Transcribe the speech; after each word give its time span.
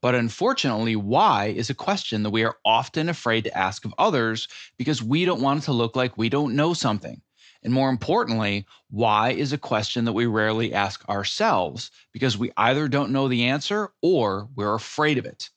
But 0.00 0.14
unfortunately, 0.14 0.96
why 0.96 1.46
is 1.46 1.70
a 1.70 1.74
question 1.74 2.22
that 2.22 2.30
we 2.30 2.44
are 2.44 2.56
often 2.64 3.08
afraid 3.08 3.44
to 3.44 3.56
ask 3.56 3.84
of 3.84 3.94
others 3.98 4.48
because 4.76 5.02
we 5.02 5.24
don't 5.24 5.40
want 5.40 5.62
it 5.62 5.66
to 5.66 5.72
look 5.72 5.96
like 5.96 6.16
we 6.16 6.28
don't 6.28 6.54
know 6.54 6.74
something. 6.74 7.20
And 7.62 7.72
more 7.72 7.90
importantly, 7.90 8.66
why 8.88 9.30
is 9.30 9.52
a 9.52 9.58
question 9.58 10.04
that 10.04 10.12
we 10.12 10.26
rarely 10.26 10.72
ask 10.72 11.06
ourselves 11.08 11.90
because 12.12 12.38
we 12.38 12.52
either 12.56 12.86
don't 12.86 13.10
know 13.10 13.26
the 13.26 13.44
answer 13.46 13.90
or 14.00 14.48
we're 14.54 14.74
afraid 14.74 15.18
of 15.18 15.26
it. 15.26 15.50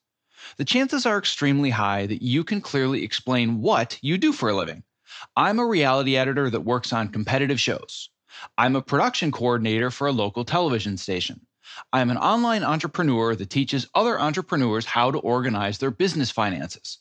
The 0.58 0.66
chances 0.66 1.06
are 1.06 1.20
extremely 1.20 1.70
high 1.70 2.08
that 2.08 2.24
you 2.24 2.44
can 2.44 2.62
clearly 2.62 3.04
explain 3.04 3.62
what 3.62 4.00
you 4.02 4.18
do 4.18 4.34
for 4.34 4.50
a 4.50 4.56
living. 4.56 4.84
I'm 5.36 5.60
a 5.60 5.66
reality 5.66 6.18
editor 6.18 6.50
that 6.50 6.62
works 6.62 6.92
on 6.92 7.10
competitive 7.10 7.60
shows. 7.60 8.10
I'm 8.58 8.76
a 8.76 8.82
production 8.82 9.32
coordinator 9.32 9.92
for 9.92 10.08
a 10.08 10.12
local 10.12 10.44
television 10.44 10.98
station. 10.98 11.46
I 11.94 12.02
am 12.02 12.10
an 12.10 12.18
online 12.18 12.64
entrepreneur 12.64 13.36
that 13.36 13.50
teaches 13.50 13.88
other 13.96 14.20
entrepreneurs 14.20 14.86
how 14.86 15.12
to 15.12 15.20
organize 15.20 15.78
their 15.78 15.92
business 15.92 16.32
finances. 16.32 17.00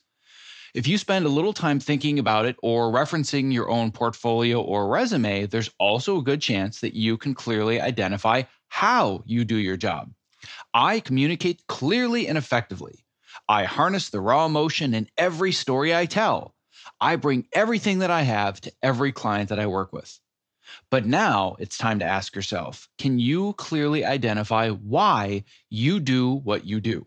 If 0.72 0.86
you 0.86 0.98
spend 0.98 1.26
a 1.26 1.30
little 1.30 1.52
time 1.52 1.80
thinking 1.80 2.18
about 2.18 2.46
it 2.46 2.56
or 2.62 2.92
referencing 2.92 3.52
your 3.52 3.68
own 3.68 3.90
portfolio 3.90 4.60
or 4.60 4.88
resume, 4.88 5.46
there's 5.46 5.70
also 5.78 6.18
a 6.18 6.22
good 6.22 6.40
chance 6.40 6.80
that 6.80 6.94
you 6.94 7.16
can 7.16 7.34
clearly 7.34 7.80
identify 7.80 8.42
how 8.68 9.22
you 9.26 9.44
do 9.44 9.56
your 9.56 9.76
job. 9.76 10.12
I 10.72 11.00
communicate 11.00 11.66
clearly 11.66 12.28
and 12.28 12.38
effectively. 12.38 13.04
I 13.48 13.64
harness 13.64 14.10
the 14.10 14.20
raw 14.20 14.46
emotion 14.46 14.94
in 14.94 15.08
every 15.18 15.52
story 15.52 15.94
I 15.94 16.06
tell. 16.06 16.54
I 17.00 17.16
bring 17.16 17.46
everything 17.52 17.98
that 18.00 18.10
I 18.10 18.22
have 18.22 18.60
to 18.62 18.72
every 18.82 19.12
client 19.12 19.48
that 19.48 19.58
I 19.58 19.66
work 19.66 19.92
with. 19.92 20.18
But 20.90 21.06
now 21.06 21.56
it's 21.58 21.78
time 21.78 21.98
to 22.00 22.04
ask 22.04 22.34
yourself 22.34 22.88
can 22.98 23.18
you 23.18 23.52
clearly 23.54 24.04
identify 24.04 24.70
why 24.70 25.44
you 25.68 26.00
do 26.00 26.34
what 26.34 26.64
you 26.64 26.80
do? 26.80 27.06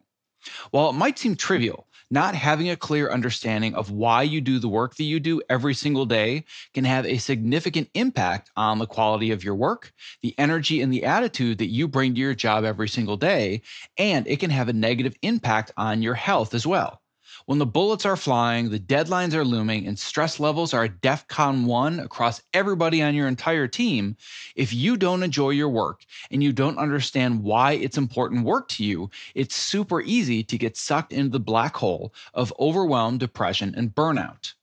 While 0.72 0.90
it 0.90 0.94
might 0.94 1.19
seem 1.19 1.35
trivial, 1.35 1.88
not 2.12 2.35
having 2.35 2.69
a 2.69 2.75
clear 2.75 3.12
understanding 3.12 3.75
of 3.75 3.91
why 3.91 4.23
you 4.23 4.41
do 4.41 4.59
the 4.59 4.69
work 4.69 4.96
that 4.96 5.03
you 5.03 5.19
do 5.19 5.41
every 5.50 5.73
single 5.73 6.06
day 6.06 6.46
can 6.73 6.84
have 6.84 7.06
a 7.06 7.18
significant 7.18 7.90
impact 7.94 8.52
on 8.56 8.79
the 8.79 8.85
quality 8.85 9.31
of 9.31 9.44
your 9.44 9.56
work, 9.56 9.94
the 10.22 10.35
energy 10.38 10.81
and 10.81 10.91
the 10.91 11.06
attitude 11.06 11.59
that 11.59 11.69
you 11.69 11.88
bring 11.88 12.13
to 12.13 12.19
your 12.22 12.35
job 12.35 12.66
every 12.66 12.90
single 12.90 13.18
day, 13.18 13.62
and 13.97 14.28
it 14.28 14.40
can 14.40 14.50
have 14.50 14.68
a 14.68 14.73
negative 14.73 15.16
impact 15.22 15.72
on 15.78 16.02
your 16.02 16.16
health 16.16 16.53
as 16.53 16.68
well. 16.68 17.03
When 17.45 17.59
the 17.59 17.65
bullets 17.65 18.05
are 18.05 18.15
flying, 18.15 18.69
the 18.69 18.79
deadlines 18.79 19.33
are 19.33 19.43
looming, 19.43 19.85
and 19.85 19.99
stress 19.99 20.39
levels 20.39 20.73
are 20.73 20.85
at 20.85 21.01
DEFCON 21.01 21.65
1 21.65 21.99
across 21.99 22.41
everybody 22.53 23.01
on 23.01 23.15
your 23.15 23.27
entire 23.27 23.67
team, 23.67 24.15
if 24.55 24.71
you 24.71 24.95
don't 24.95 25.23
enjoy 25.23 25.49
your 25.49 25.67
work 25.67 26.05
and 26.31 26.41
you 26.41 26.53
don't 26.53 26.77
understand 26.77 27.43
why 27.43 27.73
it's 27.73 27.97
important 27.97 28.45
work 28.45 28.69
to 28.69 28.85
you, 28.85 29.09
it's 29.35 29.55
super 29.55 30.01
easy 30.01 30.41
to 30.41 30.57
get 30.57 30.77
sucked 30.77 31.11
into 31.11 31.31
the 31.31 31.39
black 31.41 31.75
hole 31.75 32.13
of 32.33 32.53
overwhelm, 32.59 33.17
depression, 33.17 33.73
and 33.75 33.93
burnout. 33.93 34.53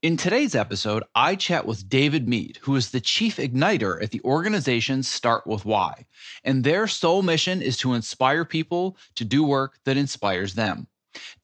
In 0.00 0.16
today's 0.16 0.54
episode, 0.54 1.04
I 1.14 1.36
chat 1.36 1.66
with 1.66 1.88
David 1.88 2.26
Mead, 2.26 2.58
who 2.62 2.76
is 2.76 2.90
the 2.90 3.00
chief 3.00 3.36
igniter 3.36 4.02
at 4.02 4.10
the 4.10 4.22
organization 4.24 5.02
Start 5.02 5.46
With 5.46 5.66
Why. 5.66 6.06
And 6.44 6.64
their 6.64 6.86
sole 6.86 7.20
mission 7.20 7.60
is 7.60 7.76
to 7.78 7.92
inspire 7.92 8.46
people 8.46 8.96
to 9.16 9.24
do 9.26 9.44
work 9.44 9.78
that 9.84 9.98
inspires 9.98 10.54
them. 10.54 10.88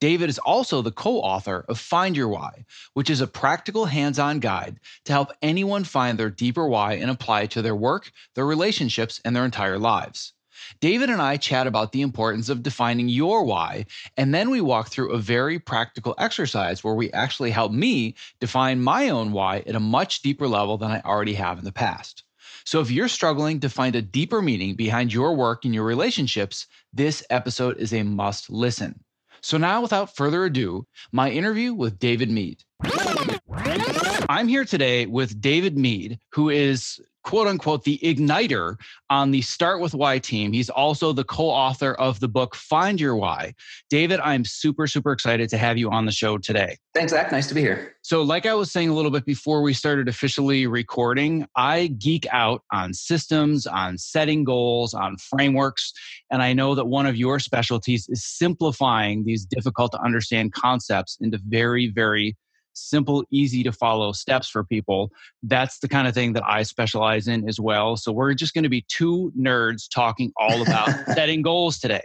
David 0.01 0.31
is 0.31 0.39
also 0.39 0.81
the 0.81 0.93
co 0.93 1.19
author 1.19 1.65
of 1.69 1.79
Find 1.79 2.17
Your 2.17 2.29
Why, 2.29 2.65
which 2.95 3.11
is 3.11 3.21
a 3.21 3.27
practical 3.27 3.87
hands 3.87 4.19
on 4.19 4.41
guide 4.41 4.81
to 5.05 5.13
help 5.13 5.33
anyone 5.43 5.85
find 5.85 6.19
their 6.19 6.31
deeper 6.31 6.67
why 6.67 6.95
and 6.95 7.11
apply 7.11 7.43
it 7.43 7.51
to 7.53 7.63
their 7.63 7.77
work, 7.77 8.11
their 8.35 8.47
relationships, 8.47 9.21
and 9.25 9.35
their 9.35 9.45
entire 9.45 9.79
lives. 9.79 10.33
David 10.81 11.11
and 11.11 11.23
I 11.23 11.37
chat 11.37 11.67
about 11.67 11.93
the 11.93 12.03
importance 12.03 12.49
of 12.49 12.63
defining 12.63 13.09
your 13.09 13.45
why, 13.45 13.87
and 14.17 14.35
then 14.35 14.51
we 14.51 14.61
walk 14.61 14.89
through 14.89 15.13
a 15.13 15.19
very 15.19 15.59
practical 15.59 16.15
exercise 16.19 16.83
where 16.83 16.95
we 16.95 17.13
actually 17.13 17.51
help 17.51 17.73
me 17.73 18.15
define 18.41 18.81
my 18.81 19.09
own 19.09 19.33
why 19.33 19.59
at 19.67 19.75
a 19.75 19.81
much 19.81 20.23
deeper 20.23 20.49
level 20.49 20.77
than 20.77 20.91
I 20.91 21.01
already 21.01 21.35
have 21.35 21.59
in 21.59 21.65
the 21.65 21.73
past. 21.73 22.25
So 22.65 22.81
if 22.81 22.91
you're 22.91 23.09
struggling 23.09 23.61
to 23.61 23.69
find 23.69 23.97
a 23.97 24.03
deeper 24.03 24.43
meaning 24.43 24.75
behind 24.75 25.13
your 25.13 25.35
work 25.35 25.65
and 25.65 25.75
your 25.75 25.85
relationships, 25.85 26.67
this 26.93 27.23
episode 27.31 27.79
is 27.79 27.93
a 27.93 28.03
must 28.03 28.51
listen. 28.51 29.05
So 29.41 29.59
now, 29.59 29.81
without 29.83 30.15
further 30.15 30.45
ado, 30.45 30.87
my 31.13 31.31
interview 31.31 31.75
with 31.75 31.99
David 31.99 32.31
Mead. 32.31 32.63
I'm 34.29 34.47
here 34.47 34.65
today 34.65 35.07
with 35.07 35.41
David 35.41 35.77
Mead, 35.77 36.19
who 36.33 36.51
is 36.51 37.01
quote 37.25 37.47
unquote 37.47 37.85
the 37.85 37.99
igniter 38.03 38.77
on 39.11 39.31
the 39.33 39.43
Start 39.43 39.81
with 39.81 39.95
Why 39.95 40.19
team. 40.19 40.53
He's 40.53 40.71
also 40.71 41.13
the 41.13 41.25
co 41.25 41.51
author 41.51 41.95
of 41.95 42.21
the 42.21 42.29
book 42.29 42.55
Find 42.55 43.01
Your 43.01 43.17
Why. 43.17 43.55
David, 43.91 44.21
I'm 44.21 44.45
super, 44.45 44.87
super 44.87 45.13
excited 45.13 45.49
to 45.51 45.59
have 45.59 45.77
you 45.77 45.91
on 45.91 46.07
the 46.07 46.13
show 46.13 46.39
today. 46.39 46.77
Thanks, 46.95 47.13
Zach. 47.13 47.33
Nice 47.33 47.47
to 47.49 47.55
be 47.55 47.61
here. 47.61 47.97
So, 48.03 48.23
like 48.23 48.47
I 48.47 48.55
was 48.55 48.71
saying 48.71 48.89
a 48.89 48.95
little 48.95 49.11
bit 49.11 49.25
before 49.25 49.61
we 49.63 49.75
started 49.75 50.09
officially 50.09 50.67
recording, 50.67 51.47
I 51.57 51.89
geek 51.89 52.27
out 52.31 52.63
on 52.73 52.95
systems, 52.95 53.67
on 53.67 53.99
setting 53.99 54.45
goals, 54.45 54.95
on 54.95 55.17
frameworks. 55.17 55.93
And 56.31 56.43
I 56.43 56.53
know 56.53 56.75
that 56.75 56.87
one 56.87 57.07
of 57.07 57.17
your 57.17 57.41
specialties 57.41 58.09
is 58.09 58.25
simplifying 58.25 59.25
these 59.25 59.45
difficult 59.45 59.93
to 59.93 60.01
understand 60.01 60.53
concepts 60.53 61.19
into 61.21 61.39
very, 61.47 61.89
very 61.89 62.37
simple, 62.79 63.25
easy 63.31 63.63
to 63.63 63.73
follow 63.73 64.13
steps 64.13 64.49
for 64.49 64.65
people. 64.65 65.11
That's 65.43 65.79
the 65.79 65.89
kind 65.89 66.09
of 66.09 66.15
thing 66.15 66.33
that 66.35 66.45
I 66.47 66.63
specialize 66.63 67.29
in 67.29 67.49
as 67.49 67.61
well. 67.61 67.97
So 67.97 68.13
we're 68.13 68.35
just 68.35 68.55
going 68.55 68.65
to 68.65 68.71
be 68.71 68.85
two 68.89 69.33
nerds 69.39 69.89
talking 69.93 70.33
all 70.37 70.63
about 70.63 70.91
setting 71.15 71.43
goals 71.43 71.79
today. 71.79 72.03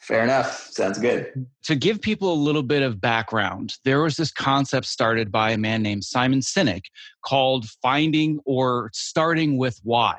Fair 0.00 0.24
enough. 0.24 0.70
Sounds 0.72 0.98
good. 0.98 1.46
To 1.64 1.74
give 1.74 2.00
people 2.00 2.32
a 2.32 2.34
little 2.34 2.62
bit 2.62 2.82
of 2.82 3.00
background, 3.00 3.74
there 3.84 4.02
was 4.02 4.16
this 4.16 4.32
concept 4.32 4.86
started 4.86 5.30
by 5.30 5.50
a 5.50 5.58
man 5.58 5.82
named 5.82 6.04
Simon 6.04 6.40
Sinek 6.40 6.84
called 7.24 7.66
finding 7.82 8.40
or 8.44 8.90
starting 8.92 9.58
with 9.58 9.78
why. 9.84 10.18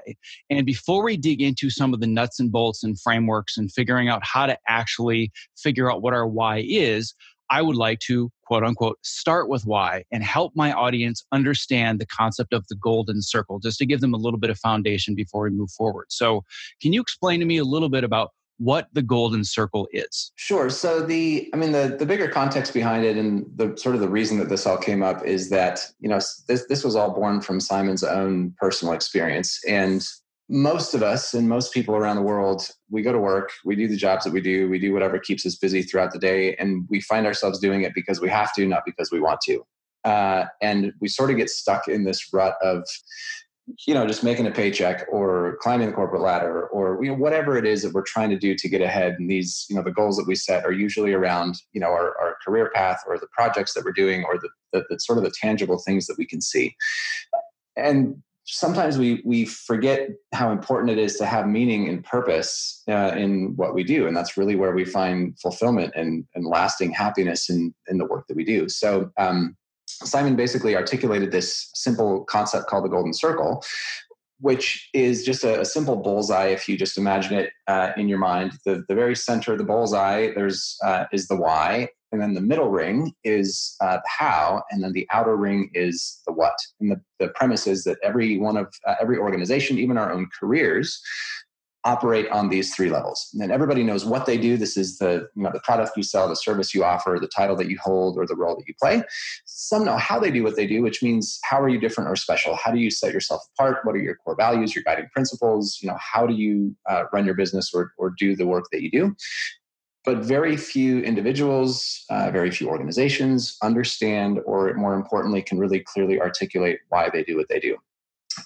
And 0.49 0.65
before 0.65 1.03
we 1.03 1.17
dig 1.17 1.41
into 1.41 1.69
some 1.69 1.93
of 1.93 1.99
the 1.99 2.07
nuts 2.07 2.39
and 2.39 2.51
bolts 2.51 2.83
and 2.83 2.99
frameworks 2.99 3.57
and 3.57 3.71
figuring 3.71 4.07
out 4.07 4.25
how 4.25 4.45
to 4.45 4.57
actually 4.67 5.31
figure 5.57 5.91
out 5.91 6.01
what 6.01 6.13
our 6.13 6.27
why 6.27 6.63
is, 6.65 7.13
I 7.49 7.61
would 7.61 7.75
like 7.75 7.99
to 7.99 8.31
quote 8.45 8.63
unquote 8.63 8.97
start 9.01 9.49
with 9.49 9.65
why 9.65 10.03
and 10.11 10.23
help 10.23 10.53
my 10.55 10.71
audience 10.71 11.25
understand 11.31 11.99
the 11.99 12.05
concept 12.05 12.53
of 12.53 12.65
the 12.67 12.75
golden 12.75 13.21
circle 13.21 13.59
just 13.59 13.77
to 13.79 13.85
give 13.85 14.01
them 14.01 14.13
a 14.13 14.17
little 14.17 14.39
bit 14.39 14.49
of 14.49 14.59
foundation 14.59 15.15
before 15.15 15.43
we 15.43 15.49
move 15.49 15.71
forward. 15.71 16.05
So, 16.09 16.43
can 16.81 16.93
you 16.93 17.01
explain 17.01 17.39
to 17.39 17.45
me 17.45 17.57
a 17.57 17.65
little 17.65 17.89
bit 17.89 18.03
about 18.03 18.31
what 18.57 18.87
the 18.93 19.01
golden 19.01 19.43
circle 19.43 19.87
is? 19.91 20.31
Sure. 20.35 20.69
So 20.69 21.01
the 21.01 21.49
i 21.53 21.57
mean 21.57 21.71
the 21.71 21.95
the 21.97 22.05
bigger 22.05 22.27
context 22.27 22.73
behind 22.73 23.05
it 23.05 23.17
and 23.17 23.45
the 23.55 23.75
sort 23.77 23.95
of 23.95 24.01
the 24.01 24.07
reason 24.07 24.37
that 24.39 24.49
this 24.49 24.65
all 24.65 24.77
came 24.77 25.03
up 25.03 25.25
is 25.25 25.49
that 25.49 25.85
you 25.99 26.09
know 26.09 26.19
this 26.47 26.65
this 26.67 26.83
was 26.83 26.95
all 26.95 27.13
born 27.13 27.41
from 27.41 27.59
simon's 27.59 28.03
own 28.03 28.53
personal 28.57 28.93
experience. 28.93 29.59
And 29.67 30.05
most 30.49 30.93
of 30.93 31.01
us 31.01 31.33
and 31.33 31.47
most 31.47 31.73
people 31.73 31.95
around 31.95 32.17
the 32.17 32.21
world 32.21 32.69
we 32.89 33.01
go 33.01 33.13
to 33.13 33.19
work 33.19 33.51
we 33.63 33.75
do 33.75 33.87
the 33.87 33.95
jobs 33.95 34.25
that 34.25 34.33
we 34.33 34.41
do 34.41 34.69
we 34.69 34.77
do 34.77 34.91
whatever 34.91 35.17
keeps 35.17 35.45
us 35.45 35.55
busy 35.55 35.81
throughout 35.81 36.11
the 36.11 36.19
day 36.19 36.53
and 36.57 36.85
we 36.89 36.99
find 36.99 37.25
ourselves 37.25 37.59
doing 37.59 37.83
it 37.83 37.93
because 37.95 38.19
we 38.19 38.29
have 38.29 38.53
to 38.53 38.65
not 38.65 38.83
because 38.85 39.11
we 39.11 39.19
want 39.19 39.39
to. 39.41 39.63
Uh, 40.03 40.45
and 40.61 40.91
we 40.99 41.07
sort 41.07 41.31
of 41.31 41.37
get 41.37 41.49
stuck 41.49 41.87
in 41.87 42.03
this 42.03 42.33
rut 42.33 42.55
of 42.61 42.85
you 43.87 43.93
know 43.93 44.05
just 44.05 44.25
making 44.25 44.45
a 44.45 44.51
paycheck 44.51 45.05
or 45.09 45.57
climbing 45.61 45.87
the 45.87 45.93
corporate 45.93 46.21
ladder 46.21 46.67
or 46.67 47.01
you 47.01 47.09
know 47.09 47.15
whatever 47.15 47.57
it 47.57 47.65
is 47.65 47.81
that 47.81 47.93
we're 47.93 48.01
trying 48.01 48.29
to 48.29 48.37
do 48.37 48.53
to 48.53 48.67
get 48.67 48.81
ahead. 48.81 49.15
And 49.17 49.29
these 49.29 49.65
you 49.69 49.75
know 49.77 49.81
the 49.81 49.91
goals 49.91 50.17
that 50.17 50.27
we 50.27 50.35
set 50.35 50.65
are 50.65 50.73
usually 50.73 51.13
around 51.13 51.55
you 51.71 51.79
know 51.79 51.87
our, 51.87 52.17
our 52.19 52.35
career 52.45 52.69
path 52.75 52.99
or 53.07 53.17
the 53.17 53.27
projects 53.31 53.73
that 53.73 53.85
we're 53.85 53.93
doing 53.93 54.25
or 54.25 54.37
the, 54.37 54.49
the, 54.73 54.83
the 54.89 54.99
sort 54.99 55.17
of 55.17 55.23
the 55.23 55.31
tangible 55.31 55.79
things 55.79 56.05
that 56.07 56.17
we 56.17 56.25
can 56.25 56.41
see. 56.41 56.75
And 57.77 58.21
sometimes 58.45 58.97
we 58.97 59.21
we 59.25 59.45
forget 59.45 60.09
how 60.33 60.51
important 60.51 60.91
it 60.91 60.97
is 60.97 61.17
to 61.17 61.25
have 61.25 61.47
meaning 61.47 61.87
and 61.87 62.03
purpose 62.03 62.83
uh, 62.89 63.13
in 63.15 63.55
what 63.55 63.73
we 63.73 63.83
do. 63.83 64.07
And 64.07 64.15
that's 64.15 64.37
really 64.37 64.55
where 64.55 64.73
we 64.73 64.85
find 64.85 65.37
fulfillment 65.39 65.93
and, 65.95 66.25
and 66.35 66.45
lasting 66.45 66.91
happiness 66.91 67.49
in 67.49 67.73
in 67.87 67.97
the 67.97 68.05
work 68.05 68.27
that 68.27 68.37
we 68.37 68.43
do. 68.43 68.69
So 68.69 69.11
um, 69.17 69.55
Simon 69.87 70.35
basically 70.35 70.75
articulated 70.75 71.31
this 71.31 71.69
simple 71.73 72.25
concept 72.25 72.67
called 72.67 72.85
the 72.85 72.89
golden 72.89 73.13
circle, 73.13 73.63
which 74.39 74.89
is 74.93 75.23
just 75.23 75.43
a, 75.43 75.61
a 75.61 75.65
simple 75.65 75.95
bullseye. 75.95 76.47
If 76.47 76.67
you 76.67 76.77
just 76.77 76.97
imagine 76.97 77.37
it 77.37 77.51
uh, 77.67 77.91
in 77.95 78.09
your 78.09 78.19
mind, 78.19 78.53
the, 78.65 78.83
the 78.89 78.95
very 78.95 79.15
center 79.15 79.53
of 79.53 79.57
the 79.57 79.63
bullseye 79.63 80.31
there's 80.35 80.77
uh, 80.83 81.05
is 81.13 81.27
the 81.27 81.37
why, 81.37 81.89
and 82.13 82.21
then 82.21 82.35
the 82.35 82.41
middle 82.41 82.69
ring 82.69 83.11
is 83.23 83.75
uh, 83.81 83.95
the 83.95 84.01
how, 84.05 84.61
and 84.69 84.83
then 84.83 84.93
the 84.93 85.07
outer 85.09 85.35
ring 85.35 85.71
is 85.73 86.21
the 86.27 86.31
what. 86.31 86.53
And 86.79 86.91
the, 86.91 87.01
the 87.19 87.29
premise 87.29 87.65
is 87.65 87.83
that 87.85 87.97
every 88.03 88.37
one 88.37 88.55
of 88.55 88.71
uh, 88.87 88.93
every 89.01 89.17
organization, 89.17 89.79
even 89.79 89.97
our 89.97 90.13
own 90.13 90.29
careers, 90.39 91.01
operate 91.85 92.29
on 92.29 92.49
these 92.49 92.73
three 92.73 92.89
levels. 92.89 93.29
And 93.33 93.51
everybody 93.51 93.83
knows 93.83 94.05
what 94.05 94.27
they 94.27 94.37
do. 94.37 94.57
This 94.57 94.77
is 94.77 94.99
the, 94.99 95.27
you 95.35 95.43
know, 95.43 95.49
the 95.51 95.59
product 95.61 95.97
you 95.97 96.03
sell, 96.03 96.29
the 96.29 96.35
service 96.35 96.73
you 96.73 96.83
offer, 96.83 97.17
the 97.19 97.27
title 97.27 97.55
that 97.57 97.67
you 97.67 97.77
hold, 97.81 98.15
or 98.17 98.27
the 98.27 98.35
role 98.35 98.55
that 98.55 98.67
you 98.67 98.75
play. 98.79 99.03
Some 99.45 99.83
know 99.83 99.97
how 99.97 100.19
they 100.19 100.31
do 100.31 100.43
what 100.43 100.55
they 100.55 100.67
do, 100.67 100.83
which 100.83 101.01
means 101.01 101.39
how 101.43 101.59
are 101.59 101.67
you 101.67 101.79
different 101.79 102.09
or 102.09 102.15
special? 102.15 102.55
How 102.55 102.71
do 102.71 102.79
you 102.79 102.91
set 102.91 103.11
yourself 103.11 103.41
apart? 103.57 103.79
What 103.83 103.95
are 103.95 103.99
your 103.99 104.15
core 104.15 104.35
values, 104.35 104.75
your 104.75 104.83
guiding 104.83 105.09
principles? 105.11 105.79
You 105.81 105.89
know, 105.89 105.97
how 105.99 106.27
do 106.27 106.35
you 106.35 106.75
uh, 106.87 107.05
run 107.11 107.25
your 107.25 107.35
business 107.35 107.73
or, 107.73 107.91
or 107.97 108.13
do 108.17 108.35
the 108.35 108.45
work 108.45 108.65
that 108.71 108.83
you 108.83 108.91
do? 108.91 109.15
But 110.05 110.17
very 110.17 110.57
few 110.57 110.99
individuals, 110.99 112.03
uh, 112.09 112.29
very 112.29 112.51
few 112.51 112.67
organizations 112.67 113.57
understand, 113.63 114.39
or 114.45 114.73
more 114.73 114.95
importantly, 114.95 115.41
can 115.41 115.57
really 115.57 115.79
clearly 115.79 116.19
articulate 116.19 116.79
why 116.89 117.09
they 117.09 117.23
do 117.23 117.37
what 117.37 117.47
they 117.47 117.59
do. 117.59 117.77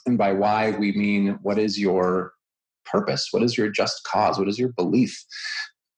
And 0.06 0.18
by 0.18 0.34
why, 0.34 0.72
we 0.72 0.92
mean 0.92 1.40
what 1.42 1.58
is 1.58 1.80
your 1.80 2.34
purpose? 2.86 3.30
What 3.32 3.44
is 3.44 3.58
your 3.58 3.70
just 3.70 4.04
cause? 4.04 4.38
What 4.38 4.48
is 4.48 4.60
your 4.60 4.70
belief? 4.70 5.26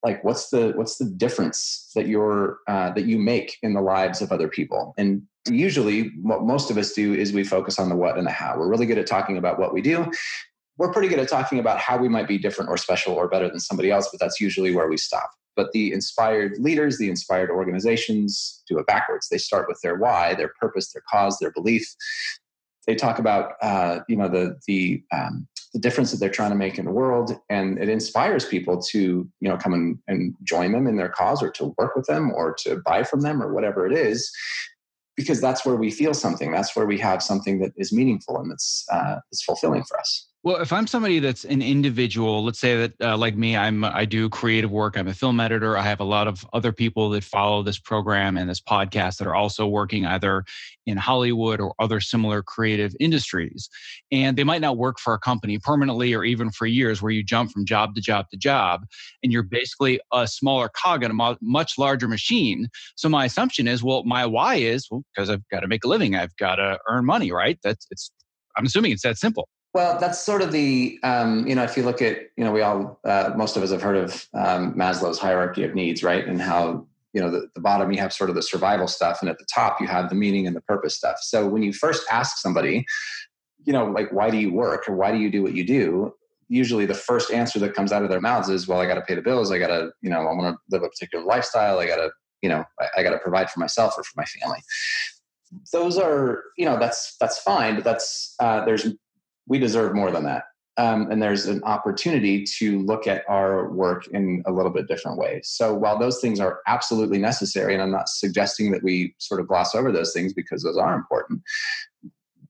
Like, 0.02 0.24
what's 0.24 0.50
the 0.50 0.72
what's 0.76 0.98
the 0.98 1.06
difference 1.06 1.92
that 1.94 2.08
you're 2.08 2.60
uh, 2.68 2.92
that 2.92 3.06
you 3.06 3.20
make 3.20 3.58
in 3.62 3.74
the 3.74 3.82
lives 3.82 4.22
of 4.22 4.32
other 4.32 4.48
people? 4.48 4.94
And 4.98 5.24
usually, 5.50 6.12
what 6.22 6.44
most 6.44 6.72
of 6.72 6.78
us 6.78 6.94
do 6.94 7.14
is 7.14 7.34
we 7.34 7.44
focus 7.44 7.80
on 7.80 7.90
the 7.90 7.98
what 7.98 8.18
and 8.18 8.26
the 8.26 8.32
how. 8.32 8.58
We're 8.58 8.70
really 8.70 8.86
good 8.86 8.98
at 8.98 9.08
talking 9.08 9.38
about 9.38 9.60
what 9.60 9.74
we 9.74 9.82
do. 9.82 10.10
We're 10.78 10.94
pretty 10.94 11.10
good 11.10 11.20
at 11.20 11.28
talking 11.28 11.60
about 11.60 11.80
how 11.80 11.98
we 11.98 12.08
might 12.08 12.30
be 12.30 12.38
different 12.38 12.70
or 12.70 12.78
special 12.78 13.14
or 13.14 13.28
better 13.28 13.50
than 13.50 13.60
somebody 13.60 13.92
else, 13.92 14.08
but 14.10 14.22
that's 14.22 14.40
usually 14.40 14.74
where 14.74 14.88
we 14.88 14.96
stop. 14.96 15.30
But 15.60 15.74
the 15.74 15.92
inspired 15.92 16.58
leaders, 16.58 16.98
the 16.98 17.10
inspired 17.10 17.50
organizations 17.50 18.64
do 18.66 18.80
it 18.80 18.88
backwards. 18.88 19.28
They 19.28 19.38
start 19.38 19.68
with 19.68 19.78
their 19.84 19.98
why, 19.98 20.34
their 20.34 20.54
purpose, 20.58 20.94
their 20.94 21.04
cause, 21.12 21.38
their 21.38 21.52
belief. 21.52 21.86
They 22.88 22.96
talk 22.96 23.20
about 23.20 23.56
uh, 23.62 24.00
you 24.08 24.16
know 24.16 24.30
the 24.30 24.58
the 24.68 25.04
um, 25.12 25.50
the 25.74 25.80
difference 25.80 26.12
that 26.12 26.22
they're 26.22 26.30
trying 26.30 26.52
to 26.52 26.56
make 26.56 26.80
in 26.80 26.86
the 26.86 26.92
world 26.92 27.38
and 27.50 27.78
it 27.78 27.90
inspires 27.90 28.46
people 28.46 28.82
to 28.82 29.30
you 29.42 29.50
know 29.50 29.58
come 29.58 29.74
and, 29.74 30.00
and 30.08 30.34
join 30.44 30.72
them 30.72 30.88
in 30.88 30.96
their 30.96 31.10
cause 31.10 31.44
or 31.44 31.52
to 31.52 31.76
work 31.78 31.94
with 31.94 32.06
them 32.06 32.32
or 32.32 32.56
to 32.60 32.78
buy 32.86 33.04
from 33.04 33.20
them 33.20 33.44
or 33.44 33.54
whatever 33.54 33.86
it 33.86 33.92
is 33.92 34.32
because 35.18 35.42
that's 35.42 35.66
where 35.66 35.76
we 35.76 35.92
feel 35.92 36.14
something 36.14 36.52
that's 36.52 36.74
where 36.74 36.88
we 36.88 36.98
have 36.98 37.22
something 37.22 37.60
that 37.60 37.74
is 37.76 37.92
meaningful 37.92 38.40
and 38.40 38.50
that's 38.50 38.86
uh, 38.92 39.18
is 39.32 39.44
fulfilling 39.44 39.84
for 39.84 40.00
us 40.00 40.29
well, 40.42 40.62
if 40.62 40.72
I'm 40.72 40.88
somebody 40.88 41.20
that's 41.20 41.44
an 41.44 41.62
individual, 41.62 42.46
let's 42.46 42.60
say 42.60 42.78
that 42.78 42.94
uh, 43.02 43.18
like 43.18 43.36
me, 43.36 43.58
I'm 43.58 43.84
I 43.84 44.06
do 44.06 44.30
creative 44.30 44.72
work. 44.72 44.98
I'm 44.98 45.10
a 45.10 45.14
film 45.14 45.38
editor. 45.42 45.78
I 45.78 45.82
have 45.82 46.00
a 46.00 46.06
lot 46.06 46.30
of 46.30 46.46
other 46.54 46.72
people 46.72 47.10
that 47.10 47.26
follow 47.26 47.62
this 47.62 47.78
program 47.78 48.38
and 48.38 48.50
this 48.50 48.62
podcast 48.62 49.18
that 49.18 49.28
are 49.28 49.36
also 49.36 49.68
working 49.68 50.06
either 50.06 50.46
in 50.86 50.96
Hollywood 50.96 51.60
or 51.60 51.74
other 51.78 52.00
similar 52.00 52.42
creative 52.42 52.96
industries. 53.02 53.70
And 54.14 54.38
they 54.38 54.46
might 54.46 54.62
not 54.62 54.78
work 54.78 54.98
for 54.98 55.14
a 55.14 55.20
company 55.20 55.60
permanently 55.60 56.14
or 56.14 56.24
even 56.24 56.52
for 56.52 56.66
years, 56.66 57.02
where 57.02 57.12
you 57.12 57.22
jump 57.22 57.52
from 57.52 57.66
job 57.66 57.94
to 57.96 58.02
job 58.02 58.30
to 58.32 58.38
job, 58.38 58.86
and 59.22 59.34
you're 59.34 59.44
basically 59.44 60.00
a 60.14 60.26
smaller 60.26 60.70
cog 60.70 61.04
in 61.04 61.12
a 61.12 61.36
much 61.42 61.78
larger 61.78 62.08
machine. 62.08 62.70
So 62.96 63.10
my 63.10 63.26
assumption 63.26 63.68
is, 63.68 63.84
well, 63.84 64.06
my 64.06 64.26
why 64.26 64.56
is 64.56 64.88
well 64.90 65.04
because 65.14 65.30
I've 65.30 65.48
got 65.50 65.62
to 65.62 65.68
make 65.68 65.84
a 65.84 65.90
living. 65.90 66.16
I've 66.16 66.36
got 66.38 66.56
to 66.56 66.80
earn 66.88 67.04
money, 67.06 67.30
right? 67.34 67.60
That's 67.62 67.88
it's. 67.92 68.10
I'm 68.56 68.66
assuming 68.66 68.94
it's 68.94 69.04
that 69.04 69.18
simple. 69.18 69.50
Well, 69.74 70.00
that's 70.00 70.20
sort 70.20 70.42
of 70.42 70.52
the 70.52 71.00
um, 71.04 71.46
you 71.48 71.54
know 71.54 71.64
if 71.64 71.78
you 71.78 71.84
look 71.84 72.02
at 72.02 72.18
you 72.38 72.44
know 72.44 72.52
we 72.52 72.62
all 72.62 73.00
uh, 73.06 73.34
most 73.36 73.56
of 73.56 73.62
us 73.62 73.72
have 73.72 73.82
heard 73.82 73.98
of 73.98 74.28
um, 74.34 74.74
Maslow's 74.74 75.20
hierarchy 75.20 75.64
of 75.64 75.76
needs, 75.76 76.04
right? 76.04 76.26
And 76.28 76.42
how 76.42 76.88
you 77.14 77.22
know 77.22 77.30
the, 77.30 77.48
the 77.54 77.62
bottom 77.62 77.92
you 77.92 78.00
have 78.00 78.12
sort 78.12 78.32
of 78.32 78.36
the 78.36 78.42
survival 78.42 78.88
stuff, 78.88 79.20
and 79.22 79.30
at 79.30 79.38
the 79.38 79.46
top 79.54 79.80
you 79.80 79.86
have 79.86 80.10
the 80.10 80.16
meaning 80.16 80.48
and 80.48 80.56
the 80.56 80.62
purpose 80.62 80.96
stuff. 80.96 81.18
So 81.22 81.48
when 81.48 81.62
you 81.62 81.72
first 81.72 82.04
ask 82.12 82.38
somebody, 82.38 82.84
you 83.64 83.72
know, 83.72 83.86
like 83.86 84.12
why 84.12 84.32
do 84.32 84.38
you 84.38 84.52
work 84.52 84.90
or 84.90 84.96
why 84.96 85.12
do 85.12 85.20
you 85.20 85.30
do 85.30 85.44
what 85.44 85.54
you 85.54 85.66
do? 85.66 86.16
Usually 86.48 86.88
the 86.88 86.96
first 86.96 87.32
answer 87.32 87.60
that 87.60 87.76
comes 87.76 87.92
out 87.92 88.02
of 88.02 88.10
their 88.10 88.22
mouths 88.22 88.50
is, 88.50 88.68
well, 88.68 88.80
I 88.80 88.88
got 88.88 88.96
to 88.96 89.02
pay 89.02 89.14
the 89.14 89.22
bills. 89.22 89.52
I 89.52 89.60
got 89.60 89.68
to 89.68 89.92
you 90.02 90.10
know 90.10 90.22
I 90.22 90.34
want 90.34 90.56
to 90.56 90.76
live 90.76 90.82
a 90.82 90.90
particular 90.90 91.24
lifestyle. 91.24 91.78
I 91.78 91.86
got 91.86 91.98
to 91.98 92.10
you 92.42 92.50
know 92.50 92.64
I, 92.80 92.88
I 92.98 93.04
got 93.04 93.12
to 93.12 93.20
provide 93.20 93.52
for 93.52 93.60
myself 93.60 93.94
or 93.98 94.04
for 94.04 94.14
my 94.18 94.26
family 94.26 94.60
those 95.74 95.98
are 95.98 96.44
you 96.58 96.66
know 96.66 96.78
that's 96.78 97.16
that's 97.20 97.40
fine 97.40 97.74
but 97.74 97.84
that's 97.84 98.36
uh, 98.40 98.64
there's 98.66 98.88
we 99.50 99.60
deserve 99.60 99.94
more 99.94 100.12
than 100.12 100.24
that. 100.24 100.46
Um, 100.78 101.12
and 101.12 101.22
there's 101.22 101.46
an 101.48 101.62
opportunity 101.66 102.46
to 102.58 102.80
look 102.84 103.06
at 103.06 103.26
our 103.28 103.70
work 103.70 104.08
in 104.14 104.42
a 104.46 104.52
little 104.52 104.72
bit 104.72 104.88
different 104.88 105.18
ways. 105.18 105.50
So 105.52 105.74
while 105.74 106.00
those 106.00 106.22
things 106.22 106.40
are 106.40 106.62
absolutely 106.68 107.18
necessary, 107.18 107.74
and 107.74 107.84
I'm 107.84 107.92
not 107.92 108.08
suggesting 108.08 108.72
that 108.72 108.82
we 108.82 109.14
sort 109.18 109.42
of 109.42 109.48
gloss 109.50 109.76
over 109.76 109.92
those 109.92 110.14
things 110.14 110.32
because 110.32 110.64
those 110.64 110.78
are 110.78 110.96
important, 110.96 111.42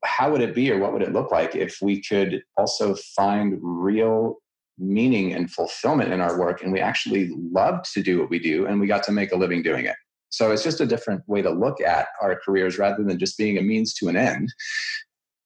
how 0.06 0.32
would 0.32 0.42
it 0.42 0.54
be 0.54 0.72
or 0.72 0.78
what 0.78 0.94
would 0.94 1.02
it 1.02 1.12
look 1.12 1.32
like 1.32 1.56
if 1.56 1.80
we 1.82 2.04
could 2.04 2.44
also 2.56 2.94
find 3.16 3.58
real 3.62 4.36
meaning 4.78 5.34
and 5.34 5.52
fulfillment 5.52 6.14
in 6.14 6.22
our 6.22 6.40
work 6.40 6.62
and 6.62 6.72
we 6.72 6.80
actually 6.80 7.32
loved 7.52 7.92
to 7.94 8.04
do 8.04 8.20
what 8.20 8.30
we 8.30 8.38
do 8.38 8.68
and 8.68 8.80
we 8.80 8.86
got 8.86 9.04
to 9.04 9.12
make 9.12 9.32
a 9.32 9.36
living 9.36 9.64
doing 9.64 9.86
it? 9.86 9.96
So 10.30 10.52
it's 10.52 10.64
just 10.64 10.82
a 10.82 10.86
different 10.86 11.28
way 11.28 11.42
to 11.42 11.50
look 11.50 11.82
at 11.82 12.10
our 12.22 12.40
careers 12.46 12.78
rather 12.78 13.04
than 13.04 13.18
just 13.18 13.40
being 13.40 13.58
a 13.58 13.64
means 13.64 13.96
to 13.96 14.08
an 14.08 14.16
end 14.16 14.54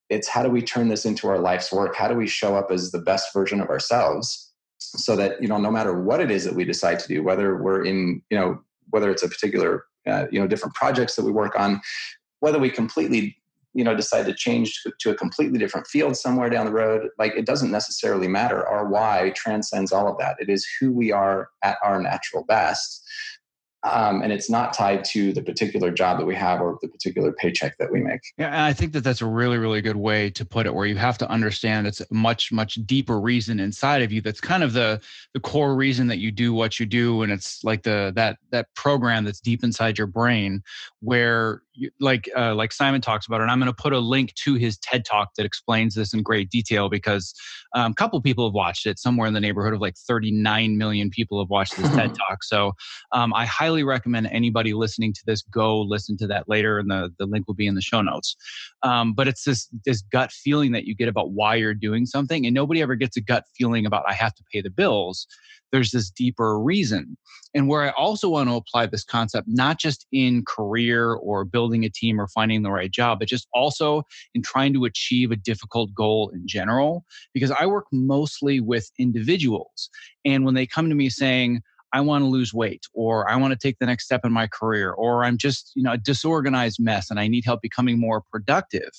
it's 0.10 0.28
how 0.28 0.44
do 0.44 0.50
we 0.50 0.62
turn 0.62 0.90
this 0.90 1.06
into 1.06 1.28
our 1.28 1.40
life's 1.40 1.72
work? 1.72 1.96
How 1.96 2.08
do 2.08 2.16
we 2.16 2.28
show 2.28 2.56
up 2.56 2.72
as 2.72 2.92
the 2.92 3.00
best 3.00 3.34
version 3.34 3.60
of 3.60 3.70
ourselves 3.70 4.52
so 4.80 5.16
that 5.16 5.42
you 5.42 5.48
know 5.48 5.58
no 5.58 5.72
matter 5.72 6.00
what 6.02 6.20
it 6.20 6.30
is 6.30 6.44
that 6.44 6.56
we 6.56 6.66
decide 6.66 7.00
to 7.00 7.08
do 7.08 7.24
whether 7.24 7.56
we're 7.56 7.86
in 7.86 8.22
you 8.30 8.38
know 8.38 8.62
whether 8.90 9.10
it's 9.10 9.24
a 9.24 9.30
particular 9.30 9.86
uh, 10.08 10.26
you 10.30 10.40
know 10.40 10.46
different 10.46 10.76
projects 10.76 11.16
that 11.16 11.24
we 11.24 11.32
work 11.32 11.58
on 11.58 11.80
whether 12.42 12.60
we 12.60 12.70
completely 12.70 13.38
you 13.74 13.84
know 13.84 13.96
decide 13.96 14.26
to 14.26 14.34
change 14.34 14.82
to, 15.00 15.10
a 15.10 15.16
completely 15.16 15.58
different 15.58 15.88
field 15.88 16.16
somewhere 16.16 16.50
down 16.50 16.66
the 16.66 16.72
road 16.72 17.10
like 17.18 17.34
it 17.36 17.46
doesn't 17.46 17.72
necessarily 17.72 18.28
matter. 18.28 18.68
Our 18.68 18.88
why 18.88 19.32
transcends 19.36 19.92
all 19.92 20.08
of 20.08 20.18
that. 20.20 20.36
It 20.40 20.50
is 20.50 20.68
who 20.80 20.92
we 20.92 21.12
are 21.12 21.50
at 21.64 21.78
our 21.84 22.02
natural 22.02 22.44
best 22.44 23.04
um, 23.84 24.22
and 24.22 24.32
it's 24.32 24.50
not 24.50 24.74
tied 24.74 25.04
to 25.06 25.34
the 25.34 25.42
particular 25.42 25.92
job 25.92 26.18
that 26.20 26.26
we 26.26 26.36
have 26.36 26.62
or 26.62 26.78
the 26.82 26.88
particular 26.88 27.34
paycheck 27.34 27.78
that 27.80 27.92
we 27.92 28.00
make. 28.00 28.22
Yeah, 28.38 28.48
and 28.48 28.62
I 28.62 28.72
think 28.72 28.94
that 28.94 29.04
that's 29.04 29.22
a 29.22 29.26
really, 29.26 29.58
really 29.58 29.82
good 29.82 29.98
way 29.98 30.30
to 30.32 30.46
put 30.46 30.66
it. 30.66 30.74
Where 30.74 30.86
you 30.86 30.96
have 30.96 31.18
to 31.18 31.30
understand 31.30 31.88
it's 31.88 32.00
a 32.00 32.06
much, 32.10 32.52
much 32.52 32.76
deeper 32.86 33.20
reason 33.20 33.60
inside 33.60 34.02
of 34.02 34.12
you. 34.12 34.22
That's 34.22 34.40
kind 34.40 34.64
of 34.64 34.74
the 34.74 35.02
the 35.34 35.40
core 35.40 35.76
reason 35.76 36.08
that 36.08 36.20
you 36.20 36.32
do 36.32 36.54
what 36.54 36.80
you 36.80 36.86
do, 36.86 37.24
and 37.24 37.32
it's 37.32 37.64
like 37.64 37.84
the 37.84 38.14
that 38.16 38.38
that 38.52 38.74
program 38.76 39.26
that's 39.26 39.42
deep 39.42 39.64
inside 39.64 39.98
your 39.98 40.08
brain, 40.08 40.64
where 41.02 41.63
like 42.00 42.30
uh, 42.36 42.56
like 42.56 42.72
Simon 42.72 43.02
talks 43.02 43.28
about 43.28 43.42
it. 43.42 43.44
And 43.44 43.52
I'm 43.52 43.60
going 43.60 43.72
to 43.72 43.82
put 43.82 43.94
a 43.94 44.00
link 44.00 44.34
to 44.36 44.56
his 44.56 44.78
TED 44.78 45.06
talk 45.06 45.32
that 45.36 45.46
explains 45.46 45.96
this 45.96 46.14
in 46.14 46.24
great 46.24 46.50
detail 46.50 46.90
because 46.90 47.34
um, 47.76 47.92
a 47.92 47.96
couple 47.96 48.22
people 48.22 48.48
have 48.48 48.54
watched 48.54 48.86
it. 48.86 48.98
Somewhere 48.98 49.28
in 49.28 49.34
the 49.34 49.42
neighborhood 49.42 49.74
of 49.74 49.82
like 49.82 49.98
39 49.98 50.78
million 50.78 51.10
people 51.10 51.42
have 51.42 51.50
watched 51.50 51.76
this 51.78 51.90
TED 51.96 52.16
talk. 52.30 52.44
So 52.44 52.72
um, 53.12 53.34
I 53.34 53.46
highly 53.46 53.74
highly 53.74 53.84
recommend 53.84 54.28
anybody 54.28 54.74
listening 54.74 55.14
to 55.14 55.22
this 55.26 55.42
go 55.42 55.82
listen 55.82 56.16
to 56.18 56.28
that 56.28 56.48
later, 56.48 56.78
and 56.78 56.92
the, 56.92 57.12
the 57.18 57.26
link 57.26 57.48
will 57.48 57.56
be 57.56 57.66
in 57.66 57.76
the 57.76 57.82
show 57.82 58.02
notes. 58.02 58.36
Um, 58.84 59.14
but 59.14 59.28
it's 59.28 59.44
this 59.44 59.68
this 59.86 60.02
gut 60.02 60.32
feeling 60.32 60.74
that 60.74 60.86
you 60.86 60.96
get 60.96 61.08
about 61.08 61.32
why 61.32 61.56
you're 61.56 61.74
doing 61.74 62.06
something, 62.06 62.46
and 62.46 62.54
nobody 62.54 62.82
ever 62.82 62.96
gets 62.96 63.18
a 63.18 63.22
gut 63.22 63.46
feeling 63.58 63.86
about 63.86 64.04
I 64.08 64.14
have 64.14 64.36
to 64.36 64.44
pay 64.52 64.62
the 64.62 64.70
bills. 64.70 65.28
There's 65.74 65.92
this 65.92 66.10
deeper 66.10 66.58
reason, 66.58 67.18
and 67.54 67.68
where 67.68 67.82
I 67.82 67.90
also 67.90 68.30
want 68.30 68.48
to 68.48 68.56
apply 68.56 68.86
this 68.86 69.04
concept 69.04 69.48
not 69.50 69.80
just 69.80 70.08
in 70.14 70.46
career 70.48 71.14
or 71.14 71.44
building 71.44 71.84
a 71.84 71.90
team 71.90 72.22
or 72.22 72.28
finding 72.28 72.62
the 72.62 72.72
right 72.72 72.92
job, 72.92 73.20
but 73.20 73.28
just 73.28 73.48
also 73.54 74.04
in 74.34 74.42
trying 74.42 74.74
to 74.76 74.86
achieve 74.86 75.32
a 75.32 75.36
difficult 75.36 75.94
goal 75.94 76.32
in 76.34 76.48
general. 76.48 77.04
Because 77.34 77.52
I 77.52 77.66
work 77.66 77.88
mostly 77.92 78.62
with 78.62 78.90
individuals, 78.98 79.90
and 80.24 80.46
when 80.46 80.54
they 80.54 80.66
come 80.66 80.88
to 80.88 80.96
me 80.96 81.10
saying 81.10 81.62
I 81.94 82.02
want 82.02 82.24
to 82.24 82.28
lose 82.28 82.54
weight 82.54 82.86
or 82.94 83.30
I 83.30 83.36
want 83.36 83.52
to 83.52 83.58
take 83.58 83.78
the 83.80 83.86
next 83.86 84.06
step 84.06 84.22
in 84.26 84.34
my 84.34 84.48
career 84.48 84.92
or 84.92 85.24
I'm 85.24 85.38
just, 85.38 85.72
you 85.76 85.84
know, 85.84 85.92
a 85.92 85.98
disorganized 85.98 86.80
mess 86.80 87.12
and 87.12 87.20
I 87.20 87.28
need 87.28 87.46
help 87.46 87.62
becoming 87.62 88.00
more 88.00 88.24
productive 88.32 88.90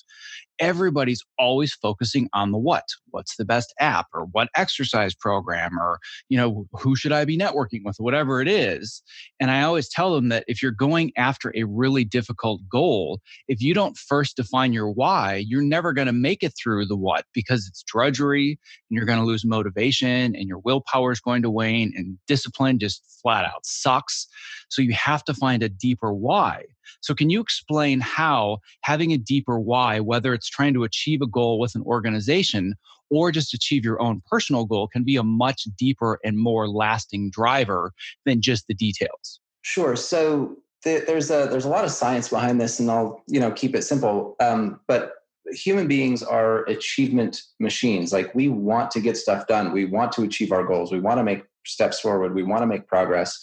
everybody's 0.58 1.22
always 1.38 1.74
focusing 1.74 2.28
on 2.32 2.52
the 2.52 2.58
what. 2.58 2.84
What's 3.10 3.36
the 3.36 3.44
best 3.44 3.74
app 3.80 4.06
or 4.12 4.26
what 4.26 4.48
exercise 4.56 5.14
program 5.14 5.78
or 5.78 5.98
you 6.28 6.36
know 6.36 6.66
who 6.72 6.96
should 6.96 7.12
i 7.12 7.24
be 7.24 7.38
networking 7.38 7.82
with 7.84 7.96
whatever 7.98 8.40
it 8.40 8.48
is. 8.48 9.02
And 9.40 9.50
i 9.50 9.62
always 9.62 9.88
tell 9.88 10.14
them 10.14 10.28
that 10.28 10.44
if 10.48 10.62
you're 10.62 10.72
going 10.72 11.12
after 11.16 11.52
a 11.54 11.64
really 11.64 12.04
difficult 12.04 12.60
goal 12.68 13.20
if 13.48 13.60
you 13.60 13.74
don't 13.74 13.96
first 13.96 14.36
define 14.36 14.72
your 14.72 14.90
why 14.90 15.44
you're 15.46 15.62
never 15.62 15.92
going 15.92 16.06
to 16.06 16.12
make 16.12 16.42
it 16.42 16.54
through 16.60 16.86
the 16.86 16.96
what 16.96 17.24
because 17.32 17.66
it's 17.66 17.82
drudgery 17.82 18.58
and 18.90 18.96
you're 18.96 19.06
going 19.06 19.18
to 19.18 19.24
lose 19.24 19.44
motivation 19.44 20.34
and 20.34 20.48
your 20.48 20.58
willpower 20.58 21.12
is 21.12 21.20
going 21.20 21.42
to 21.42 21.50
wane 21.50 21.92
and 21.96 22.18
discipline 22.26 22.78
just 22.78 23.02
flat 23.22 23.44
out 23.44 23.64
sucks. 23.64 24.26
So 24.68 24.82
you 24.82 24.92
have 24.92 25.24
to 25.24 25.34
find 25.34 25.62
a 25.62 25.68
deeper 25.68 26.12
why 26.12 26.64
so, 27.00 27.14
can 27.14 27.30
you 27.30 27.40
explain 27.40 28.00
how 28.00 28.58
having 28.82 29.12
a 29.12 29.18
deeper 29.18 29.58
why, 29.58 30.00
whether 30.00 30.34
it's 30.34 30.48
trying 30.48 30.74
to 30.74 30.84
achieve 30.84 31.22
a 31.22 31.26
goal 31.26 31.58
with 31.58 31.74
an 31.74 31.82
organization 31.82 32.74
or 33.10 33.30
just 33.30 33.54
achieve 33.54 33.84
your 33.84 34.00
own 34.00 34.22
personal 34.30 34.64
goal, 34.64 34.88
can 34.88 35.04
be 35.04 35.16
a 35.16 35.22
much 35.22 35.64
deeper 35.78 36.18
and 36.24 36.38
more 36.38 36.68
lasting 36.68 37.30
driver 37.30 37.92
than 38.24 38.40
just 38.40 38.66
the 38.66 38.74
details? 38.74 39.40
Sure. 39.62 39.96
So, 39.96 40.56
there's 40.84 41.30
a 41.30 41.48
there's 41.50 41.64
a 41.64 41.70
lot 41.70 41.84
of 41.84 41.90
science 41.90 42.28
behind 42.28 42.60
this, 42.60 42.78
and 42.78 42.90
I'll 42.90 43.22
you 43.26 43.40
know 43.40 43.50
keep 43.50 43.74
it 43.74 43.82
simple. 43.82 44.36
Um, 44.40 44.80
but 44.86 45.12
human 45.48 45.86
beings 45.86 46.22
are 46.22 46.64
achievement 46.64 47.42
machines. 47.60 48.12
Like 48.12 48.34
we 48.34 48.48
want 48.48 48.90
to 48.92 49.00
get 49.00 49.16
stuff 49.16 49.46
done. 49.46 49.72
We 49.72 49.84
want 49.84 50.12
to 50.12 50.22
achieve 50.22 50.52
our 50.52 50.64
goals. 50.64 50.92
We 50.92 51.00
want 51.00 51.18
to 51.18 51.24
make 51.24 51.44
steps 51.66 52.00
forward. 52.00 52.34
We 52.34 52.42
want 52.42 52.62
to 52.62 52.66
make 52.66 52.86
progress 52.86 53.38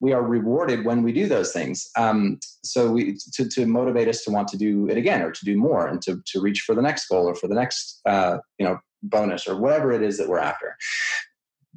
we 0.00 0.12
are 0.12 0.22
rewarded 0.22 0.84
when 0.84 1.02
we 1.02 1.12
do 1.12 1.26
those 1.26 1.52
things. 1.52 1.88
Um, 1.96 2.38
so 2.64 2.90
we 2.90 3.16
to, 3.34 3.48
to 3.48 3.66
motivate 3.66 4.08
us 4.08 4.22
to 4.24 4.30
want 4.30 4.48
to 4.48 4.56
do 4.56 4.88
it 4.88 4.96
again 4.96 5.22
or 5.22 5.32
to 5.32 5.44
do 5.44 5.56
more 5.56 5.86
and 5.86 6.00
to, 6.02 6.22
to 6.26 6.40
reach 6.40 6.60
for 6.60 6.74
the 6.74 6.82
next 6.82 7.08
goal 7.08 7.28
or 7.28 7.34
for 7.34 7.48
the 7.48 7.54
next 7.54 8.00
uh, 8.06 8.38
you 8.58 8.66
know 8.66 8.78
bonus 9.02 9.46
or 9.46 9.56
whatever 9.56 9.92
it 9.92 10.02
is 10.02 10.18
that 10.18 10.28
we're 10.28 10.38
after. 10.38 10.76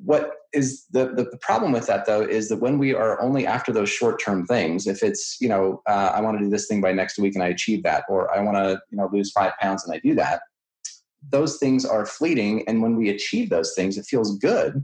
What 0.04 0.32
is 0.54 0.86
the, 0.92 1.14
the, 1.14 1.38
problem 1.42 1.72
with 1.72 1.86
that 1.88 2.06
though 2.06 2.22
is 2.22 2.50
that 2.50 2.58
when 2.58 2.80
we 2.80 2.94
are 2.94 3.22
only 3.22 3.46
after 3.46 3.72
those 3.72 3.90
short 3.90 4.22
term 4.22 4.46
things, 4.46 4.88
if 4.88 5.04
it's 5.04 5.38
you 5.40 5.50
know 5.50 5.82
uh, 5.88 6.12
I 6.14 6.22
want 6.22 6.38
to 6.38 6.44
do 6.44 6.50
this 6.50 6.68
thing 6.68 6.82
by 6.82 6.92
next 6.92 7.18
week 7.18 7.36
and 7.36 7.44
I 7.44 7.48
achieve 7.48 7.84
that, 7.84 8.04
or 8.10 8.36
I 8.36 8.42
want 8.42 8.58
to 8.58 8.80
you 8.92 8.98
know 8.98 9.10
lose 9.12 9.32
five 9.32 9.54
pounds 9.60 9.84
and 9.86 9.94
I 9.94 10.00
do 10.00 10.16
that, 10.16 10.42
those 11.30 11.58
things 11.58 11.86
are 11.86 12.06
fleeting. 12.06 12.68
And 12.68 12.82
when 12.82 12.96
we 12.96 13.10
achieve 13.10 13.50
those 13.50 13.74
things, 13.76 13.98
it 13.98 14.06
feels 14.06 14.38
good 14.38 14.84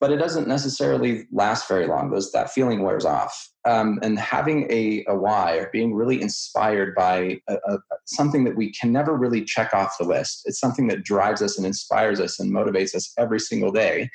but 0.00 0.10
it 0.10 0.16
doesn't 0.16 0.48
necessarily 0.48 1.26
last 1.32 1.68
very 1.68 1.86
long. 1.86 2.10
Those 2.10 2.32
that 2.32 2.50
feeling 2.50 2.82
wears 2.82 3.04
off. 3.04 3.48
Um, 3.66 3.98
and 4.02 4.18
having 4.18 4.70
a, 4.70 5.04
a 5.08 5.16
why 5.16 5.56
or 5.56 5.70
being 5.72 5.94
really 5.94 6.20
inspired 6.20 6.94
by 6.94 7.40
a, 7.48 7.54
a, 7.66 7.78
something 8.04 8.44
that 8.44 8.56
we 8.56 8.70
can 8.72 8.92
never 8.92 9.16
really 9.16 9.42
check 9.42 9.72
off 9.72 9.96
the 9.98 10.04
list. 10.04 10.42
It's 10.44 10.60
something 10.60 10.88
that 10.88 11.02
drives 11.02 11.40
us 11.40 11.56
and 11.56 11.66
inspires 11.66 12.20
us 12.20 12.38
and 12.38 12.52
motivates 12.52 12.94
us 12.94 13.12
every 13.16 13.40
single 13.40 13.72
day 13.72 14.10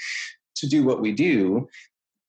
to 0.58 0.68
do 0.68 0.84
what 0.84 1.02
we 1.02 1.12
do. 1.12 1.68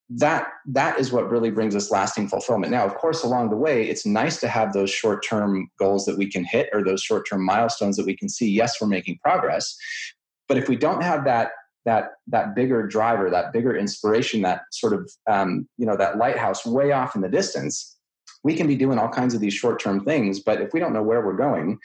That 0.09 0.49
that 0.67 0.99
is 0.99 1.13
what 1.13 1.31
really 1.31 1.51
brings 1.51 1.77
us 1.77 1.91
lasting 1.91 2.29
fulfillment. 2.29 2.73
Now, 2.73 2.87
of 2.87 2.95
course, 2.95 3.23
along 3.23 3.51
the 3.51 3.57
way, 3.57 3.89
it's 3.89 4.07
nice 4.07 4.41
to 4.41 4.49
have 4.49 4.73
those 4.73 4.91
short-term 4.91 5.69
goals 5.79 6.07
that 6.07 6.17
we 6.17 6.29
can 6.29 6.45
hit 6.45 6.71
or 6.73 6.83
those 6.83 7.03
short-term 7.03 7.45
milestones 7.45 7.97
that 7.97 8.07
we 8.07 8.17
can 8.17 8.29
see. 8.29 8.51
Yes, 8.51 8.81
we're 8.81 8.89
making 8.89 9.19
progress. 9.23 9.77
But 10.49 10.57
if 10.57 10.69
we 10.69 10.75
don't 10.75 11.03
have 11.03 11.25
that 11.27 11.51
that 11.85 12.11
that 12.29 12.55
bigger 12.55 12.87
driver, 12.87 13.31
that 13.31 13.53
bigger 13.53 13.77
inspiration, 13.77 14.43
that 14.43 14.63
sort 14.71 14.93
of 14.93 15.11
um, 15.29 15.69
you 15.79 15.87
know 15.87 15.97
that 15.97 16.19
lighthouse 16.19 16.67
way 16.67 16.93
off 16.93 17.15
in 17.15 17.23
the 17.23 17.29
distance, 17.29 17.97
we 18.45 18.55
can 18.55 18.67
be 18.67 18.77
doing 18.77 18.99
all 18.99 19.09
kinds 19.09 19.35
of 19.35 19.41
these 19.41 19.55
short 19.55 19.81
term 19.81 20.05
things. 20.05 20.41
But 20.41 20.61
if 20.61 20.73
we 20.73 20.81
don't 20.81 20.93
know 20.93 21.03
where 21.03 21.25
we're 21.25 21.37
going, 21.37 21.79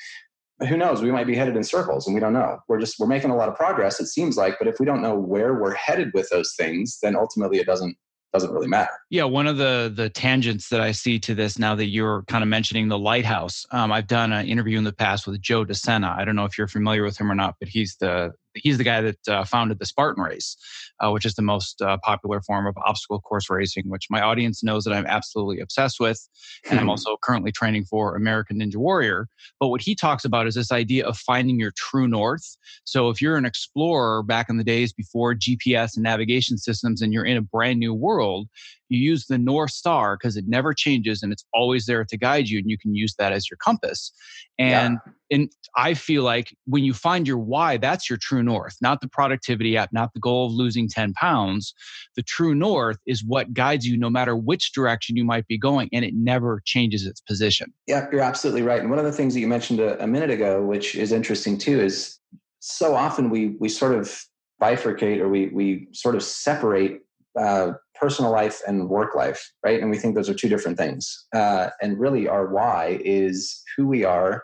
who 0.67 0.77
knows? 0.77 1.01
We 1.01 1.11
might 1.11 1.27
be 1.27 1.35
headed 1.35 1.55
in 1.55 1.63
circles, 1.63 2.07
and 2.07 2.13
we 2.13 2.19
don't 2.19 2.33
know. 2.33 2.59
We're 2.67 2.79
just 2.79 2.99
we're 2.99 3.07
making 3.07 3.31
a 3.31 3.35
lot 3.35 3.49
of 3.49 3.55
progress. 3.55 3.99
It 3.99 4.07
seems 4.07 4.37
like, 4.37 4.57
but 4.59 4.67
if 4.67 4.79
we 4.79 4.85
don't 4.85 5.01
know 5.01 5.15
where 5.15 5.53
we're 5.53 5.73
headed 5.73 6.11
with 6.13 6.29
those 6.29 6.55
things, 6.55 6.99
then 7.01 7.15
ultimately 7.15 7.59
it 7.59 7.65
doesn't 7.65 7.97
doesn't 8.33 8.51
really 8.51 8.67
matter. 8.67 8.91
Yeah, 9.09 9.23
one 9.25 9.47
of 9.47 9.57
the 9.57 9.91
the 9.93 10.09
tangents 10.09 10.69
that 10.69 10.81
I 10.81 10.91
see 10.91 11.19
to 11.19 11.35
this 11.35 11.57
now 11.57 11.75
that 11.75 11.87
you're 11.87 12.23
kind 12.23 12.43
of 12.43 12.47
mentioning 12.47 12.87
the 12.87 12.99
lighthouse. 12.99 13.65
Um, 13.71 13.91
I've 13.91 14.07
done 14.07 14.31
an 14.31 14.45
interview 14.45 14.77
in 14.77 14.83
the 14.83 14.93
past 14.93 15.27
with 15.27 15.41
Joe 15.41 15.65
DeSena. 15.65 16.17
I 16.17 16.25
don't 16.25 16.35
know 16.35 16.45
if 16.45 16.57
you're 16.57 16.67
familiar 16.67 17.03
with 17.03 17.17
him 17.17 17.31
or 17.31 17.35
not, 17.35 17.55
but 17.59 17.69
he's 17.69 17.95
the 17.97 18.33
he's 18.55 18.77
the 18.77 18.83
guy 18.83 19.01
that 19.01 19.27
uh, 19.27 19.43
founded 19.43 19.79
the 19.79 19.85
Spartan 19.85 20.23
race, 20.23 20.57
uh, 21.03 21.11
which 21.11 21.25
is 21.25 21.35
the 21.35 21.41
most 21.41 21.81
uh, 21.81 21.97
popular 22.03 22.41
form 22.41 22.67
of 22.67 22.75
obstacle 22.85 23.19
course 23.19 23.49
racing, 23.49 23.83
which 23.87 24.07
my 24.09 24.21
audience 24.21 24.63
knows 24.63 24.83
that 24.83 24.93
I'm 24.93 25.05
absolutely 25.05 25.59
obsessed 25.59 25.99
with. 25.99 26.27
And 26.69 26.79
I'm 26.79 26.85
hmm. 26.85 26.91
also 26.91 27.17
currently 27.21 27.51
training 27.51 27.85
for 27.85 28.15
American 28.15 28.59
Ninja 28.59 28.77
Warrior. 28.77 29.27
But 29.59 29.67
what 29.67 29.81
he 29.81 29.95
talks 29.95 30.25
about 30.25 30.47
is 30.47 30.55
this 30.55 30.71
idea 30.71 31.05
of 31.05 31.17
finding 31.17 31.59
your 31.59 31.71
true 31.75 32.07
north. 32.07 32.57
So 32.85 33.09
if 33.09 33.21
you're 33.21 33.37
an 33.37 33.45
explorer 33.45 34.23
back 34.23 34.49
in 34.49 34.57
the 34.57 34.63
days 34.63 34.93
before 34.93 35.35
GPS 35.35 35.95
and 35.95 36.03
navigation 36.03 36.57
systems 36.57 37.01
and 37.01 37.13
you're 37.13 37.25
in 37.25 37.37
a 37.37 37.41
brand 37.41 37.79
new 37.79 37.93
world, 37.93 38.47
you 38.89 38.99
use 38.99 39.25
the 39.27 39.37
North 39.37 39.71
Star 39.71 40.17
because 40.17 40.37
it 40.37 40.45
never 40.47 40.73
changes 40.73 41.23
and 41.23 41.31
it's 41.31 41.45
always 41.53 41.85
there 41.85 42.05
to 42.05 42.17
guide 42.17 42.47
you, 42.47 42.59
and 42.59 42.69
you 42.69 42.77
can 42.77 42.93
use 42.95 43.15
that 43.15 43.31
as 43.31 43.49
your 43.49 43.57
compass. 43.57 44.11
And 44.57 44.97
yeah. 45.05 45.37
and 45.37 45.51
I 45.75 45.93
feel 45.93 46.23
like 46.23 46.55
when 46.65 46.83
you 46.83 46.93
find 46.93 47.27
your 47.27 47.37
why, 47.37 47.77
that's 47.77 48.09
your 48.09 48.17
true 48.17 48.43
north, 48.43 48.75
not 48.81 49.01
the 49.01 49.07
productivity 49.07 49.75
app, 49.75 49.91
not 49.91 50.13
the 50.13 50.19
goal 50.19 50.47
of 50.47 50.53
losing 50.53 50.87
10 50.87 51.13
pounds. 51.13 51.73
The 52.15 52.23
true 52.23 52.55
north 52.55 52.97
is 53.05 53.23
what 53.25 53.53
guides 53.53 53.85
you 53.85 53.97
no 53.97 54.09
matter 54.09 54.35
which 54.35 54.71
direction 54.71 55.17
you 55.17 55.25
might 55.25 55.47
be 55.47 55.57
going, 55.57 55.89
and 55.91 56.05
it 56.05 56.13
never 56.15 56.61
changes 56.65 57.05
its 57.05 57.21
position. 57.21 57.73
Yeah, 57.87 58.07
you're 58.11 58.21
absolutely 58.21 58.61
right. 58.61 58.79
And 58.79 58.89
one 58.89 58.99
of 58.99 59.05
the 59.05 59.11
things 59.11 59.33
that 59.33 59.39
you 59.39 59.47
mentioned 59.47 59.79
a, 59.79 60.01
a 60.01 60.07
minute 60.07 60.29
ago, 60.29 60.61
which 60.61 60.95
is 60.95 61.11
interesting 61.11 61.57
too, 61.57 61.79
is 61.81 62.19
so 62.59 62.95
often 62.95 63.29
we 63.29 63.55
we 63.59 63.69
sort 63.69 63.93
of 63.93 64.25
bifurcate 64.61 65.19
or 65.19 65.29
we 65.29 65.47
we 65.47 65.87
sort 65.91 66.15
of 66.15 66.23
separate 66.23 67.01
uh, 67.39 67.73
personal 67.99 68.31
life 68.31 68.61
and 68.67 68.89
work 68.89 69.15
life, 69.15 69.51
right? 69.63 69.81
And 69.81 69.89
we 69.89 69.97
think 69.97 70.15
those 70.15 70.29
are 70.29 70.33
two 70.33 70.49
different 70.49 70.77
things. 70.77 71.25
Uh, 71.33 71.69
and 71.81 71.99
really, 71.99 72.27
our 72.27 72.47
why 72.47 72.99
is 73.03 73.63
who 73.75 73.87
we 73.87 74.03
are 74.03 74.43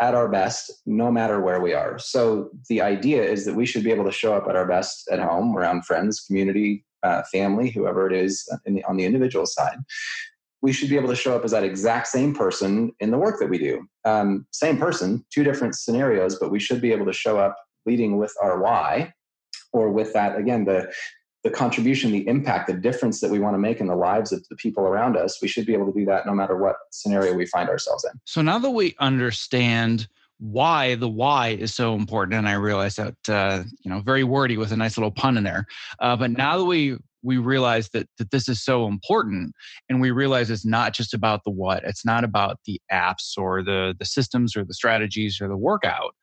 at 0.00 0.14
our 0.14 0.28
best, 0.28 0.72
no 0.86 1.10
matter 1.10 1.40
where 1.40 1.60
we 1.60 1.74
are. 1.74 1.98
So 1.98 2.50
the 2.68 2.80
idea 2.80 3.22
is 3.22 3.44
that 3.44 3.54
we 3.54 3.66
should 3.66 3.84
be 3.84 3.90
able 3.90 4.04
to 4.04 4.12
show 4.12 4.34
up 4.34 4.48
at 4.48 4.56
our 4.56 4.66
best 4.66 5.08
at 5.12 5.18
home, 5.18 5.56
around 5.56 5.84
friends, 5.84 6.20
community, 6.20 6.84
uh, 7.02 7.22
family, 7.30 7.70
whoever 7.70 8.10
it 8.10 8.16
is 8.16 8.48
the, 8.64 8.82
on 8.84 8.96
the 8.96 9.04
individual 9.04 9.46
side. 9.46 9.78
We 10.62 10.72
should 10.72 10.88
be 10.88 10.96
able 10.96 11.08
to 11.08 11.16
show 11.16 11.36
up 11.36 11.44
as 11.44 11.50
that 11.52 11.64
exact 11.64 12.08
same 12.08 12.34
person 12.34 12.92
in 13.00 13.10
the 13.10 13.18
work 13.18 13.40
that 13.40 13.48
we 13.48 13.58
do. 13.58 13.86
Um, 14.04 14.46
same 14.52 14.78
person, 14.78 15.24
two 15.32 15.44
different 15.44 15.74
scenarios, 15.74 16.38
but 16.38 16.50
we 16.50 16.60
should 16.60 16.80
be 16.80 16.92
able 16.92 17.06
to 17.06 17.12
show 17.12 17.38
up 17.38 17.56
leading 17.86 18.18
with 18.18 18.34
our 18.42 18.60
why 18.60 19.12
or 19.72 19.90
with 19.90 20.12
that 20.12 20.36
again 20.36 20.64
the 20.64 20.92
the 21.42 21.50
contribution, 21.50 22.12
the 22.12 22.26
impact, 22.28 22.66
the 22.66 22.74
difference 22.74 23.20
that 23.20 23.30
we 23.30 23.38
want 23.38 23.54
to 23.54 23.58
make 23.58 23.80
in 23.80 23.86
the 23.86 23.96
lives 23.96 24.30
of 24.32 24.46
the 24.48 24.56
people 24.56 24.84
around 24.84 25.16
us, 25.16 25.40
we 25.40 25.48
should 25.48 25.66
be 25.66 25.72
able 25.72 25.90
to 25.90 25.98
do 25.98 26.04
that 26.04 26.26
no 26.26 26.34
matter 26.34 26.56
what 26.56 26.76
scenario 26.90 27.34
we 27.34 27.46
find 27.46 27.68
ourselves 27.68 28.04
in. 28.04 28.18
So 28.24 28.42
now 28.42 28.58
that 28.58 28.70
we 28.70 28.94
understand 28.98 30.06
why 30.38 30.94
the 30.94 31.08
why 31.08 31.48
is 31.48 31.74
so 31.74 31.94
important, 31.94 32.38
and 32.38 32.48
I 32.48 32.54
realize 32.54 32.96
that 32.96 33.16
uh, 33.28 33.64
you 33.82 33.90
know 33.90 34.00
very 34.00 34.24
wordy 34.24 34.56
with 34.56 34.72
a 34.72 34.76
nice 34.76 34.96
little 34.96 35.10
pun 35.10 35.36
in 35.36 35.44
there, 35.44 35.66
uh, 36.00 36.16
but 36.16 36.30
now 36.30 36.58
that 36.58 36.64
we 36.64 36.96
we 37.22 37.38
realize 37.38 37.90
that, 37.90 38.08
that 38.18 38.30
this 38.30 38.48
is 38.48 38.62
so 38.62 38.86
important 38.86 39.52
and 39.88 40.00
we 40.00 40.10
realize 40.10 40.50
it's 40.50 40.64
not 40.64 40.94
just 40.94 41.12
about 41.12 41.44
the 41.44 41.50
what 41.50 41.84
it's 41.84 42.04
not 42.04 42.24
about 42.24 42.58
the 42.64 42.80
apps 42.90 43.36
or 43.36 43.62
the 43.62 43.94
the 43.98 44.04
systems 44.04 44.56
or 44.56 44.64
the 44.64 44.74
strategies 44.74 45.40
or 45.40 45.48
the 45.48 45.56
workout 45.56 46.14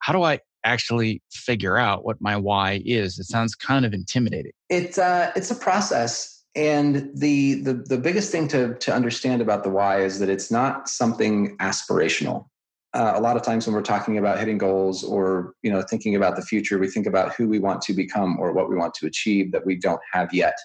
how 0.00 0.12
do 0.12 0.22
i 0.22 0.38
actually 0.66 1.22
figure 1.30 1.78
out 1.78 2.04
what 2.04 2.20
my 2.20 2.36
why 2.36 2.82
is 2.84 3.18
it 3.18 3.24
sounds 3.24 3.54
kind 3.54 3.86
of 3.86 3.94
intimidating. 3.94 4.52
It's 4.68 4.98
uh 4.98 5.32
it's 5.36 5.50
a 5.50 5.54
process 5.54 6.36
and 6.56 7.10
the, 7.14 7.60
the 7.62 7.74
the 7.74 7.98
biggest 7.98 8.32
thing 8.32 8.48
to 8.48 8.74
to 8.74 8.92
understand 8.92 9.42
about 9.42 9.62
the 9.62 9.70
why 9.70 10.00
is 10.00 10.18
that 10.18 10.28
it's 10.28 10.50
not 10.50 10.88
something 10.88 11.56
aspirational. 11.58 12.46
Uh, 12.94 13.12
a 13.14 13.20
lot 13.20 13.36
of 13.36 13.42
times 13.42 13.66
when 13.66 13.74
we're 13.74 13.82
talking 13.82 14.16
about 14.16 14.38
hitting 14.38 14.56
goals 14.56 15.04
or 15.04 15.52
you 15.62 15.70
know 15.70 15.82
thinking 15.82 16.16
about 16.16 16.34
the 16.34 16.42
future 16.42 16.78
we 16.78 16.88
think 16.88 17.06
about 17.06 17.34
who 17.34 17.46
we 17.46 17.58
want 17.58 17.82
to 17.82 17.92
become 17.92 18.38
or 18.40 18.52
what 18.52 18.70
we 18.70 18.74
want 18.74 18.94
to 18.94 19.06
achieve 19.06 19.52
that 19.52 19.64
we 19.66 19.76
don't 19.76 20.00
have 20.12 20.32
yet. 20.32 20.56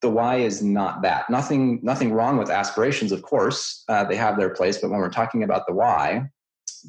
The 0.00 0.08
why 0.08 0.36
is 0.36 0.62
not 0.62 1.02
that. 1.02 1.28
Nothing 1.28 1.80
nothing 1.82 2.12
wrong 2.12 2.38
with 2.38 2.50
aspirations 2.50 3.12
of 3.12 3.22
course 3.22 3.84
uh, 3.88 4.04
they 4.04 4.16
have 4.16 4.38
their 4.38 4.50
place 4.50 4.78
but 4.78 4.90
when 4.90 5.00
we're 5.00 5.10
talking 5.10 5.42
about 5.42 5.66
the 5.66 5.74
why 5.74 6.30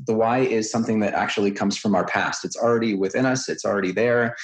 the 0.05 0.13
why 0.13 0.39
is 0.39 0.71
something 0.71 0.99
that 0.99 1.13
actually 1.13 1.51
comes 1.51 1.77
from 1.77 1.95
our 1.95 2.05
past. 2.05 2.45
It's 2.45 2.57
already 2.57 2.95
within 2.95 3.25
us 3.25 3.49
it's 3.49 3.65
already 3.65 3.91
there. 3.91 4.35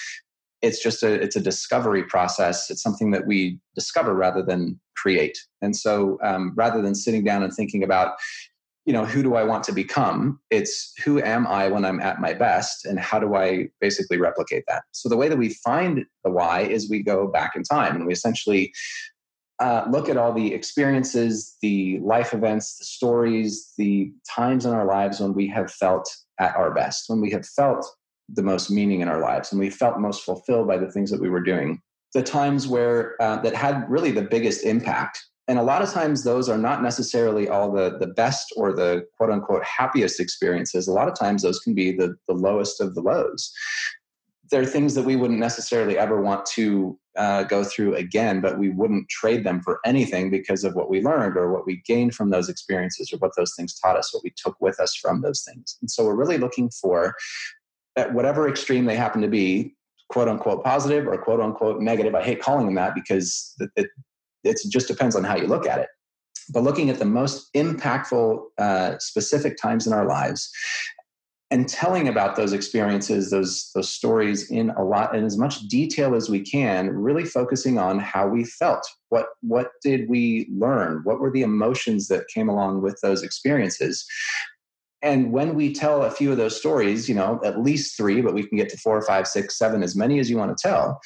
It's 0.62 0.81
just 0.81 1.03
a 1.03 1.13
it's 1.13 1.35
a 1.35 1.41
discovery 1.41 2.03
process. 2.03 2.69
It's 2.69 2.81
something 2.81 3.12
that 3.12 3.27
we 3.27 3.59
discover 3.75 4.13
rather 4.13 4.41
than 4.41 4.79
create. 4.95 5.38
And 5.62 5.75
so 5.75 6.17
um, 6.24 6.53
rather 6.55 6.81
than 6.81 6.95
sitting 6.95 7.24
down 7.24 7.43
and 7.43 7.53
thinking 7.53 7.83
about 7.83 8.15
you 8.85 8.93
know 8.93 9.03
who 9.03 9.24
do 9.24 9.33
i 9.33 9.43
want 9.43 9.63
to 9.63 9.71
become 9.71 10.39
it's 10.51 10.93
who 11.03 11.19
am 11.19 11.47
i 11.47 11.67
when 11.67 11.83
i'm 11.83 12.00
at 12.00 12.21
my 12.21 12.33
best 12.33 12.85
and 12.85 13.00
how 13.00 13.17
do 13.19 13.33
i 13.35 13.67
basically 13.81 14.17
replicate 14.17 14.63
that? 14.67 14.83
So 14.91 15.09
the 15.09 15.17
way 15.17 15.27
that 15.27 15.38
we 15.38 15.55
find 15.55 16.05
the 16.24 16.29
why 16.29 16.62
is 16.62 16.89
we 16.89 17.01
go 17.01 17.27
back 17.27 17.55
in 17.55 17.63
time 17.63 17.95
and 17.95 18.05
we 18.05 18.13
essentially 18.13 18.71
uh, 19.59 19.85
look 19.89 20.09
at 20.09 20.17
all 20.17 20.33
the 20.33 20.53
experiences 20.53 21.55
the 21.62 22.00
life 22.00 22.33
events 22.33 22.77
the 22.77 22.85
stories 22.85 23.74
the 23.77 24.12
times 24.29 24.65
in 24.65 24.74
our 24.74 24.85
lives 24.85 25.19
when 25.19 25.33
we 25.33 25.47
have 25.47 25.71
felt 25.71 26.09
at 26.39 26.55
our 26.55 26.74
best 26.74 27.05
when 27.07 27.21
we 27.21 27.31
have 27.31 27.45
felt 27.45 27.85
the 28.29 28.43
most 28.43 28.71
meaning 28.71 29.01
in 29.01 29.07
our 29.07 29.21
lives 29.21 29.51
and 29.51 29.59
we 29.59 29.69
felt 29.69 30.00
most 30.00 30.24
fulfilled 30.24 30.67
by 30.67 30.77
the 30.77 30.91
things 30.91 31.12
that 31.12 31.21
we 31.21 31.29
were 31.29 31.41
doing. 31.41 31.81
The 32.13 32.24
times 32.24 32.67
where 32.67 33.21
uh, 33.21 33.41
that 33.41 33.53
had 33.53 33.89
really 33.89 34.12
the 34.12 34.21
biggest 34.21 34.63
impact. 34.63 35.24
And 35.47 35.59
a 35.59 35.63
lot 35.63 35.83
of 35.83 35.91
times 35.91 36.24
those 36.24 36.50
are 36.50 36.57
not 36.57 36.81
necessarily 36.81 37.47
all 37.47 37.71
the 37.71 37.97
the 38.00 38.07
best 38.07 38.53
or 38.55 38.74
the 38.74 39.05
quote 39.17 39.29
unquote 39.29 39.63
happiest 39.63 40.19
experiences. 40.19 40.88
A 40.88 40.93
lot 40.93 41.07
of 41.07 41.17
times 41.17 41.43
those 41.43 41.59
can 41.59 41.75
be 41.75 41.91
the 41.91 42.15
the 42.27 42.33
lowest 42.33 42.81
of 42.81 42.95
the 42.95 43.01
lows. 43.01 43.51
There 44.50 44.62
are 44.62 44.65
things 44.65 44.95
that 44.95 45.05
we 45.05 45.15
wouldn't 45.15 45.39
necessarily 45.39 45.97
ever 45.97 46.21
want 46.21 46.45
to 46.53 46.97
uh, 47.17 47.43
go 47.43 47.63
through 47.63 47.95
again 47.95 48.41
but 48.41 48.57
we 48.57 48.69
wouldn't 48.69 49.07
trade 49.10 49.43
them 49.43 49.62
for 49.62 49.79
anything 49.86 50.29
because 50.29 50.63
of 50.63 50.75
what 50.75 50.89
we 50.89 51.01
learned 51.01 51.38
or 51.38 51.51
what 51.51 51.65
we 51.65 51.81
gained 51.86 52.13
from 52.13 52.29
those 52.29 52.50
experiences 52.50 53.12
or 53.13 53.17
what 53.17 53.31
those 53.38 53.53
things 53.55 53.79
taught 53.79 53.98
us 53.98 54.13
what 54.13 54.24
we 54.24 54.34
took 54.36 54.55
with 54.60 54.79
us 54.79 54.95
from 54.95 55.22
those 55.22 55.43
things. 55.43 55.77
And 55.81 55.89
so 55.89 56.05
we're 56.05 56.15
really 56.15 56.38
looking 56.38 56.69
for 56.69 57.15
at 57.95 58.13
whatever 58.13 58.50
extreme 58.50 58.86
they 58.86 58.95
happen 58.95 59.22
to 59.22 59.27
be 59.27 59.75
quote 60.10 60.27
unquote 60.27 60.63
positive 60.63 61.07
or 61.07 61.17
quote 61.17 61.39
unquote 61.39 61.81
negative 61.81 62.13
i 62.13 62.22
hate 62.22 62.39
calling 62.39 62.67
them 62.67 62.75
that 62.75 62.93
because 62.93 63.55
it, 63.75 63.88
it 64.45 64.60
just 64.69 64.88
depends 64.88 65.15
on 65.15 65.24
how 65.24 65.36
you 65.36 65.48
look 65.48 65.67
at 65.67 65.79
it. 65.79 65.88
But 66.53 66.62
looking 66.62 66.89
at 66.89 67.00
the 67.00 67.05
most 67.05 67.51
impactful 67.55 68.39
uh, 68.60 69.00
specific 69.00 69.57
times 69.57 69.88
in 69.88 69.93
our 69.93 70.05
lives 70.05 70.51
and 71.55 71.69
telling 71.69 72.09
about 72.09 72.35
those 72.35 72.51
experiences 72.51 73.29
those 73.29 73.71
those 73.74 73.88
stories 73.88 74.51
in 74.51 74.71
a 74.71 74.83
lot 74.83 75.15
in 75.15 75.24
as 75.24 75.38
much 75.38 75.62
detail 75.69 76.13
as 76.13 76.29
we 76.29 76.41
can 76.41 76.89
really 76.89 77.24
focusing 77.24 77.77
on 77.77 77.97
how 77.97 78.27
we 78.27 78.43
felt. 78.43 78.85
What 79.07 79.27
what 79.39 79.69
did 79.81 80.09
we 80.09 80.50
learn? 80.51 81.00
What 81.05 81.21
were 81.21 81.31
the 81.31 81.43
emotions 81.43 82.09
that 82.09 82.27
came 82.27 82.50
along 82.50 82.81
with 82.81 83.00
those 83.01 83.24
experiences? 83.24 84.05
And 85.01 85.31
when 85.31 85.55
we 85.55 85.74
tell 85.74 86.03
a 86.03 86.12
few 86.12 86.29
of 86.29 86.35
those 86.38 86.57
stories 86.57 87.07
you 87.07 87.15
know 87.15 87.39
at 87.45 87.62
least 87.62 87.95
three 87.95 88.19
but 88.19 88.33
we 88.33 88.45
can 88.45 88.57
get 88.57 88.67
to 88.71 88.77
four 88.77 89.01
five 89.03 89.25
six 89.25 89.57
seven 89.57 89.81
as 89.81 89.95
many 89.95 90.19
as 90.19 90.29
you 90.29 90.38
want 90.38 90.57
to 90.57 90.62
tell 90.62 91.00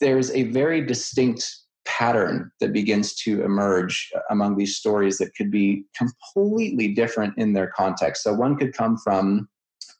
there's 0.00 0.30
a 0.30 0.44
very 0.44 0.80
distinct 0.80 1.63
pattern 1.84 2.50
that 2.60 2.72
begins 2.72 3.14
to 3.14 3.42
emerge 3.42 4.10
among 4.30 4.56
these 4.56 4.76
stories 4.76 5.18
that 5.18 5.34
could 5.34 5.50
be 5.50 5.84
completely 5.96 6.88
different 6.88 7.36
in 7.36 7.52
their 7.52 7.68
context. 7.68 8.22
So 8.22 8.32
one 8.32 8.56
could 8.56 8.74
come 8.74 8.96
from 8.96 9.48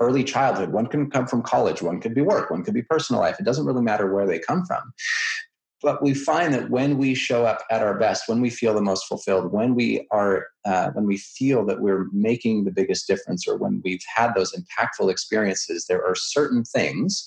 early 0.01 0.25
childhood, 0.25 0.73
one 0.73 0.87
can 0.87 1.11
come 1.11 1.27
from 1.27 1.43
college, 1.43 1.83
one 1.83 2.01
could 2.01 2.15
be 2.15 2.21
work, 2.23 2.51
one 2.51 2.65
could 2.65 2.75
be 2.75 2.83
personal 2.83 3.21
life. 3.21 3.37
It 3.39 3.45
doesn't 3.45 3.67
really 3.67 3.83
matter 3.83 4.13
where 4.13 4.27
they 4.27 4.39
come 4.39 4.65
from. 4.65 4.93
But 5.83 6.03
we 6.03 6.15
find 6.15 6.55
that 6.55 6.71
when 6.71 6.97
we 6.97 7.15
show 7.15 7.45
up 7.45 7.63
at 7.71 7.83
our 7.83 7.99
best, 7.99 8.27
when 8.27 8.41
we 8.41 8.49
feel 8.49 8.73
the 8.73 8.81
most 8.81 9.07
fulfilled, 9.07 9.53
when 9.53 9.75
we 9.75 10.07
are, 10.11 10.47
uh, 10.65 10.91
when 10.93 11.07
we 11.07 11.19
feel 11.19 11.67
that 11.67 11.81
we're 11.81 12.07
making 12.11 12.65
the 12.65 12.71
biggest 12.71 13.07
difference, 13.07 13.47
or 13.47 13.59
when 13.59 13.83
we've 13.85 14.03
had 14.17 14.33
those 14.35 14.55
impactful 14.55 15.11
experiences, 15.11 15.85
there 15.87 16.03
are 16.03 16.15
certain 16.15 16.65
things 16.65 17.27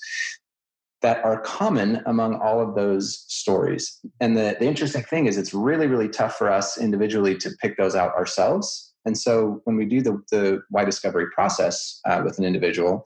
that 1.01 1.23
are 1.23 1.39
common 1.41 2.01
among 2.05 2.35
all 2.35 2.59
of 2.59 2.75
those 2.75 3.23
stories. 3.27 3.99
And 4.19 4.35
the, 4.35 4.57
the 4.59 4.65
interesting 4.65 5.03
thing 5.03 5.27
is, 5.27 5.37
it's 5.37 5.53
really, 5.53 5.87
really 5.87 6.09
tough 6.09 6.35
for 6.37 6.49
us 6.49 6.77
individually 6.77 7.37
to 7.37 7.51
pick 7.61 7.77
those 7.77 7.95
out 7.95 8.15
ourselves. 8.15 8.93
And 9.05 9.17
so 9.17 9.61
when 9.65 9.77
we 9.77 9.85
do 9.85 10.01
the, 10.01 10.21
the 10.31 10.61
why 10.69 10.83
discovery 10.83 11.27
process 11.33 11.99
uh, 12.05 12.21
with 12.25 12.39
an 12.39 12.45
individual, 12.45 13.05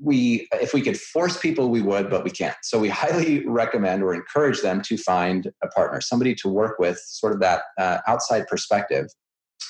we 0.00 0.48
if 0.52 0.74
we 0.74 0.80
could 0.80 0.98
force 0.98 1.38
people 1.38 1.68
we 1.68 1.80
would 1.80 2.10
but 2.10 2.24
we 2.24 2.30
can't 2.30 2.56
so 2.62 2.78
we 2.78 2.88
highly 3.02 3.46
recommend 3.46 4.02
or 4.02 4.12
encourage 4.12 4.60
them 4.60 4.82
to 4.82 4.96
find 4.96 5.52
a 5.62 5.68
partner 5.68 6.00
somebody 6.00 6.34
to 6.34 6.48
work 6.48 6.78
with 6.78 6.98
sort 6.98 7.32
of 7.32 7.40
that 7.40 7.62
uh, 7.78 7.98
outside 8.08 8.46
perspective 8.48 9.06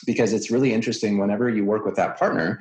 because 0.06 0.32
it's 0.32 0.50
really 0.50 0.72
interesting 0.72 1.18
whenever 1.18 1.48
you 1.48 1.64
work 1.64 1.84
with 1.84 1.96
that 1.96 2.18
partner 2.18 2.58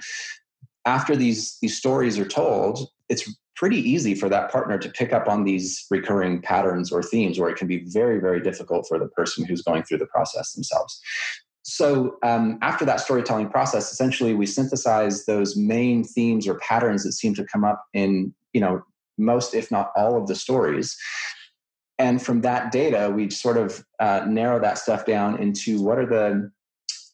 after 0.86 1.16
these 1.16 1.58
these 1.62 1.78
stories 1.78 2.20
are 2.20 2.28
told 2.28 2.90
it's 3.08 3.34
pretty 3.56 3.78
easy 3.78 4.16
for 4.16 4.30
that 4.30 4.52
partner 4.52 4.78
to 4.78 4.90
pick 4.90 5.14
up 5.14 5.28
on 5.28 5.44
these 5.44 5.86
recurring 5.92 6.42
patterns 6.42 6.92
or 6.92 7.04
themes 7.04 7.40
where 7.40 7.50
it 7.50 7.58
can 7.58 7.68
be 7.68 7.84
very 7.86 8.20
very 8.20 8.42
difficult 8.42 8.86
for 8.88 8.98
the 8.98 9.08
person 9.08 9.46
who's 9.46 9.62
going 9.62 9.84
through 9.84 9.98
the 9.98 10.08
process 10.08 10.54
themselves. 10.54 11.00
So 11.66 12.18
um, 12.24 12.60
after 12.62 12.84
that 12.86 13.00
storytelling 13.00 13.50
process 13.50 13.92
essentially 13.92 14.34
we 14.34 14.46
synthesize 14.46 15.26
those 15.26 15.56
main 15.56 16.04
themes 16.04 16.48
or 16.48 16.56
patterns 16.60 17.04
that 17.04 17.14
seem 17.14 17.34
to 17.36 17.46
come 17.46 17.64
up 17.64 17.84
in 17.94 18.34
you 18.54 18.62
know 18.62 18.84
most 19.18 19.54
if 19.54 19.70
not 19.72 19.92
all 19.96 20.18
of 20.18 20.28
the 20.28 20.36
stories. 20.36 20.98
And 22.00 22.22
from 22.22 22.42
that 22.42 22.72
data 22.72 23.12
we 23.16 23.30
sort 23.30 23.58
of 23.58 23.86
uh, 24.00 24.26
narrow 24.28 24.60
that 24.60 24.78
stuff 24.80 25.06
down 25.06 25.40
into 25.40 25.82
what 25.82 26.00
are 26.00 26.08
the 26.08 26.52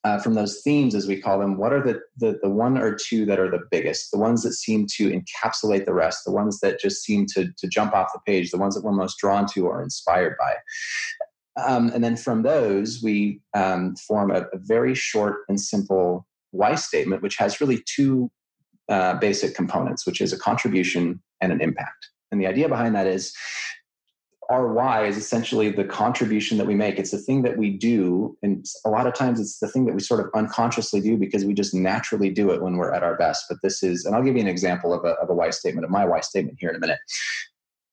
uh, 0.03 0.17
from 0.19 0.33
those 0.33 0.61
themes, 0.61 0.95
as 0.95 1.07
we 1.07 1.19
call 1.19 1.39
them, 1.39 1.57
what 1.57 1.73
are 1.73 1.83
the, 1.83 1.99
the, 2.17 2.39
the 2.41 2.49
one 2.49 2.77
or 2.77 2.95
two 2.95 3.25
that 3.25 3.39
are 3.39 3.51
the 3.51 3.65
biggest, 3.69 4.11
the 4.11 4.17
ones 4.17 4.43
that 4.43 4.53
seem 4.53 4.87
to 4.95 5.11
encapsulate 5.11 5.85
the 5.85 5.93
rest, 5.93 6.23
the 6.25 6.31
ones 6.31 6.59
that 6.61 6.79
just 6.79 7.03
seem 7.03 7.25
to, 7.25 7.51
to 7.57 7.67
jump 7.67 7.93
off 7.93 8.13
the 8.13 8.19
page, 8.25 8.51
the 8.51 8.57
ones 8.57 8.75
that 8.75 8.83
we're 8.83 8.91
most 8.91 9.17
drawn 9.17 9.45
to 9.47 9.67
or 9.67 9.83
inspired 9.83 10.35
by. 10.39 10.53
Um, 11.61 11.89
and 11.93 12.03
then 12.03 12.15
from 12.15 12.43
those, 12.43 13.01
we 13.03 13.41
um, 13.53 13.95
form 13.97 14.31
a, 14.31 14.41
a, 14.53 14.57
very 14.57 14.95
short 14.95 15.39
and 15.49 15.59
simple 15.59 16.25
why 16.51 16.75
statement, 16.75 17.21
which 17.21 17.35
has 17.35 17.59
really 17.59 17.83
two 17.85 18.31
uh, 18.87 19.15
basic 19.15 19.55
components, 19.55 20.05
which 20.05 20.21
is 20.21 20.31
a 20.31 20.39
contribution 20.39 21.21
and 21.41 21.51
an 21.51 21.59
impact. 21.59 22.09
And 22.31 22.39
the 22.39 22.47
idea 22.47 22.69
behind 22.69 22.95
that 22.95 23.07
is 23.07 23.33
our 24.49 24.67
why 24.73 25.05
is 25.05 25.15
essentially 25.15 25.69
the 25.69 25.83
contribution 25.83 26.57
that 26.57 26.65
we 26.65 26.73
make. 26.73 26.97
It's 26.97 27.11
the 27.11 27.19
thing 27.19 27.43
that 27.43 27.57
we 27.57 27.69
do. 27.69 28.35
And 28.41 28.65
a 28.83 28.89
lot 28.89 29.05
of 29.05 29.13
times 29.13 29.39
it's 29.39 29.59
the 29.59 29.67
thing 29.67 29.85
that 29.85 29.93
we 29.93 30.01
sort 30.01 30.19
of 30.19 30.31
unconsciously 30.33 31.01
do 31.01 31.17
because 31.17 31.45
we 31.45 31.53
just 31.53 31.75
naturally 31.75 32.31
do 32.31 32.49
it 32.49 32.61
when 32.61 32.77
we're 32.77 32.91
at 32.91 33.03
our 33.03 33.15
best. 33.15 33.45
But 33.47 33.59
this 33.61 33.83
is, 33.83 34.05
and 34.05 34.15
I'll 34.15 34.23
give 34.23 34.35
you 34.35 34.41
an 34.41 34.47
example 34.47 34.91
of 34.91 35.05
a, 35.05 35.09
of 35.19 35.29
a 35.29 35.35
why 35.35 35.51
statement, 35.51 35.85
of 35.85 35.91
my 35.91 36.03
why 36.03 36.21
statement 36.21 36.57
here 36.59 36.71
in 36.71 36.75
a 36.75 36.79
minute. 36.79 36.97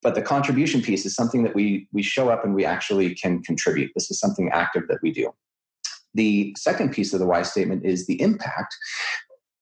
But 0.03 0.15
the 0.15 0.23
contribution 0.23 0.81
piece 0.81 1.05
is 1.05 1.15
something 1.15 1.43
that 1.43 1.55
we, 1.55 1.89
we 1.93 2.03
show 2.03 2.31
up 2.31 2.43
and 2.45 2.55
we 2.55 2.65
actually 2.65 3.15
can 3.15 3.43
contribute. 3.43 3.93
This 3.95 4.11
is 4.11 4.19
something 4.19 4.49
active 4.51 4.85
that 4.89 4.99
we 5.03 5.13
do. 5.13 5.35
The 6.15 6.55
second 6.57 6.93
piece 6.95 7.13
of 7.13 7.21
the 7.21 7.27
why 7.27 7.43
statement 7.43 7.85
is 7.85 8.07
the 8.07 8.19
impact, 8.23 8.75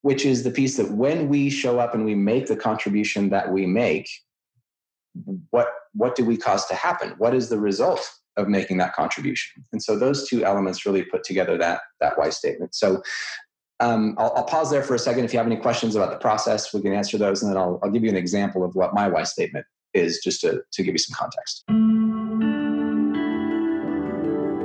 which 0.02 0.24
is 0.24 0.44
the 0.44 0.50
piece 0.52 0.76
that 0.76 0.92
when 0.92 1.28
we 1.28 1.50
show 1.50 1.80
up 1.80 1.92
and 1.92 2.04
we 2.04 2.14
make 2.14 2.46
the 2.46 2.57
contribution 2.57 3.30
that 3.30 3.52
we 3.52 3.66
make, 3.66 4.09
what 5.50 5.68
what 5.94 6.16
do 6.16 6.24
we 6.24 6.37
cause 6.37 6.66
to 6.66 6.74
happen? 6.74 7.14
What 7.18 7.35
is 7.35 7.48
the 7.48 7.59
result 7.59 8.11
of 8.37 8.48
making 8.48 8.79
that 8.79 8.94
contribution? 8.94 9.64
And 9.72 9.83
so 9.83 9.98
those 9.98 10.29
two 10.29 10.44
elements 10.44 10.85
really 10.85 11.03
put 11.03 11.24
together 11.24 11.57
that 11.59 11.81
that 12.00 12.18
why 12.18 12.31
statement. 12.31 12.74
So 12.74 13.03
um, 13.81 14.14
I'll, 14.18 14.33
I'll, 14.37 14.44
pause 14.44 14.70
there 14.70 14.83
for 14.83 14.94
a 14.94 14.98
second. 14.98 15.24
If 15.24 15.33
you 15.33 15.38
have 15.38 15.46
any 15.46 15.57
questions 15.57 15.96
about 15.96 16.11
the 16.11 16.18
process, 16.18 16.72
we 16.72 16.81
can 16.81 16.92
answer 16.92 17.18
those, 17.18 17.42
and 17.42 17.50
then 17.50 17.59
I'll, 17.59 17.81
I'll 17.83 17.90
give 17.90 18.05
you 18.05 18.09
an 18.09 18.16
example 18.16 18.64
of 18.64 18.74
what 18.77 18.94
my 18.94 19.09
why 19.09 19.24
statement 19.24 19.66
is, 19.94 20.20
just 20.22 20.40
to, 20.42 20.62
to 20.72 20.83
give 20.83 20.94
you 20.94 20.98
some 20.98 21.16
context. 21.18 21.64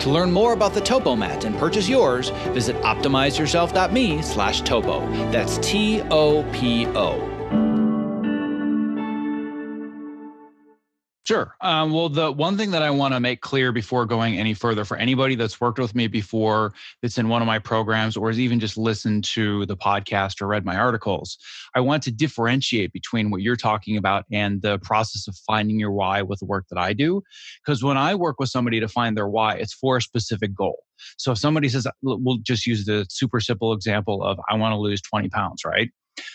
To 0.00 0.10
learn 0.10 0.32
more 0.32 0.52
about 0.52 0.74
the 0.74 0.80
Topo 0.80 1.16
Mat 1.16 1.44
and 1.44 1.56
purchase 1.56 1.88
yours, 1.88 2.30
visit 2.52 2.76
optimizeyourself.me 2.76 4.22
slash 4.22 4.62
topo. 4.62 5.00
That's 5.30 5.58
T-O-P-O. 5.58 7.29
Sure. 11.30 11.54
Um, 11.60 11.92
well, 11.92 12.08
the 12.08 12.32
one 12.32 12.56
thing 12.56 12.72
that 12.72 12.82
I 12.82 12.90
want 12.90 13.14
to 13.14 13.20
make 13.20 13.40
clear 13.40 13.70
before 13.70 14.04
going 14.04 14.36
any 14.36 14.52
further 14.52 14.84
for 14.84 14.96
anybody 14.96 15.36
that's 15.36 15.60
worked 15.60 15.78
with 15.78 15.94
me 15.94 16.08
before, 16.08 16.72
that's 17.02 17.18
in 17.18 17.28
one 17.28 17.40
of 17.40 17.46
my 17.46 17.60
programs, 17.60 18.16
or 18.16 18.30
has 18.30 18.40
even 18.40 18.58
just 18.58 18.76
listened 18.76 19.22
to 19.26 19.64
the 19.66 19.76
podcast 19.76 20.42
or 20.42 20.48
read 20.48 20.64
my 20.64 20.74
articles, 20.74 21.38
I 21.72 21.82
want 21.82 22.02
to 22.02 22.10
differentiate 22.10 22.92
between 22.92 23.30
what 23.30 23.42
you're 23.42 23.54
talking 23.54 23.96
about 23.96 24.24
and 24.32 24.60
the 24.60 24.80
process 24.80 25.28
of 25.28 25.36
finding 25.46 25.78
your 25.78 25.92
why 25.92 26.20
with 26.22 26.40
the 26.40 26.46
work 26.46 26.66
that 26.68 26.80
I 26.80 26.94
do. 26.94 27.22
Because 27.64 27.84
when 27.84 27.96
I 27.96 28.16
work 28.16 28.40
with 28.40 28.48
somebody 28.48 28.80
to 28.80 28.88
find 28.88 29.16
their 29.16 29.28
why, 29.28 29.54
it's 29.54 29.72
for 29.72 29.98
a 29.98 30.02
specific 30.02 30.52
goal. 30.52 30.82
So 31.16 31.30
if 31.30 31.38
somebody 31.38 31.68
says, 31.68 31.86
we'll 32.02 32.38
just 32.38 32.66
use 32.66 32.86
the 32.86 33.06
super 33.08 33.38
simple 33.38 33.72
example 33.72 34.24
of, 34.24 34.40
I 34.50 34.56
want 34.56 34.72
to 34.72 34.78
lose 34.78 35.00
20 35.00 35.28
pounds, 35.28 35.64
right? 35.64 35.90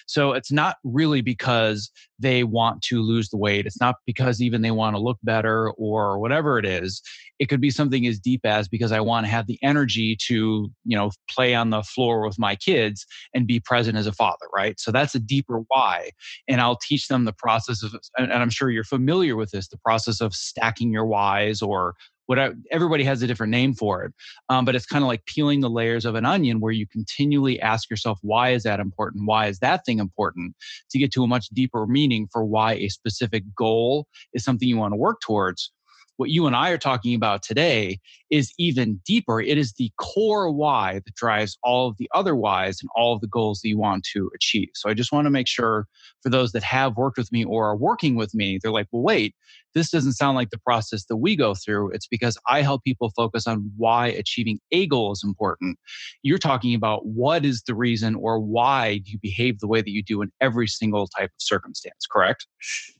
So 0.07 0.33
it's 0.33 0.51
not 0.51 0.77
really 0.83 1.21
because 1.21 1.91
they 2.19 2.43
want 2.43 2.81
to 2.83 3.01
lose 3.01 3.29
the 3.29 3.37
weight. 3.37 3.65
It's 3.65 3.79
not 3.79 3.95
because 4.05 4.41
even 4.41 4.61
they 4.61 4.71
want 4.71 4.95
to 4.95 5.01
look 5.01 5.17
better 5.23 5.71
or 5.71 6.19
whatever 6.19 6.57
it 6.57 6.65
is. 6.65 7.01
It 7.39 7.49
could 7.49 7.59
be 7.59 7.69
something 7.69 8.07
as 8.07 8.19
deep 8.19 8.41
as 8.45 8.67
because 8.67 8.91
I 8.91 9.01
want 9.01 9.25
to 9.25 9.31
have 9.31 9.47
the 9.47 9.59
energy 9.61 10.17
to, 10.27 10.71
you 10.85 10.97
know, 10.97 11.11
play 11.29 11.53
on 11.53 11.69
the 11.69 11.83
floor 11.83 12.25
with 12.25 12.39
my 12.39 12.55
kids 12.55 13.05
and 13.33 13.47
be 13.47 13.59
present 13.59 13.97
as 13.97 14.07
a 14.07 14.13
father, 14.13 14.47
right? 14.55 14.79
So 14.79 14.91
that's 14.91 15.15
a 15.15 15.19
deeper 15.19 15.63
why. 15.67 16.11
And 16.47 16.61
I'll 16.61 16.77
teach 16.77 17.07
them 17.07 17.25
the 17.25 17.33
process 17.33 17.83
of, 17.83 17.95
and 18.17 18.31
I'm 18.31 18.49
sure 18.49 18.69
you're 18.69 18.85
familiar 18.85 19.35
with 19.35 19.51
this, 19.51 19.67
the 19.67 19.77
process 19.77 20.21
of 20.21 20.33
stacking 20.33 20.91
your 20.91 21.05
whys 21.05 21.61
or 21.61 21.95
what 22.27 22.39
I, 22.39 22.51
everybody 22.71 23.03
has 23.03 23.21
a 23.21 23.27
different 23.27 23.51
name 23.51 23.73
for 23.73 24.03
it 24.03 24.13
um, 24.49 24.65
but 24.65 24.75
it's 24.75 24.85
kind 24.85 25.03
of 25.03 25.07
like 25.07 25.25
peeling 25.25 25.61
the 25.61 25.69
layers 25.69 26.05
of 26.05 26.15
an 26.15 26.25
onion 26.25 26.59
where 26.59 26.71
you 26.71 26.87
continually 26.87 27.59
ask 27.61 27.89
yourself 27.89 28.19
why 28.21 28.49
is 28.49 28.63
that 28.63 28.79
important? 28.79 29.25
Why 29.25 29.47
is 29.47 29.59
that 29.59 29.85
thing 29.85 29.99
important? 29.99 30.55
to 30.89 30.99
get 30.99 31.11
to 31.13 31.23
a 31.23 31.27
much 31.27 31.47
deeper 31.49 31.85
meaning 31.87 32.27
for 32.31 32.45
why 32.45 32.73
a 32.73 32.89
specific 32.89 33.43
goal 33.55 34.07
is 34.33 34.43
something 34.43 34.67
you 34.67 34.77
want 34.77 34.93
to 34.93 34.97
work 34.97 35.19
towards 35.21 35.71
what 36.17 36.29
you 36.29 36.47
and 36.47 36.55
I 36.55 36.69
are 36.69 36.77
talking 36.77 37.15
about 37.15 37.43
today 37.43 37.99
is 38.29 38.53
even 38.57 38.99
deeper. 39.05 39.41
It 39.41 39.57
is 39.57 39.73
the 39.73 39.91
core 39.99 40.51
why 40.51 41.01
that 41.05 41.15
drives 41.15 41.57
all 41.63 41.87
of 41.89 41.97
the 41.97 42.09
other 42.13 42.35
whys 42.35 42.77
and 42.81 42.89
all 42.95 43.13
of 43.13 43.21
the 43.21 43.27
goals 43.27 43.61
that 43.61 43.69
you 43.69 43.77
want 43.77 44.05
to 44.13 44.31
achieve. 44.33 44.69
So 44.73 44.89
I 44.89 44.93
just 44.93 45.11
want 45.11 45.25
to 45.25 45.31
make 45.31 45.47
sure 45.47 45.87
for 46.23 46.29
those 46.29 46.51
that 46.53 46.63
have 46.63 46.97
worked 46.97 47.17
with 47.17 47.31
me 47.31 47.43
or 47.43 47.67
are 47.67 47.77
working 47.77 48.15
with 48.15 48.33
me, 48.33 48.59
they're 48.61 48.71
like, 48.71 48.87
well, 48.91 49.03
wait, 49.03 49.35
this 49.75 49.91
doesn't 49.91 50.13
sound 50.13 50.35
like 50.35 50.49
the 50.49 50.57
process 50.57 51.05
that 51.05 51.17
we 51.17 51.35
go 51.35 51.53
through. 51.53 51.91
It's 51.91 52.07
because 52.07 52.37
I 52.49 52.61
help 52.61 52.83
people 52.83 53.11
focus 53.15 53.45
on 53.45 53.69
why 53.75 54.07
achieving 54.07 54.59
a 54.71 54.87
goal 54.87 55.11
is 55.11 55.21
important. 55.23 55.77
You're 56.23 56.37
talking 56.37 56.73
about 56.73 57.05
what 57.05 57.45
is 57.45 57.61
the 57.67 57.75
reason 57.75 58.15
or 58.15 58.39
why 58.39 59.01
you 59.03 59.19
behave 59.21 59.59
the 59.59 59.67
way 59.67 59.81
that 59.81 59.91
you 59.91 60.01
do 60.01 60.21
in 60.21 60.31
every 60.41 60.67
single 60.67 61.07
type 61.07 61.29
of 61.29 61.35
circumstance, 61.39 62.07
correct? 62.09 62.47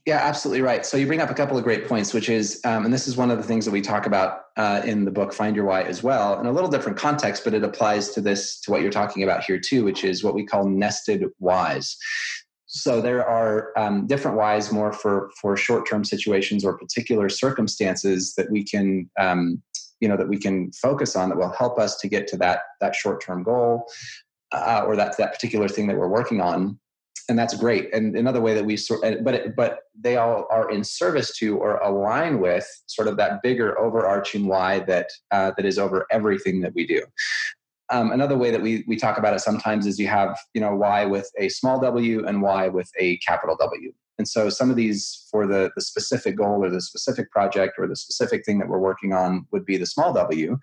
Yeah, 0.04 0.18
absolutely 0.18 0.60
right. 0.60 0.84
So 0.84 0.96
you 0.96 1.06
bring 1.06 1.20
up 1.20 1.30
a 1.30 1.34
couple 1.34 1.56
of 1.56 1.64
great 1.64 1.88
points, 1.88 2.12
which 2.12 2.28
is, 2.28 2.60
um, 2.64 2.84
and 2.84 2.92
this 2.92 3.05
is 3.06 3.16
one 3.16 3.30
of 3.30 3.38
the 3.38 3.44
things 3.44 3.64
that 3.64 3.70
we 3.70 3.80
talk 3.80 4.06
about 4.06 4.42
uh, 4.56 4.82
in 4.84 5.04
the 5.04 5.10
book 5.10 5.32
Find 5.32 5.54
Your 5.54 5.64
Why 5.64 5.82
as 5.82 6.02
well, 6.02 6.38
in 6.40 6.46
a 6.46 6.52
little 6.52 6.70
different 6.70 6.98
context, 6.98 7.44
but 7.44 7.54
it 7.54 7.62
applies 7.62 8.10
to 8.10 8.20
this, 8.20 8.60
to 8.60 8.70
what 8.70 8.82
you're 8.82 8.90
talking 8.90 9.22
about 9.22 9.44
here 9.44 9.58
too, 9.58 9.84
which 9.84 10.04
is 10.04 10.24
what 10.24 10.34
we 10.34 10.44
call 10.44 10.68
nested 10.68 11.24
whys. 11.38 11.96
So 12.66 13.00
there 13.00 13.26
are 13.26 13.72
um, 13.78 14.06
different 14.06 14.36
whys 14.36 14.72
more 14.72 14.92
for 14.92 15.30
for 15.40 15.56
short-term 15.56 16.04
situations 16.04 16.64
or 16.64 16.76
particular 16.76 17.28
circumstances 17.28 18.34
that 18.34 18.50
we 18.50 18.64
can 18.64 19.08
um, 19.18 19.62
you 20.00 20.08
know 20.08 20.16
that 20.16 20.28
we 20.28 20.38
can 20.38 20.72
focus 20.72 21.16
on 21.16 21.28
that 21.28 21.38
will 21.38 21.52
help 21.52 21.78
us 21.78 21.96
to 22.00 22.08
get 22.08 22.26
to 22.28 22.36
that 22.38 22.60
that 22.80 22.94
short-term 22.94 23.44
goal 23.44 23.86
uh, 24.52 24.82
or 24.86 24.96
that 24.96 25.16
that 25.16 25.32
particular 25.32 25.68
thing 25.68 25.86
that 25.86 25.96
we're 25.96 26.08
working 26.08 26.40
on 26.40 26.78
and 27.28 27.38
that's 27.38 27.56
great. 27.56 27.92
And 27.92 28.16
another 28.16 28.40
way 28.40 28.54
that 28.54 28.64
we 28.64 28.76
sort 28.76 29.00
but 29.22 29.34
it, 29.34 29.56
but 29.56 29.80
they 29.98 30.16
all 30.16 30.46
are 30.50 30.70
in 30.70 30.84
service 30.84 31.36
to 31.38 31.56
or 31.56 31.78
align 31.78 32.40
with 32.40 32.66
sort 32.86 33.08
of 33.08 33.16
that 33.16 33.42
bigger 33.42 33.78
overarching 33.78 34.46
why 34.46 34.80
that 34.80 35.10
uh, 35.30 35.52
that 35.56 35.66
is 35.66 35.78
over 35.78 36.06
everything 36.10 36.60
that 36.60 36.74
we 36.74 36.86
do. 36.86 37.02
Um, 37.88 38.10
another 38.10 38.36
way 38.36 38.50
that 38.50 38.62
we, 38.62 38.84
we 38.88 38.96
talk 38.96 39.16
about 39.16 39.34
it 39.34 39.40
sometimes 39.40 39.86
is 39.86 39.98
you 39.98 40.08
have 40.08 40.36
you 40.54 40.60
know 40.60 40.74
why 40.74 41.04
with 41.04 41.30
a 41.38 41.48
small 41.48 41.80
w 41.80 42.26
and 42.26 42.42
why 42.42 42.68
with 42.68 42.90
a 42.98 43.16
capital 43.18 43.56
w. 43.56 43.92
And 44.18 44.26
so 44.26 44.48
some 44.48 44.70
of 44.70 44.76
these 44.76 45.26
for 45.30 45.46
the, 45.46 45.70
the 45.74 45.82
specific 45.82 46.36
goal 46.36 46.64
or 46.64 46.70
the 46.70 46.80
specific 46.80 47.30
project 47.30 47.74
or 47.78 47.86
the 47.86 47.96
specific 47.96 48.46
thing 48.46 48.58
that 48.58 48.68
we're 48.68 48.78
working 48.78 49.12
on 49.12 49.46
would 49.52 49.66
be 49.66 49.76
the 49.76 49.84
small 49.84 50.12
w 50.14 50.58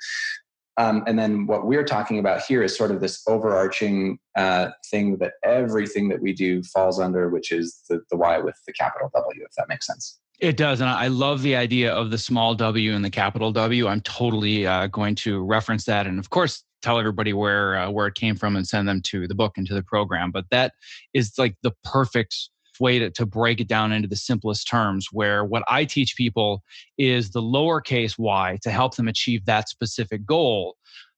um, 0.78 1.04
and 1.08 1.20
then 1.20 1.46
what 1.46 1.66
we're 1.66 1.84
talking 1.84 2.20
about 2.20 2.42
here 2.44 2.64
is 2.64 2.76
sort 2.76 2.92
of 2.92 3.00
this 3.00 3.22
overarching 3.28 4.18
uh, 4.36 4.70
thing 4.90 5.18
that 5.18 5.34
everything 5.44 6.10
that 6.10 6.22
we 6.22 6.34
do 6.34 6.64
falls 6.64 7.00
under 7.00 7.30
which 7.30 7.52
is 7.52 7.82
the, 7.90 8.02
the 8.10 8.18
why 8.18 8.38
with 8.38 8.56
the 8.68 8.74
capital 8.74 9.10
w 9.14 9.44
if 9.44 9.52
that 9.58 9.68
makes 9.68 9.88
sense 9.88 10.20
it 10.40 10.58
does. 10.58 10.82
And 10.82 10.90
I 10.90 11.08
love 11.08 11.42
the 11.42 11.56
idea 11.56 11.94
of 11.94 12.12
the 12.12 12.18
small 12.18 12.54
W 12.54 12.94
and 12.94 13.06
the 13.06 13.10
capital 13.10 13.52
W. 13.54 13.88
I'm 13.88 14.02
totally 14.02 14.68
uh, 14.68 14.88
going 14.88 15.16
to 15.16 15.42
reference 15.42 15.86
that. 15.86 16.06
And 16.06 16.20
of 16.20 16.32
course, 16.32 16.64
tell 16.82 17.00
everybody 17.00 17.34
where 17.34 17.78
uh, 17.78 17.90
where 17.90 18.08
it 18.08 18.16
came 18.16 18.36
from 18.36 18.56
and 18.56 18.68
send 18.68 18.88
them 18.88 19.02
to 19.04 19.28
the 19.28 19.36
book 19.36 19.54
and 19.58 19.66
to 19.68 19.74
the 19.74 19.84
program. 19.84 20.32
But 20.32 20.46
that 20.52 20.74
is 21.14 21.34
like 21.38 21.56
the 21.64 21.72
perfect 21.84 22.36
way 22.80 23.00
to, 23.00 23.10
to 23.12 23.26
break 23.26 23.60
it 23.60 23.68
down 23.68 23.92
into 23.92 24.08
the 24.08 24.16
simplest 24.16 24.68
terms 24.68 25.08
where 25.12 25.44
what 25.44 25.64
i 25.68 25.86
teach 25.86 26.16
people 26.16 26.64
is 26.98 27.32
the 27.32 27.42
lowercase 27.42 28.14
why 28.18 28.58
to 28.62 28.72
help 28.72 28.96
them 28.96 29.08
achieve 29.08 29.46
that 29.46 29.70
specific 29.70 30.26
goal 30.26 30.76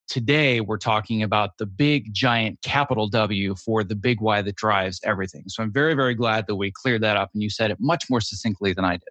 today 0.08 0.62
we're 0.62 0.78
talking 0.78 1.24
about 1.24 1.58
the 1.58 1.66
big 1.66 2.14
giant 2.14 2.62
capital 2.62 3.08
W 3.08 3.56
for 3.56 3.84
the 3.84 3.96
big 3.96 4.22
why 4.22 4.42
that 4.42 4.56
drives 4.56 5.00
everything. 5.04 5.44
So 5.48 5.64
I'm 5.64 5.72
very, 5.72 5.94
very 5.94 6.14
glad 6.14 6.46
that 6.48 6.56
we 6.56 6.72
cleared 6.72 7.02
that 7.02 7.18
up 7.18 7.32
and 7.34 7.42
you 7.42 7.50
said 7.50 7.72
it 7.72 7.78
much 7.80 8.06
more 8.10 8.22
succinctly 8.22 8.74
than 8.74 8.86
I 8.86 8.94
did. 8.94 9.10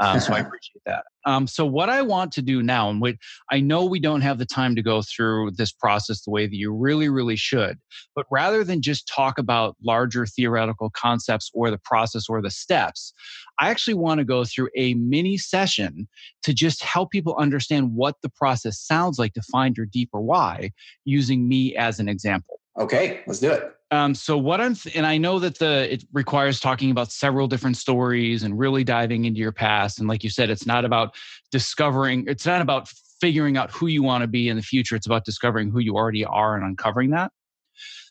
Um, 0.00 0.20
so 0.20 0.32
I 0.32 0.38
appreciate 0.40 0.82
that. 0.86 1.04
Um, 1.24 1.46
so 1.46 1.64
what 1.64 1.88
I 1.88 2.02
want 2.02 2.32
to 2.32 2.42
do 2.42 2.62
now, 2.62 2.90
and 2.90 3.00
what 3.00 3.14
I 3.50 3.60
know 3.60 3.84
we 3.84 4.00
don't 4.00 4.22
have 4.22 4.38
the 4.38 4.46
time 4.46 4.74
to 4.76 4.82
go 4.82 5.02
through 5.02 5.52
this 5.52 5.72
process 5.72 6.22
the 6.22 6.30
way 6.30 6.46
that 6.46 6.54
you 6.54 6.72
really, 6.72 7.08
really 7.08 7.36
should, 7.36 7.78
but 8.14 8.26
rather 8.30 8.64
than 8.64 8.82
just 8.82 9.08
talk 9.08 9.38
about 9.38 9.76
larger 9.82 10.26
theoretical 10.26 10.90
concepts 10.90 11.50
or 11.54 11.70
the 11.70 11.78
process 11.78 12.28
or 12.28 12.42
the 12.42 12.50
steps, 12.50 13.12
I 13.60 13.70
actually 13.70 13.94
want 13.94 14.18
to 14.18 14.24
go 14.24 14.44
through 14.44 14.70
a 14.76 14.94
mini 14.94 15.38
session 15.38 16.08
to 16.42 16.52
just 16.52 16.82
help 16.82 17.10
people 17.10 17.36
understand 17.38 17.94
what 17.94 18.16
the 18.22 18.30
process 18.30 18.80
sounds 18.80 19.18
like 19.18 19.34
to 19.34 19.42
find 19.42 19.76
your 19.76 19.86
deeper 19.86 20.20
why 20.20 20.70
using 21.04 21.48
me 21.48 21.76
as 21.76 22.00
an 22.00 22.08
example. 22.08 22.60
Okay, 22.78 23.22
let's 23.26 23.40
do 23.40 23.50
it. 23.50 23.74
Um, 23.92 24.14
so 24.14 24.38
what 24.38 24.58
I'm, 24.58 24.74
th- 24.74 24.96
and 24.96 25.06
I 25.06 25.18
know 25.18 25.38
that 25.38 25.58
the 25.58 25.92
it 25.92 26.04
requires 26.14 26.58
talking 26.60 26.90
about 26.90 27.12
several 27.12 27.46
different 27.46 27.76
stories 27.76 28.42
and 28.42 28.58
really 28.58 28.84
diving 28.84 29.26
into 29.26 29.38
your 29.38 29.52
past. 29.52 29.98
And 29.98 30.08
like 30.08 30.24
you 30.24 30.30
said, 30.30 30.48
it's 30.48 30.66
not 30.66 30.86
about 30.86 31.14
discovering, 31.50 32.24
it's 32.26 32.46
not 32.46 32.62
about 32.62 32.88
figuring 33.20 33.58
out 33.58 33.70
who 33.70 33.88
you 33.88 34.02
want 34.02 34.22
to 34.22 34.28
be 34.28 34.48
in 34.48 34.56
the 34.56 34.62
future. 34.62 34.96
It's 34.96 35.04
about 35.04 35.26
discovering 35.26 35.70
who 35.70 35.78
you 35.78 35.94
already 35.94 36.24
are 36.24 36.56
and 36.56 36.64
uncovering 36.64 37.10
that. 37.10 37.32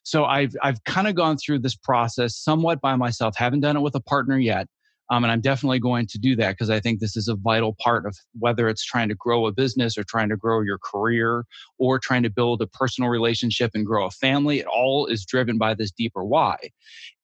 So 0.03 0.25
I've 0.25 0.55
I've 0.61 0.83
kind 0.83 1.07
of 1.07 1.15
gone 1.15 1.37
through 1.37 1.59
this 1.59 1.75
process 1.75 2.37
somewhat 2.37 2.79
by 2.79 2.95
myself. 2.95 3.35
Haven't 3.35 3.61
done 3.61 3.75
it 3.75 3.81
with 3.81 3.95
a 3.95 4.01
partner 4.01 4.37
yet, 4.37 4.67
um, 5.11 5.25
and 5.25 5.31
I'm 5.31 5.41
definitely 5.41 5.79
going 5.79 6.07
to 6.07 6.17
do 6.17 6.37
that 6.37 6.51
because 6.51 6.69
I 6.69 6.79
think 6.79 6.99
this 6.99 7.17
is 7.17 7.27
a 7.27 7.35
vital 7.35 7.75
part 7.81 8.05
of 8.05 8.17
whether 8.39 8.69
it's 8.69 8.83
trying 8.83 9.09
to 9.09 9.15
grow 9.15 9.45
a 9.45 9.51
business 9.51 9.97
or 9.97 10.05
trying 10.05 10.29
to 10.29 10.37
grow 10.37 10.61
your 10.61 10.77
career 10.77 11.43
or 11.77 11.99
trying 11.99 12.23
to 12.23 12.29
build 12.29 12.61
a 12.61 12.67
personal 12.67 13.09
relationship 13.09 13.71
and 13.73 13.85
grow 13.85 14.05
a 14.05 14.09
family. 14.09 14.59
It 14.59 14.67
all 14.67 15.07
is 15.07 15.25
driven 15.25 15.57
by 15.57 15.73
this 15.73 15.91
deeper 15.91 16.23
why. 16.23 16.55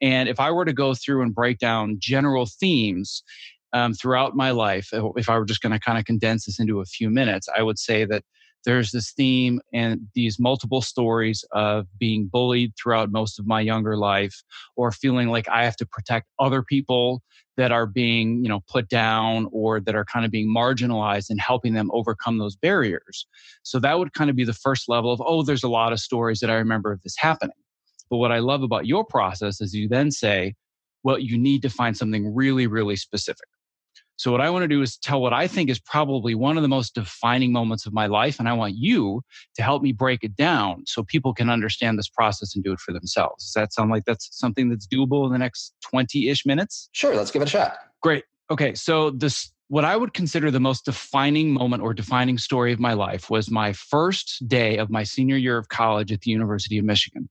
And 0.01 0.27
if 0.27 0.37
I 0.37 0.51
were 0.51 0.65
to 0.65 0.73
go 0.73 0.95
through 0.95 1.21
and 1.21 1.33
break 1.33 1.59
down 1.59 1.95
general 1.97 2.45
themes 2.45 3.23
um, 3.71 3.93
throughout 3.93 4.35
my 4.35 4.51
life, 4.51 4.89
if 4.91 5.29
I 5.29 5.37
were 5.37 5.45
just 5.45 5.61
going 5.61 5.71
to 5.71 5.79
kind 5.79 5.97
of 5.97 6.03
condense 6.03 6.45
this 6.45 6.59
into 6.59 6.81
a 6.81 6.85
few 6.85 7.09
minutes, 7.09 7.47
I 7.57 7.63
would 7.63 7.79
say 7.79 8.03
that 8.03 8.23
there's 8.67 8.91
this 8.91 9.13
theme 9.13 9.61
and 9.71 10.01
these 10.13 10.37
multiple 10.39 10.81
stories 10.81 11.45
of 11.53 11.87
being 11.97 12.27
bullied 12.27 12.73
throughout 12.75 13.09
most 13.09 13.39
of 13.39 13.47
my 13.47 13.61
younger 13.61 13.95
life 13.95 14.43
or 14.75 14.91
feeling 14.91 15.29
like 15.29 15.47
I 15.47 15.63
have 15.63 15.77
to 15.77 15.85
protect 15.85 16.27
other 16.37 16.61
people 16.61 17.23
that 17.55 17.71
are 17.71 17.85
being 17.85 18.43
you 18.43 18.49
know 18.49 18.59
put 18.69 18.89
down 18.89 19.47
or 19.53 19.79
that 19.79 19.95
are 19.95 20.03
kind 20.03 20.25
of 20.25 20.31
being 20.31 20.53
marginalized 20.53 21.29
and 21.29 21.39
helping 21.39 21.75
them 21.75 21.89
overcome 21.93 22.39
those 22.39 22.57
barriers. 22.57 23.25
So 23.63 23.79
that 23.79 23.97
would 23.97 24.11
kind 24.11 24.29
of 24.29 24.35
be 24.35 24.43
the 24.43 24.53
first 24.53 24.89
level 24.89 25.13
of 25.13 25.21
oh 25.25 25.43
there's 25.43 25.63
a 25.63 25.69
lot 25.69 25.93
of 25.93 25.99
stories 26.01 26.41
that 26.41 26.49
i 26.49 26.55
remember 26.55 26.91
of 26.91 27.01
this 27.03 27.15
happening. 27.17 27.55
But 28.09 28.17
what 28.17 28.33
i 28.33 28.39
love 28.39 28.63
about 28.63 28.85
your 28.85 29.05
process 29.05 29.61
is 29.61 29.73
you 29.73 29.87
then 29.87 30.11
say 30.11 30.55
well 31.03 31.17
you 31.17 31.37
need 31.37 31.61
to 31.61 31.69
find 31.69 31.95
something 31.95 32.35
really 32.35 32.67
really 32.67 32.97
specific 32.97 33.47
so, 34.17 34.31
what 34.31 34.41
I 34.41 34.49
want 34.49 34.63
to 34.63 34.67
do 34.67 34.81
is 34.81 34.97
tell 34.97 35.21
what 35.21 35.31
I 35.31 35.47
think 35.47 35.69
is 35.69 35.79
probably 35.79 36.33
one 36.33 36.57
of 36.57 36.63
the 36.63 36.67
most 36.67 36.95
defining 36.95 37.51
moments 37.51 37.85
of 37.85 37.93
my 37.93 38.07
life. 38.07 38.39
And 38.39 38.49
I 38.49 38.53
want 38.53 38.75
you 38.75 39.21
to 39.55 39.61
help 39.61 39.83
me 39.83 39.91
break 39.91 40.23
it 40.23 40.35
down 40.35 40.83
so 40.87 41.03
people 41.03 41.35
can 41.35 41.51
understand 41.51 41.99
this 41.99 42.09
process 42.09 42.55
and 42.55 42.63
do 42.63 42.73
it 42.73 42.79
for 42.79 42.93
themselves. 42.93 43.45
Does 43.45 43.53
that 43.53 43.73
sound 43.73 43.91
like 43.91 44.05
that's 44.05 44.27
something 44.31 44.69
that's 44.69 44.87
doable 44.87 45.27
in 45.27 45.31
the 45.31 45.37
next 45.37 45.75
20 45.89 46.29
ish 46.29 46.47
minutes? 46.47 46.89
Sure, 46.93 47.15
let's 47.15 47.29
give 47.29 47.43
it 47.43 47.47
a 47.47 47.51
shot. 47.51 47.77
Great. 48.01 48.23
Okay. 48.49 48.73
So, 48.73 49.11
this 49.11 49.51
what 49.69 49.85
I 49.85 49.97
would 49.97 50.13
consider 50.13 50.49
the 50.49 50.61
most 50.61 50.85
defining 50.85 51.51
moment 51.51 51.83
or 51.83 51.93
defining 51.93 52.37
story 52.37 52.73
of 52.73 52.79
my 52.79 52.93
life 52.93 53.29
was 53.29 53.51
my 53.51 53.73
first 53.73 54.47
day 54.47 54.77
of 54.77 54.89
my 54.89 55.03
senior 55.03 55.35
year 55.35 55.57
of 55.57 55.69
college 55.69 56.11
at 56.11 56.21
the 56.21 56.31
University 56.31 56.77
of 56.77 56.85
Michigan. 56.85 57.29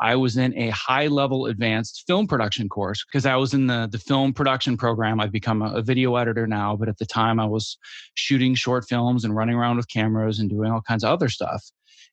I 0.00 0.16
was 0.16 0.36
in 0.36 0.56
a 0.56 0.70
high 0.70 1.08
level 1.08 1.46
advanced 1.46 2.04
film 2.06 2.26
production 2.26 2.68
course 2.68 3.04
because 3.04 3.26
I 3.26 3.36
was 3.36 3.52
in 3.52 3.66
the, 3.66 3.88
the 3.90 3.98
film 3.98 4.32
production 4.32 4.76
program. 4.76 5.20
I've 5.20 5.32
become 5.32 5.62
a, 5.62 5.74
a, 5.74 5.82
video 5.82 6.16
editor 6.16 6.46
now, 6.46 6.76
but 6.76 6.88
at 6.88 6.98
the 6.98 7.06
time 7.06 7.38
I 7.38 7.46
was 7.46 7.76
shooting 8.14 8.54
short 8.54 8.86
films 8.88 9.24
and 9.24 9.36
running 9.36 9.56
around 9.56 9.76
with 9.76 9.88
cameras 9.88 10.38
and 10.38 10.48
doing 10.48 10.70
all 10.70 10.80
kinds 10.80 11.04
of 11.04 11.10
other 11.10 11.28
stuff. 11.28 11.64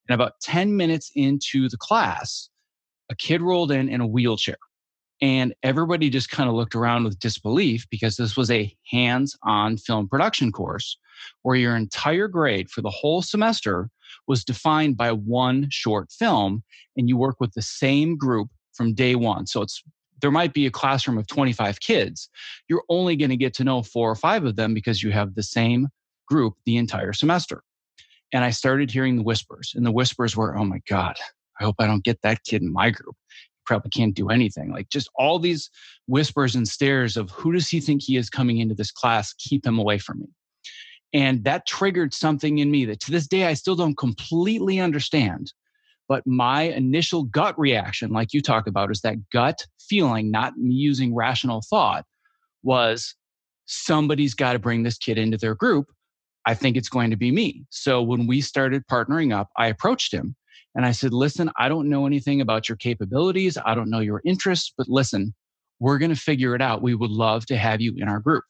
And 0.07 0.15
about 0.15 0.33
10 0.41 0.75
minutes 0.75 1.11
into 1.15 1.69
the 1.69 1.77
class, 1.77 2.49
a 3.09 3.15
kid 3.15 3.41
rolled 3.41 3.71
in 3.71 3.89
in 3.89 4.01
a 4.01 4.07
wheelchair. 4.07 4.57
And 5.21 5.55
everybody 5.63 6.09
just 6.09 6.29
kind 6.29 6.47
of 6.47 6.55
looked 6.55 6.75
around 6.75 7.05
with 7.05 7.19
disbelief 7.19 7.87
because 7.89 8.17
this 8.17 8.37
was 8.37 8.51
a 8.51 8.75
hands 8.91 9.35
on 9.43 9.77
film 9.77 10.07
production 10.07 10.51
course 10.51 10.97
where 11.41 11.55
your 11.55 11.75
entire 11.75 12.27
grade 12.27 12.69
for 12.69 12.81
the 12.81 12.89
whole 12.89 13.21
semester 13.21 13.89
was 14.27 14.43
defined 14.43 14.97
by 14.97 15.11
one 15.11 15.67
short 15.69 16.11
film 16.11 16.63
and 16.95 17.09
you 17.09 17.17
work 17.17 17.37
with 17.39 17.53
the 17.53 17.61
same 17.61 18.17
group 18.17 18.49
from 18.73 18.93
day 18.93 19.15
one. 19.15 19.47
So 19.47 19.61
it's 19.61 19.83
there 20.21 20.31
might 20.31 20.53
be 20.53 20.65
a 20.65 20.71
classroom 20.71 21.17
of 21.17 21.27
25 21.27 21.79
kids. 21.79 22.29
You're 22.67 22.83
only 22.89 23.15
going 23.15 23.29
to 23.29 23.37
get 23.37 23.53
to 23.55 23.63
know 23.63 23.83
four 23.83 24.09
or 24.09 24.15
five 24.15 24.45
of 24.45 24.55
them 24.55 24.73
because 24.73 25.03
you 25.03 25.11
have 25.11 25.35
the 25.35 25.43
same 25.43 25.89
group 26.27 26.55
the 26.65 26.77
entire 26.77 27.13
semester. 27.13 27.63
And 28.33 28.43
I 28.43 28.49
started 28.49 28.91
hearing 28.91 29.15
the 29.15 29.23
whispers, 29.23 29.73
and 29.75 29.85
the 29.85 29.91
whispers 29.91 30.35
were, 30.35 30.57
oh 30.57 30.65
my 30.65 30.81
God, 30.89 31.15
I 31.59 31.63
hope 31.63 31.75
I 31.79 31.87
don't 31.87 32.03
get 32.03 32.21
that 32.23 32.43
kid 32.43 32.61
in 32.61 32.73
my 32.73 32.89
group. 32.89 33.15
He 33.29 33.61
probably 33.65 33.89
can't 33.89 34.13
do 34.13 34.29
anything. 34.29 34.71
Like 34.71 34.89
just 34.89 35.09
all 35.15 35.39
these 35.39 35.69
whispers 36.07 36.55
and 36.55 36.67
stares 36.67 37.15
of 37.15 37.29
who 37.31 37.53
does 37.53 37.69
he 37.69 37.79
think 37.79 38.01
he 38.01 38.17
is 38.17 38.29
coming 38.29 38.57
into 38.57 38.75
this 38.75 38.91
class? 38.91 39.33
Keep 39.33 39.65
him 39.65 39.79
away 39.79 39.97
from 39.97 40.19
me. 40.19 40.27
And 41.13 41.43
that 41.45 41.65
triggered 41.65 42.13
something 42.13 42.57
in 42.57 42.69
me 42.69 42.85
that 42.85 42.99
to 43.01 43.11
this 43.11 43.27
day 43.27 43.45
I 43.45 43.53
still 43.53 43.75
don't 43.75 43.97
completely 43.97 44.79
understand. 44.79 45.53
But 46.07 46.25
my 46.25 46.63
initial 46.63 47.23
gut 47.23 47.57
reaction, 47.59 48.11
like 48.11 48.33
you 48.33 48.41
talk 48.41 48.67
about, 48.67 48.91
is 48.91 49.01
that 49.01 49.29
gut 49.31 49.65
feeling, 49.79 50.31
not 50.31 50.53
using 50.57 51.13
rational 51.13 51.61
thought, 51.69 52.05
was 52.63 53.15
somebody's 53.65 54.33
got 54.33 54.53
to 54.53 54.59
bring 54.59 54.83
this 54.83 54.97
kid 54.97 55.17
into 55.17 55.37
their 55.37 55.55
group. 55.55 55.87
I 56.45 56.53
think 56.53 56.77
it's 56.77 56.89
going 56.89 57.11
to 57.11 57.17
be 57.17 57.31
me. 57.31 57.65
So 57.69 58.01
when 58.01 58.25
we 58.25 58.39
started 58.39 58.87
partnering 58.89 59.35
up, 59.35 59.49
I 59.57 59.67
approached 59.67 60.13
him 60.13 60.35
and 60.75 60.85
I 60.85 60.91
said, 60.91 61.13
Listen, 61.13 61.51
I 61.57 61.67
don't 61.67 61.89
know 61.89 62.05
anything 62.05 62.39
about 62.39 62.69
your 62.69 62.77
capabilities. 62.77 63.57
I 63.65 63.75
don't 63.75 63.89
know 63.89 63.99
your 63.99 64.21
interests, 64.25 64.73
but 64.77 64.87
listen, 64.87 65.33
we're 65.79 65.97
going 65.97 66.13
to 66.13 66.19
figure 66.19 66.55
it 66.55 66.61
out. 66.61 66.81
We 66.81 66.95
would 66.95 67.11
love 67.11 67.45
to 67.47 67.57
have 67.57 67.81
you 67.81 67.93
in 67.97 68.07
our 68.07 68.19
group. 68.19 68.43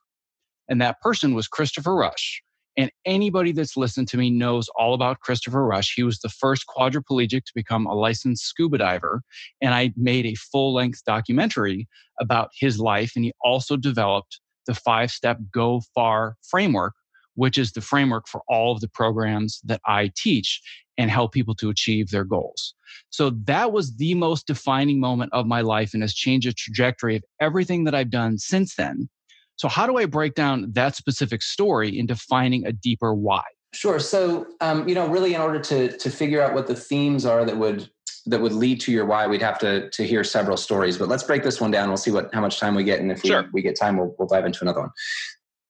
And 0.69 0.81
that 0.81 1.01
person 1.01 1.33
was 1.33 1.47
Christopher 1.47 1.95
Rush. 1.95 2.43
And 2.77 2.91
anybody 3.05 3.51
that's 3.51 3.75
listened 3.75 4.07
to 4.09 4.17
me 4.17 4.29
knows 4.29 4.69
all 4.77 4.93
about 4.93 5.19
Christopher 5.19 5.65
Rush. 5.65 5.95
He 5.95 6.03
was 6.03 6.19
the 6.19 6.29
first 6.29 6.65
quadriplegic 6.67 7.43
to 7.45 7.51
become 7.55 7.87
a 7.87 7.95
licensed 7.95 8.45
scuba 8.45 8.77
diver. 8.77 9.23
And 9.61 9.73
I 9.73 9.93
made 9.97 10.27
a 10.27 10.35
full 10.35 10.75
length 10.75 11.03
documentary 11.05 11.87
about 12.19 12.51
his 12.57 12.79
life. 12.79 13.13
And 13.15 13.25
he 13.25 13.33
also 13.43 13.77
developed 13.77 14.39
the 14.67 14.75
five 14.75 15.09
step 15.09 15.39
Go 15.51 15.81
Far 15.95 16.35
framework, 16.47 16.93
which 17.33 17.57
is 17.57 17.71
the 17.71 17.81
framework 17.81 18.27
for 18.27 18.41
all 18.47 18.73
of 18.73 18.81
the 18.81 18.89
programs 18.89 19.59
that 19.65 19.81
I 19.87 20.11
teach 20.15 20.61
and 20.99 21.09
help 21.09 21.31
people 21.31 21.55
to 21.55 21.69
achieve 21.69 22.09
their 22.09 22.23
goals. 22.23 22.75
So 23.09 23.31
that 23.45 23.71
was 23.71 23.97
the 23.97 24.13
most 24.15 24.47
defining 24.47 24.99
moment 24.99 25.31
of 25.33 25.47
my 25.47 25.61
life 25.61 25.93
and 25.93 26.03
has 26.03 26.13
changed 26.13 26.47
the 26.47 26.53
trajectory 26.53 27.15
of 27.15 27.23
everything 27.39 27.83
that 27.85 27.95
I've 27.95 28.09
done 28.09 28.37
since 28.37 28.75
then. 28.75 29.09
So, 29.57 29.67
how 29.67 29.85
do 29.85 29.97
I 29.97 30.05
break 30.05 30.35
down 30.35 30.71
that 30.73 30.95
specific 30.95 31.41
story 31.41 31.97
into 31.97 32.15
finding 32.15 32.65
a 32.65 32.71
deeper 32.71 33.13
why? 33.13 33.43
Sure. 33.73 33.99
So, 33.99 34.47
um, 34.61 34.87
you 34.87 34.95
know, 34.95 35.07
really, 35.07 35.33
in 35.33 35.41
order 35.41 35.59
to 35.59 35.97
to 35.97 36.09
figure 36.09 36.41
out 36.41 36.53
what 36.53 36.67
the 36.67 36.75
themes 36.75 37.25
are 37.25 37.43
that 37.43 37.57
would 37.57 37.89
that 38.27 38.41
would 38.41 38.53
lead 38.53 38.79
to 38.81 38.91
your 38.91 39.05
why, 39.05 39.27
we'd 39.27 39.41
have 39.41 39.59
to 39.59 39.89
to 39.89 40.03
hear 40.05 40.23
several 40.23 40.57
stories. 40.57 40.97
But 40.97 41.09
let's 41.09 41.23
break 41.23 41.43
this 41.43 41.59
one 41.59 41.71
down. 41.71 41.89
We'll 41.89 41.97
see 41.97 42.11
what 42.11 42.33
how 42.33 42.41
much 42.41 42.59
time 42.59 42.75
we 42.75 42.83
get, 42.83 42.99
and 42.99 43.11
if 43.11 43.23
we, 43.23 43.29
sure. 43.29 43.49
we 43.51 43.61
get 43.61 43.77
time, 43.77 43.97
we'll, 43.97 44.15
we'll 44.17 44.27
dive 44.27 44.45
into 44.45 44.63
another 44.63 44.81
one. 44.81 44.91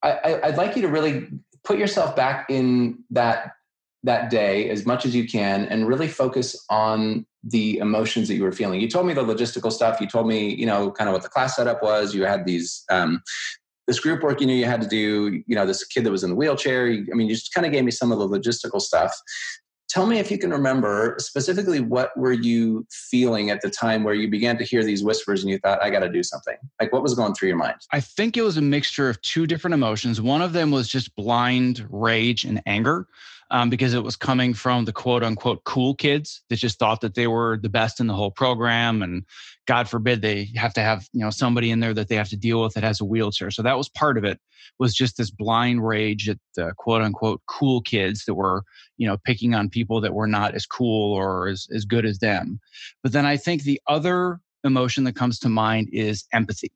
I, 0.03 0.11
I, 0.11 0.47
I'd 0.47 0.57
like 0.57 0.75
you 0.75 0.81
to 0.83 0.89
really 0.89 1.27
put 1.63 1.79
yourself 1.79 2.15
back 2.15 2.49
in 2.49 3.03
that 3.09 3.53
that 4.03 4.29
day 4.29 4.69
as 4.69 4.85
much 4.85 5.05
as 5.05 5.15
you 5.15 5.27
can 5.27 5.65
and 5.65 5.87
really 5.87 6.07
focus 6.07 6.55
on 6.69 7.25
the 7.43 7.77
emotions 7.77 8.27
that 8.27 8.35
you 8.35 8.43
were 8.43 8.51
feeling. 8.51 8.79
You 8.79 8.89
told 8.89 9.07
me 9.07 9.13
the 9.13 9.23
logistical 9.23 9.71
stuff. 9.71 9.99
You 9.99 10.07
told 10.07 10.27
me, 10.27 10.53
you 10.53 10.65
know, 10.65 10.91
kind 10.91 11.09
of 11.09 11.13
what 11.13 11.23
the 11.23 11.29
class 11.29 11.55
setup 11.55 11.81
was. 11.81 12.13
You 12.13 12.25
had 12.25 12.45
these 12.45 12.83
um, 12.89 13.21
this 13.87 13.99
group 13.99 14.21
work 14.21 14.41
you 14.41 14.47
knew 14.47 14.53
you 14.53 14.65
had 14.65 14.81
to 14.81 14.87
do, 14.87 15.41
you 15.47 15.55
know, 15.55 15.65
this 15.65 15.83
kid 15.85 16.03
that 16.03 16.11
was 16.11 16.23
in 16.23 16.29
the 16.29 16.35
wheelchair. 16.35 16.87
I 16.87 17.15
mean, 17.15 17.27
you 17.27 17.35
just 17.35 17.53
kind 17.53 17.65
of 17.65 17.71
gave 17.71 17.85
me 17.85 17.91
some 17.91 18.11
of 18.11 18.19
the 18.19 18.27
logistical 18.27 18.81
stuff. 18.81 19.13
Tell 19.89 20.05
me 20.05 20.19
if 20.19 20.29
you 20.29 20.37
can 20.37 20.51
remember 20.51 21.15
specifically 21.19 21.79
what 21.79 22.15
were 22.17 22.33
you 22.33 22.85
feeling 22.91 23.49
at 23.49 23.61
the 23.61 23.69
time 23.69 24.03
where 24.03 24.13
you 24.13 24.29
began 24.29 24.57
to 24.57 24.63
hear 24.63 24.83
these 24.83 25.03
whispers 25.03 25.43
and 25.43 25.49
you 25.49 25.59
thought, 25.59 25.81
I 25.81 25.89
got 25.89 25.99
to 25.99 26.09
do 26.09 26.23
something? 26.23 26.55
Like 26.79 26.91
what 26.91 27.03
was 27.03 27.13
going 27.13 27.33
through 27.33 27.49
your 27.49 27.57
mind? 27.57 27.77
I 27.91 28.01
think 28.01 28.35
it 28.35 28.41
was 28.41 28.57
a 28.57 28.61
mixture 28.61 29.09
of 29.09 29.21
two 29.21 29.47
different 29.47 29.73
emotions. 29.73 30.21
One 30.21 30.41
of 30.41 30.53
them 30.53 30.71
was 30.71 30.89
just 30.89 31.15
blind 31.15 31.85
rage 31.89 32.43
and 32.43 32.61
anger. 32.65 33.07
um, 33.51 33.69
because 33.69 33.93
it 33.93 34.03
was 34.03 34.15
coming 34.15 34.53
from 34.53 34.85
the 34.85 34.93
quote 34.93 35.23
unquote 35.23 35.63
cool 35.63 35.95
kids 35.95 36.41
that 36.49 36.57
just 36.57 36.79
thought 36.79 37.01
that 37.01 37.15
they 37.15 37.27
were 37.27 37.57
the 37.61 37.69
best 37.69 37.99
in 37.99 38.07
the 38.07 38.13
whole 38.13 38.31
program. 38.31 39.01
And 39.01 39.23
God 39.65 39.87
forbid 39.87 40.21
they 40.21 40.49
have 40.55 40.73
to 40.73 40.81
have, 40.81 41.07
you 41.13 41.21
know, 41.21 41.29
somebody 41.29 41.71
in 41.71 41.79
there 41.79 41.93
that 41.93 42.09
they 42.09 42.15
have 42.15 42.29
to 42.29 42.37
deal 42.37 42.61
with 42.61 42.73
that 42.73 42.83
has 42.83 42.99
a 42.99 43.05
wheelchair. 43.05 43.51
So 43.51 43.61
that 43.61 43.77
was 43.77 43.89
part 43.89 44.17
of 44.17 44.23
it 44.23 44.39
was 44.79 44.93
just 44.93 45.17
this 45.17 45.31
blind 45.31 45.85
rage 45.85 46.27
at 46.29 46.39
the 46.55 46.73
quote 46.77 47.01
unquote 47.01 47.41
cool 47.47 47.81
kids 47.81 48.25
that 48.25 48.35
were, 48.35 48.63
you 48.97 49.07
know, 49.07 49.17
picking 49.25 49.53
on 49.53 49.69
people 49.69 50.01
that 50.01 50.13
were 50.13 50.27
not 50.27 50.55
as 50.55 50.65
cool 50.65 51.13
or 51.13 51.47
as, 51.47 51.67
as 51.73 51.85
good 51.85 52.05
as 52.05 52.19
them. 52.19 52.59
But 53.03 53.11
then 53.11 53.25
I 53.25 53.37
think 53.37 53.63
the 53.63 53.79
other 53.87 54.39
emotion 54.63 55.03
that 55.05 55.15
comes 55.15 55.39
to 55.39 55.49
mind 55.49 55.89
is 55.91 56.25
empathy 56.33 56.71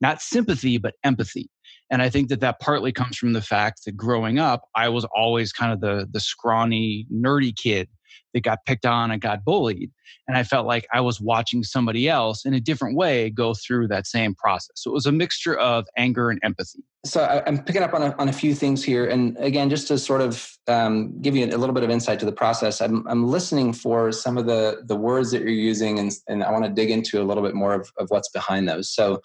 not 0.00 0.20
sympathy, 0.20 0.78
but 0.78 0.94
empathy. 1.04 1.50
And 1.90 2.02
I 2.02 2.10
think 2.10 2.28
that 2.28 2.40
that 2.40 2.60
partly 2.60 2.92
comes 2.92 3.16
from 3.16 3.32
the 3.32 3.42
fact 3.42 3.84
that 3.84 3.96
growing 3.96 4.38
up, 4.38 4.62
I 4.74 4.88
was 4.88 5.06
always 5.14 5.52
kind 5.52 5.72
of 5.72 5.80
the, 5.80 6.08
the 6.10 6.20
scrawny, 6.20 7.06
nerdy 7.12 7.54
kid 7.54 7.88
that 8.34 8.42
got 8.42 8.64
picked 8.66 8.86
on 8.86 9.10
and 9.10 9.20
got 9.20 9.44
bullied. 9.44 9.90
And 10.28 10.36
I 10.36 10.42
felt 10.42 10.66
like 10.66 10.86
I 10.92 11.00
was 11.00 11.20
watching 11.20 11.62
somebody 11.62 12.08
else 12.08 12.44
in 12.44 12.54
a 12.54 12.60
different 12.60 12.96
way 12.96 13.30
go 13.30 13.54
through 13.54 13.88
that 13.88 14.06
same 14.06 14.34
process. 14.34 14.72
So 14.76 14.90
it 14.90 14.94
was 14.94 15.06
a 15.06 15.12
mixture 15.12 15.56
of 15.56 15.86
anger 15.96 16.30
and 16.30 16.40
empathy. 16.42 16.84
So 17.04 17.42
I'm 17.46 17.62
picking 17.62 17.82
up 17.82 17.94
on 17.94 18.02
a, 18.02 18.14
on 18.18 18.28
a 18.28 18.32
few 18.32 18.54
things 18.54 18.82
here. 18.82 19.06
And 19.06 19.36
again, 19.38 19.70
just 19.70 19.88
to 19.88 19.98
sort 19.98 20.20
of 20.20 20.52
um, 20.66 21.20
give 21.20 21.36
you 21.36 21.46
a 21.46 21.56
little 21.56 21.74
bit 21.74 21.84
of 21.84 21.90
insight 21.90 22.18
to 22.20 22.26
the 22.26 22.32
process, 22.32 22.80
I'm, 22.80 23.06
I'm 23.06 23.26
listening 23.26 23.72
for 23.72 24.10
some 24.10 24.36
of 24.36 24.46
the, 24.46 24.82
the 24.84 24.96
words 24.96 25.30
that 25.30 25.42
you're 25.42 25.50
using, 25.50 25.98
and, 25.98 26.12
and 26.28 26.42
I 26.42 26.50
want 26.50 26.64
to 26.64 26.70
dig 26.70 26.90
into 26.90 27.22
a 27.22 27.24
little 27.24 27.42
bit 27.42 27.54
more 27.54 27.74
of, 27.74 27.90
of 27.98 28.08
what's 28.10 28.28
behind 28.28 28.68
those. 28.68 28.90
So 28.92 29.20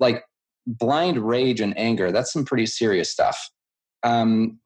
like 0.00 0.24
blind 0.66 1.18
rage 1.18 1.60
and 1.60 1.76
anger 1.78 2.12
that's 2.12 2.32
some 2.32 2.44
pretty 2.44 2.66
serious 2.66 3.10
stuff 3.10 3.50
um, 4.04 4.58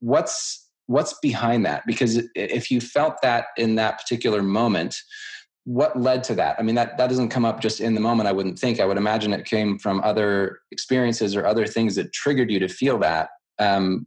what's 0.00 0.67
what's 0.88 1.14
behind 1.20 1.64
that? 1.64 1.84
Because 1.86 2.20
if 2.34 2.70
you 2.70 2.80
felt 2.80 3.22
that 3.22 3.46
in 3.56 3.76
that 3.76 3.98
particular 3.98 4.42
moment 4.42 4.96
what 5.64 6.00
led 6.00 6.24
to 6.24 6.34
that? 6.34 6.56
I 6.58 6.62
mean 6.62 6.76
that 6.76 6.96
that 6.96 7.08
doesn't 7.08 7.28
come 7.28 7.44
up 7.44 7.60
just 7.60 7.80
in 7.80 7.94
the 7.94 8.00
moment 8.00 8.26
i 8.26 8.32
wouldn't 8.32 8.58
think. 8.58 8.80
I 8.80 8.86
would 8.86 8.96
imagine 8.96 9.34
it 9.34 9.44
came 9.44 9.78
from 9.78 10.00
other 10.02 10.60
experiences 10.70 11.36
or 11.36 11.44
other 11.44 11.66
things 11.66 11.94
that 11.96 12.10
triggered 12.14 12.50
you 12.50 12.58
to 12.58 12.68
feel 12.68 12.98
that. 13.00 13.28
Um, 13.58 14.06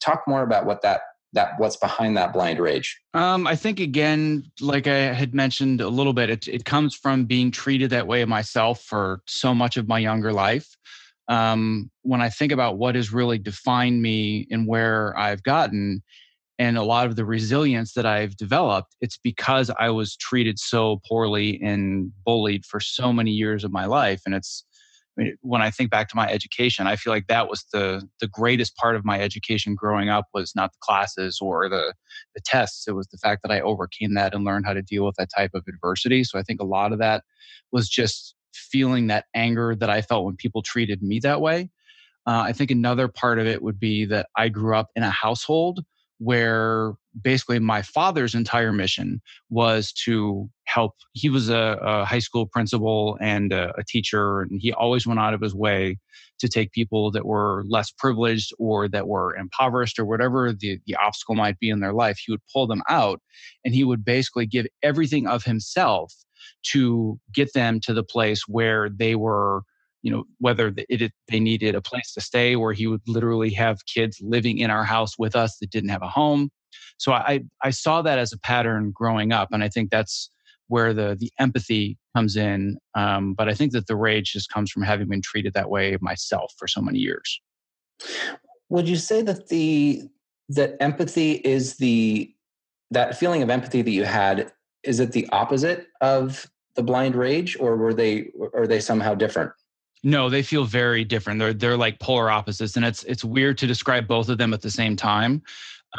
talk 0.00 0.22
more 0.26 0.42
about 0.42 0.64
what 0.64 0.80
that 0.80 1.02
that 1.34 1.52
what's 1.58 1.76
behind 1.76 2.16
that 2.16 2.32
blind 2.32 2.58
rage. 2.58 2.98
Um, 3.12 3.46
i 3.46 3.54
think 3.54 3.80
again 3.80 4.50
like 4.62 4.86
i 4.86 5.12
had 5.12 5.34
mentioned 5.34 5.82
a 5.82 5.88
little 5.88 6.14
bit 6.14 6.30
it, 6.30 6.48
it 6.48 6.64
comes 6.64 6.94
from 6.94 7.26
being 7.26 7.50
treated 7.50 7.90
that 7.90 8.06
way 8.06 8.24
myself 8.24 8.80
for 8.80 9.20
so 9.26 9.54
much 9.54 9.76
of 9.76 9.88
my 9.88 9.98
younger 9.98 10.32
life 10.32 10.74
um, 11.28 11.90
when 12.02 12.20
i 12.20 12.28
think 12.28 12.52
about 12.52 12.78
what 12.78 12.94
has 12.94 13.12
really 13.12 13.38
defined 13.38 14.02
me 14.02 14.46
and 14.50 14.66
where 14.66 15.16
i've 15.18 15.42
gotten 15.42 16.02
and 16.60 16.76
a 16.76 16.82
lot 16.82 17.06
of 17.06 17.16
the 17.16 17.24
resilience 17.24 17.94
that 17.94 18.06
i've 18.06 18.36
developed 18.36 18.96
it's 19.00 19.18
because 19.18 19.70
i 19.78 19.88
was 19.88 20.16
treated 20.16 20.58
so 20.58 21.00
poorly 21.08 21.60
and 21.62 22.12
bullied 22.24 22.64
for 22.64 22.80
so 22.80 23.12
many 23.12 23.30
years 23.30 23.64
of 23.64 23.72
my 23.72 23.86
life 23.86 24.22
and 24.26 24.34
it's 24.34 24.64
when 25.40 25.62
I 25.62 25.70
think 25.70 25.90
back 25.90 26.08
to 26.08 26.16
my 26.16 26.28
education, 26.30 26.86
I 26.86 26.96
feel 26.96 27.12
like 27.12 27.26
that 27.26 27.48
was 27.48 27.64
the 27.72 28.08
the 28.20 28.28
greatest 28.28 28.76
part 28.76 28.96
of 28.96 29.04
my 29.04 29.20
education 29.20 29.74
growing 29.74 30.08
up 30.08 30.26
was 30.32 30.52
not 30.54 30.72
the 30.72 30.78
classes 30.80 31.38
or 31.40 31.68
the 31.68 31.94
the 32.34 32.40
tests. 32.44 32.86
It 32.86 32.92
was 32.92 33.08
the 33.08 33.18
fact 33.18 33.42
that 33.42 33.52
I 33.52 33.60
overcame 33.60 34.14
that 34.14 34.34
and 34.34 34.44
learned 34.44 34.66
how 34.66 34.74
to 34.74 34.82
deal 34.82 35.04
with 35.04 35.16
that 35.16 35.30
type 35.36 35.50
of 35.54 35.64
adversity. 35.68 36.24
So 36.24 36.38
I 36.38 36.42
think 36.42 36.60
a 36.60 36.66
lot 36.66 36.92
of 36.92 36.98
that 36.98 37.24
was 37.72 37.88
just 37.88 38.34
feeling 38.70 39.06
that 39.08 39.26
anger 39.34 39.74
that 39.76 39.90
I 39.90 40.02
felt 40.02 40.24
when 40.24 40.36
people 40.36 40.62
treated 40.62 41.02
me 41.02 41.20
that 41.20 41.40
way. 41.40 41.70
Uh, 42.26 42.42
I 42.46 42.52
think 42.52 42.70
another 42.70 43.08
part 43.08 43.38
of 43.38 43.46
it 43.46 43.62
would 43.62 43.80
be 43.80 44.04
that 44.06 44.28
I 44.36 44.48
grew 44.48 44.76
up 44.76 44.90
in 44.94 45.02
a 45.02 45.10
household 45.10 45.80
where 46.18 46.94
basically 47.22 47.58
my 47.58 47.80
father's 47.80 48.34
entire 48.34 48.72
mission 48.72 49.20
was 49.50 49.92
to 49.92 50.50
help. 50.64 50.94
He 51.12 51.28
was 51.28 51.48
a, 51.48 51.78
a 51.80 52.04
high 52.04 52.18
school 52.18 52.46
principal 52.46 53.16
and 53.20 53.52
a, 53.52 53.72
a, 53.78 53.84
teacher, 53.84 54.42
and 54.42 54.60
he 54.60 54.72
always 54.72 55.06
went 55.06 55.20
out 55.20 55.34
of 55.34 55.40
his 55.40 55.54
way 55.54 55.96
to 56.40 56.48
take 56.48 56.72
people 56.72 57.10
that 57.12 57.24
were 57.24 57.64
less 57.68 57.90
privileged 57.90 58.52
or 58.58 58.88
that 58.88 59.08
were 59.08 59.34
impoverished 59.36 59.98
or 59.98 60.04
whatever 60.04 60.52
the, 60.52 60.78
the 60.86 60.96
obstacle 60.96 61.34
might 61.34 61.58
be 61.58 61.70
in 61.70 61.80
their 61.80 61.92
life. 61.92 62.18
He 62.18 62.32
would 62.32 62.46
pull 62.52 62.66
them 62.66 62.82
out 62.88 63.20
and 63.64 63.74
he 63.74 63.84
would 63.84 64.04
basically 64.04 64.46
give 64.46 64.66
everything 64.82 65.26
of 65.26 65.44
himself 65.44 66.12
to 66.64 67.18
get 67.32 67.52
them 67.52 67.80
to 67.80 67.92
the 67.92 68.02
place 68.02 68.42
where 68.48 68.88
they 68.88 69.14
were 69.14 69.62
you 70.02 70.10
know 70.10 70.24
whether 70.38 70.72
it, 70.76 71.12
they 71.28 71.40
needed 71.40 71.74
a 71.74 71.82
place 71.82 72.12
to 72.12 72.20
stay 72.20 72.56
where 72.56 72.72
he 72.72 72.86
would 72.86 73.02
literally 73.06 73.50
have 73.50 73.84
kids 73.86 74.18
living 74.22 74.58
in 74.58 74.70
our 74.70 74.84
house 74.84 75.18
with 75.18 75.34
us 75.34 75.58
that 75.58 75.70
didn't 75.70 75.90
have 75.90 76.02
a 76.02 76.08
home. 76.08 76.50
So 76.98 77.12
i 77.12 77.40
i 77.62 77.70
saw 77.70 78.02
that 78.02 78.18
as 78.18 78.32
a 78.32 78.38
pattern 78.38 78.92
growing 78.92 79.32
up 79.32 79.48
and 79.52 79.62
i 79.64 79.68
think 79.68 79.90
that's 79.90 80.30
where 80.68 80.92
the 80.92 81.16
the 81.18 81.30
empathy 81.38 81.96
comes 82.14 82.36
in 82.36 82.76
um, 82.94 83.34
but 83.34 83.48
i 83.48 83.54
think 83.54 83.72
that 83.72 83.86
the 83.86 83.96
rage 83.96 84.32
just 84.32 84.50
comes 84.50 84.70
from 84.70 84.82
having 84.82 85.08
been 85.08 85.22
treated 85.22 85.54
that 85.54 85.70
way 85.70 85.96
myself 86.00 86.52
for 86.58 86.68
so 86.68 86.80
many 86.80 86.98
years. 86.98 87.40
Would 88.68 88.88
you 88.88 88.96
say 88.96 89.22
that 89.22 89.48
the 89.48 90.02
that 90.50 90.76
empathy 90.80 91.32
is 91.32 91.76
the 91.76 92.32
that 92.90 93.18
feeling 93.18 93.42
of 93.42 93.50
empathy 93.50 93.82
that 93.82 93.90
you 93.90 94.04
had 94.04 94.50
is 94.84 95.00
it 95.00 95.12
the 95.12 95.28
opposite 95.30 95.86
of 96.00 96.46
the 96.76 96.82
blind 96.82 97.16
rage 97.16 97.56
or 97.58 97.76
were 97.76 97.94
they 97.94 98.30
are 98.54 98.66
they 98.66 98.80
somehow 98.80 99.14
different 99.14 99.52
no, 100.04 100.30
they 100.30 100.42
feel 100.42 100.64
very 100.64 101.04
different. 101.04 101.40
They're 101.40 101.52
they're 101.52 101.76
like 101.76 101.98
polar 101.98 102.30
opposites, 102.30 102.76
and 102.76 102.84
it's 102.84 103.02
it's 103.04 103.24
weird 103.24 103.58
to 103.58 103.66
describe 103.66 104.06
both 104.06 104.28
of 104.28 104.38
them 104.38 104.54
at 104.54 104.62
the 104.62 104.70
same 104.70 104.96
time. 104.96 105.42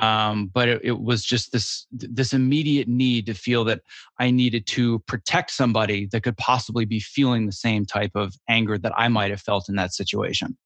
Um, 0.02 0.48
but 0.54 0.70
it, 0.70 0.82
it 0.84 1.00
was 1.00 1.24
just 1.24 1.52
this 1.52 1.86
this 1.92 2.34
immediate 2.34 2.88
need 2.88 3.26
to 3.26 3.34
feel 3.34 3.64
that 3.66 3.82
I 4.20 4.32
needed 4.32 4.68
to 4.68 5.00
protect 5.00 5.52
somebody 5.52 6.08
that 6.12 6.24
could 6.24 6.38
possibly 6.38 6.86
be 6.86 7.00
feeling 7.00 7.46
the 7.46 7.52
same 7.52 7.86
type 7.86 8.12
of 8.16 8.36
anger 8.48 8.78
that 8.78 8.94
I 8.96 9.08
might 9.08 9.32
have 9.32 9.42
felt 9.42 9.68
in 9.68 9.76
that 9.76 9.94
situation. 9.94 10.58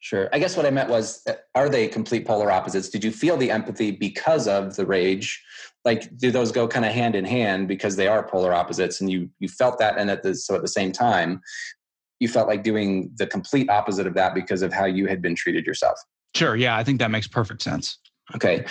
Sure. 0.00 0.30
I 0.32 0.38
guess 0.38 0.56
what 0.56 0.64
I 0.64 0.70
meant 0.70 0.88
was, 0.88 1.22
uh, 1.28 1.34
are 1.54 1.68
they 1.68 1.86
complete 1.86 2.26
polar 2.26 2.50
opposites? 2.50 2.88
Did 2.88 3.04
you 3.04 3.12
feel 3.12 3.36
the 3.36 3.50
empathy 3.50 3.90
because 3.90 4.48
of 4.48 4.76
the 4.76 4.86
rage? 4.86 5.42
Like, 5.84 6.16
do 6.16 6.30
those 6.30 6.52
go 6.52 6.66
kind 6.66 6.86
of 6.86 6.92
hand 6.92 7.14
in 7.14 7.24
hand 7.24 7.68
because 7.68 7.96
they 7.96 8.08
are 8.08 8.26
polar 8.26 8.54
opposites, 8.54 9.00
and 9.00 9.10
you 9.10 9.30
you 9.38 9.48
felt 9.48 9.78
that, 9.78 9.98
and 9.98 10.10
at 10.10 10.22
the 10.22 10.34
so 10.34 10.54
at 10.54 10.62
the 10.62 10.68
same 10.68 10.92
time, 10.92 11.40
you 12.18 12.28
felt 12.28 12.48
like 12.48 12.62
doing 12.62 13.10
the 13.16 13.26
complete 13.26 13.68
opposite 13.70 14.06
of 14.06 14.14
that 14.14 14.34
because 14.34 14.62
of 14.62 14.72
how 14.72 14.84
you 14.84 15.06
had 15.06 15.20
been 15.20 15.34
treated 15.34 15.66
yourself. 15.66 15.98
Sure. 16.34 16.54
Yeah, 16.54 16.76
I 16.76 16.84
think 16.84 16.98
that 17.00 17.10
makes 17.10 17.26
perfect 17.26 17.62
sense. 17.62 17.98
Okay. 18.34 18.64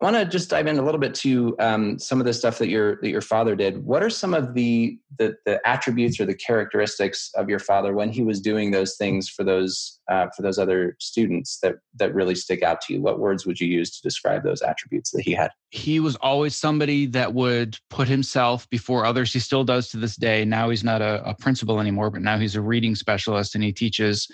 I 0.00 0.04
want 0.04 0.16
to 0.16 0.24
just 0.26 0.50
dive 0.50 0.66
in 0.66 0.76
a 0.76 0.82
little 0.82 1.00
bit 1.00 1.14
to 1.16 1.56
um, 1.60 1.98
some 1.98 2.20
of 2.20 2.26
the 2.26 2.34
stuff 2.34 2.58
that 2.58 2.68
your 2.68 2.96
that 2.96 3.08
your 3.08 3.22
father 3.22 3.56
did. 3.56 3.84
What 3.84 4.02
are 4.02 4.10
some 4.10 4.34
of 4.34 4.52
the, 4.52 4.98
the, 5.18 5.34
the 5.46 5.66
attributes 5.66 6.20
or 6.20 6.26
the 6.26 6.34
characteristics 6.34 7.30
of 7.36 7.48
your 7.48 7.60
father 7.60 7.94
when 7.94 8.10
he 8.10 8.22
was 8.22 8.40
doing 8.40 8.70
those 8.70 8.96
things 8.96 9.30
for 9.30 9.44
those 9.44 10.00
uh, 10.08 10.26
for 10.36 10.42
those 10.42 10.58
other 10.58 10.96
students 11.00 11.58
that 11.60 11.76
that 11.94 12.14
really 12.14 12.34
stick 12.34 12.62
out 12.62 12.80
to 12.82 12.92
you? 12.92 13.00
What 13.00 13.18
words 13.18 13.46
would 13.46 13.60
you 13.60 13.66
use 13.66 13.90
to 13.96 14.02
describe 14.02 14.44
those 14.44 14.62
attributes 14.62 15.10
that 15.12 15.22
he 15.22 15.32
had? 15.32 15.50
He 15.70 16.00
was 16.00 16.16
always 16.16 16.54
somebody 16.54 17.06
that 17.06 17.34
would 17.34 17.78
put 17.90 18.08
himself 18.08 18.68
before 18.70 19.04
others. 19.04 19.32
He 19.32 19.40
still 19.40 19.64
does 19.64 19.88
to 19.90 19.96
this 19.96 20.16
day. 20.16 20.44
Now 20.44 20.70
he's 20.70 20.84
not 20.84 21.02
a, 21.02 21.22
a 21.28 21.34
principal 21.34 21.80
anymore, 21.80 22.10
but 22.10 22.22
now 22.22 22.38
he's 22.38 22.56
a 22.56 22.60
reading 22.60 22.94
specialist 22.94 23.54
and 23.54 23.64
he 23.64 23.72
teaches 23.72 24.28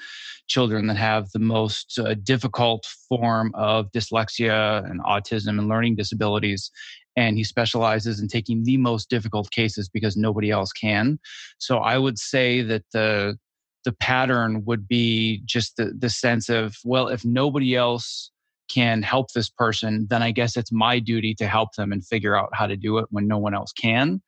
children 0.51 0.89
that 0.89 0.97
have 0.97 1.31
the 1.31 1.39
most 1.39 1.99
uh, 1.99 2.15
difficult 2.23 2.85
form 3.09 3.53
of 3.55 3.91
dyslexia 3.93 4.85
and 4.91 5.01
autism 5.03 5.59
and 5.59 5.69
learning 5.69 5.95
disabilities. 5.97 6.71
And 7.17 7.37
he 7.37 7.45
specializes 7.45 8.21
in 8.21 8.29
taking 8.29 8.65
the 8.65 8.77
most 8.77 9.09
difficult 9.09 9.51
cases 9.51 9.89
because 9.89 10.17
nobody 10.17 10.51
else 10.51 10.73
can. 10.73 11.19
So 11.59 11.79
I 11.79 11.99
would 11.99 12.19
say 12.19 12.63
that 12.63 12.83
the 12.93 13.39
the 13.85 13.93
pattern 13.93 14.65
would 14.65 14.87
be 14.87 15.43
just 15.45 15.77
the, 15.77 15.93
the 15.97 16.11
sense 16.11 16.49
of, 16.49 16.77
well, 16.85 17.09
if 17.09 17.25
nobody 17.25 17.75
else 17.75 18.31
can 18.71 19.03
help 19.03 19.33
this 19.33 19.49
person, 19.49 20.07
then 20.11 20.23
I 20.23 20.31
guess 20.31 20.57
it's 20.57 20.73
my 20.73 20.99
duty 20.99 21.35
to 21.37 21.47
help 21.47 21.71
them 21.77 21.93
and 21.93 22.07
figure 22.07 22.37
out 22.37 22.51
how 22.53 22.67
to 22.67 22.77
do 22.77 22.99
it 22.99 23.07
when 23.11 23.27
no 23.27 23.39
one 23.39 23.55
else 23.55 23.73
can. 23.73 24.23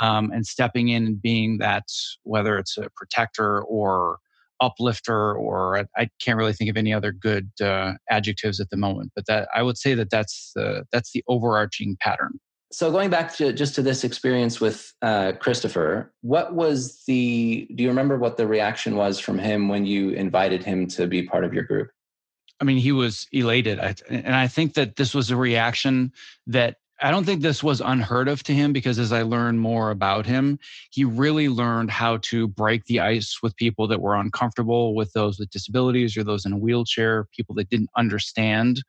Um, 0.00 0.30
and 0.32 0.46
stepping 0.46 0.88
in 0.88 1.06
and 1.06 1.22
being 1.22 1.58
that, 1.58 1.84
whether 2.22 2.58
it's 2.58 2.78
a 2.78 2.88
protector 2.96 3.62
or 3.62 4.18
uplifter 4.60 5.34
or 5.34 5.78
I, 5.78 5.84
I, 5.96 6.08
can't 6.20 6.38
really 6.38 6.52
think 6.52 6.70
of 6.70 6.76
any 6.76 6.94
other 6.94 7.12
good 7.12 7.50
uh, 7.60 7.94
adjectives 8.08 8.60
at 8.60 8.70
the 8.70 8.76
moment 8.76 9.10
but 9.16 9.26
that 9.26 9.48
i 9.52 9.60
would 9.60 9.76
say 9.76 9.94
that 9.94 10.08
that's 10.08 10.52
the 10.54 10.84
that's 10.92 11.10
the 11.10 11.24
overarching 11.26 11.96
pattern 12.00 12.38
so 12.72 12.90
going 12.90 13.10
back 13.10 13.34
to 13.34 13.52
just 13.52 13.74
to 13.74 13.82
this 13.82 14.04
experience 14.04 14.60
with 14.60 14.92
uh, 15.02 15.32
christopher 15.32 16.12
what 16.22 16.54
was 16.54 17.02
the 17.04 17.68
do 17.74 17.82
you 17.82 17.88
remember 17.88 18.18
what 18.18 18.36
the 18.36 18.46
reaction 18.46 18.96
was 18.96 19.18
from 19.18 19.38
him 19.38 19.68
when 19.68 19.86
you 19.86 20.10
invited 20.10 20.64
him 20.64 20.86
to 20.86 21.06
be 21.06 21.22
part 21.22 21.44
of 21.44 21.52
your 21.52 21.64
group? 21.64 21.90
I 22.60 22.64
mean 22.64 22.78
he 22.78 22.92
was 22.92 23.26
elated. 23.32 23.78
And 24.08 24.34
i 24.34 24.48
think 24.48 24.74
that 24.74 24.96
this 24.96 25.14
was 25.14 25.30
a 25.30 25.36
reaction 25.36 26.12
that 26.46 26.76
I 27.04 27.10
don't 27.10 27.24
think 27.24 27.42
this 27.42 27.64
was 27.64 27.80
unheard 27.80 28.28
of 28.28 28.44
to 28.44 28.54
him 28.54 28.72
because 28.72 29.00
as 29.00 29.12
I 29.12 29.22
learned 29.22 29.58
more 29.58 29.90
about 29.90 30.24
him, 30.24 30.60
he 30.92 31.04
really 31.04 31.48
learned 31.48 31.90
how 31.90 32.18
to 32.18 32.46
break 32.46 32.84
the 32.84 33.00
ice 33.00 33.40
with 33.42 33.56
people 33.56 33.88
that 33.88 34.00
were 34.00 34.14
uncomfortable, 34.14 34.94
with 34.94 35.12
those 35.12 35.36
with 35.36 35.50
disabilities 35.50 36.16
or 36.16 36.22
those 36.22 36.46
in 36.46 36.52
a 36.52 36.56
wheelchair, 36.56 37.26
people 37.34 37.56
that 37.56 37.68
didn't 37.68 37.90
understand 37.96 38.84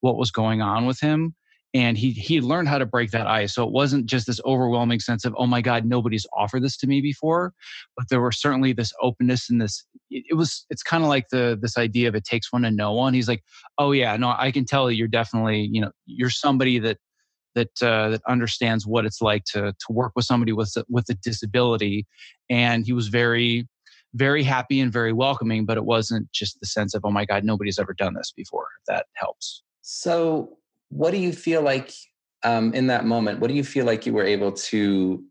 what 0.00 0.18
was 0.18 0.30
going 0.30 0.60
on 0.60 0.84
with 0.84 1.00
him 1.00 1.34
and 1.74 1.98
he 1.98 2.12
he 2.12 2.40
learned 2.40 2.68
how 2.68 2.78
to 2.78 2.86
break 2.86 3.10
that 3.10 3.26
ice. 3.26 3.54
So 3.54 3.64
it 3.64 3.72
wasn't 3.72 4.06
just 4.06 4.28
this 4.28 4.40
overwhelming 4.44 5.00
sense 5.00 5.24
of 5.24 5.34
oh 5.36 5.46
my 5.46 5.60
god 5.60 5.84
nobody's 5.84 6.26
offered 6.36 6.62
this 6.62 6.76
to 6.78 6.86
me 6.86 7.00
before 7.00 7.52
but 7.96 8.08
there 8.08 8.20
were 8.20 8.32
certainly 8.32 8.72
this 8.72 8.92
openness 9.02 9.50
and 9.50 9.60
this 9.60 9.84
it, 10.10 10.24
it 10.30 10.34
was 10.34 10.64
it's 10.70 10.82
kind 10.82 11.02
of 11.02 11.08
like 11.08 11.26
the 11.30 11.58
this 11.60 11.76
idea 11.76 12.08
of 12.08 12.14
it 12.14 12.24
takes 12.24 12.52
one 12.52 12.62
to 12.62 12.70
know 12.70 12.92
one. 12.92 13.12
He's 13.12 13.28
like 13.28 13.42
oh 13.78 13.92
yeah 13.92 14.16
no 14.16 14.34
i 14.38 14.50
can 14.50 14.64
tell 14.64 14.90
you're 14.90 15.08
definitely 15.08 15.68
you 15.70 15.80
know 15.80 15.90
you're 16.06 16.30
somebody 16.30 16.78
that 16.78 16.98
that 17.54 17.82
uh, 17.82 18.08
that 18.10 18.20
understands 18.28 18.84
what 18.84 19.06
it's 19.06 19.20
like 19.20 19.44
to 19.44 19.72
to 19.72 19.86
work 19.90 20.12
with 20.16 20.24
somebody 20.24 20.52
with 20.52 20.74
with 20.88 21.08
a 21.08 21.14
disability 21.14 22.06
and 22.50 22.86
he 22.86 22.92
was 22.92 23.08
very 23.08 23.66
very 24.14 24.44
happy 24.44 24.80
and 24.80 24.92
very 24.92 25.12
welcoming 25.12 25.64
but 25.66 25.76
it 25.76 25.84
wasn't 25.84 26.30
just 26.32 26.58
the 26.60 26.66
sense 26.66 26.94
of 26.94 27.02
oh 27.04 27.10
my 27.10 27.24
god 27.24 27.44
nobody's 27.44 27.78
ever 27.78 27.92
done 27.94 28.14
this 28.14 28.32
before 28.36 28.66
if 28.80 28.86
that 28.86 29.06
helps. 29.14 29.62
So 29.82 30.56
what 30.94 31.10
do 31.10 31.18
you 31.18 31.32
feel 31.32 31.60
like 31.60 31.92
um, 32.44 32.72
in 32.72 32.86
that 32.86 33.04
moment? 33.04 33.40
What 33.40 33.48
do 33.48 33.54
you 33.54 33.64
feel 33.64 33.84
like 33.84 34.06
you 34.06 34.12
were 34.12 34.24
able 34.24 34.52
to 34.52 35.22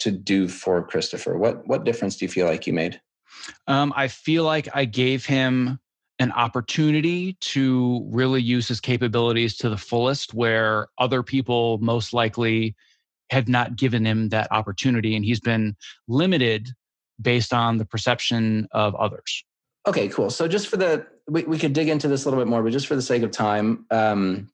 to 0.00 0.10
do 0.10 0.48
for 0.48 0.82
Christopher? 0.82 1.38
What 1.38 1.66
what 1.66 1.84
difference 1.84 2.16
do 2.16 2.24
you 2.24 2.28
feel 2.28 2.46
like 2.46 2.66
you 2.66 2.72
made? 2.72 3.00
Um, 3.68 3.92
I 3.96 4.08
feel 4.08 4.44
like 4.44 4.68
I 4.74 4.84
gave 4.84 5.24
him 5.24 5.78
an 6.18 6.32
opportunity 6.32 7.36
to 7.40 8.04
really 8.10 8.42
use 8.42 8.68
his 8.68 8.80
capabilities 8.80 9.56
to 9.58 9.68
the 9.68 9.76
fullest, 9.76 10.34
where 10.34 10.88
other 10.98 11.22
people 11.22 11.78
most 11.78 12.12
likely 12.12 12.74
have 13.30 13.48
not 13.48 13.76
given 13.76 14.04
him 14.04 14.28
that 14.30 14.50
opportunity, 14.50 15.14
and 15.14 15.24
he's 15.24 15.40
been 15.40 15.76
limited 16.08 16.68
based 17.20 17.54
on 17.54 17.78
the 17.78 17.84
perception 17.84 18.66
of 18.72 18.94
others. 18.96 19.44
Okay, 19.86 20.08
cool. 20.08 20.30
So 20.30 20.48
just 20.48 20.66
for 20.66 20.76
the 20.76 21.06
we, 21.28 21.44
we 21.44 21.58
could 21.58 21.74
dig 21.74 21.88
into 21.88 22.08
this 22.08 22.24
a 22.24 22.28
little 22.28 22.44
bit 22.44 22.50
more, 22.50 22.62
but 22.62 22.72
just 22.72 22.88
for 22.88 22.96
the 22.96 23.02
sake 23.02 23.22
of 23.22 23.30
time, 23.30 23.86
um, 23.92 24.48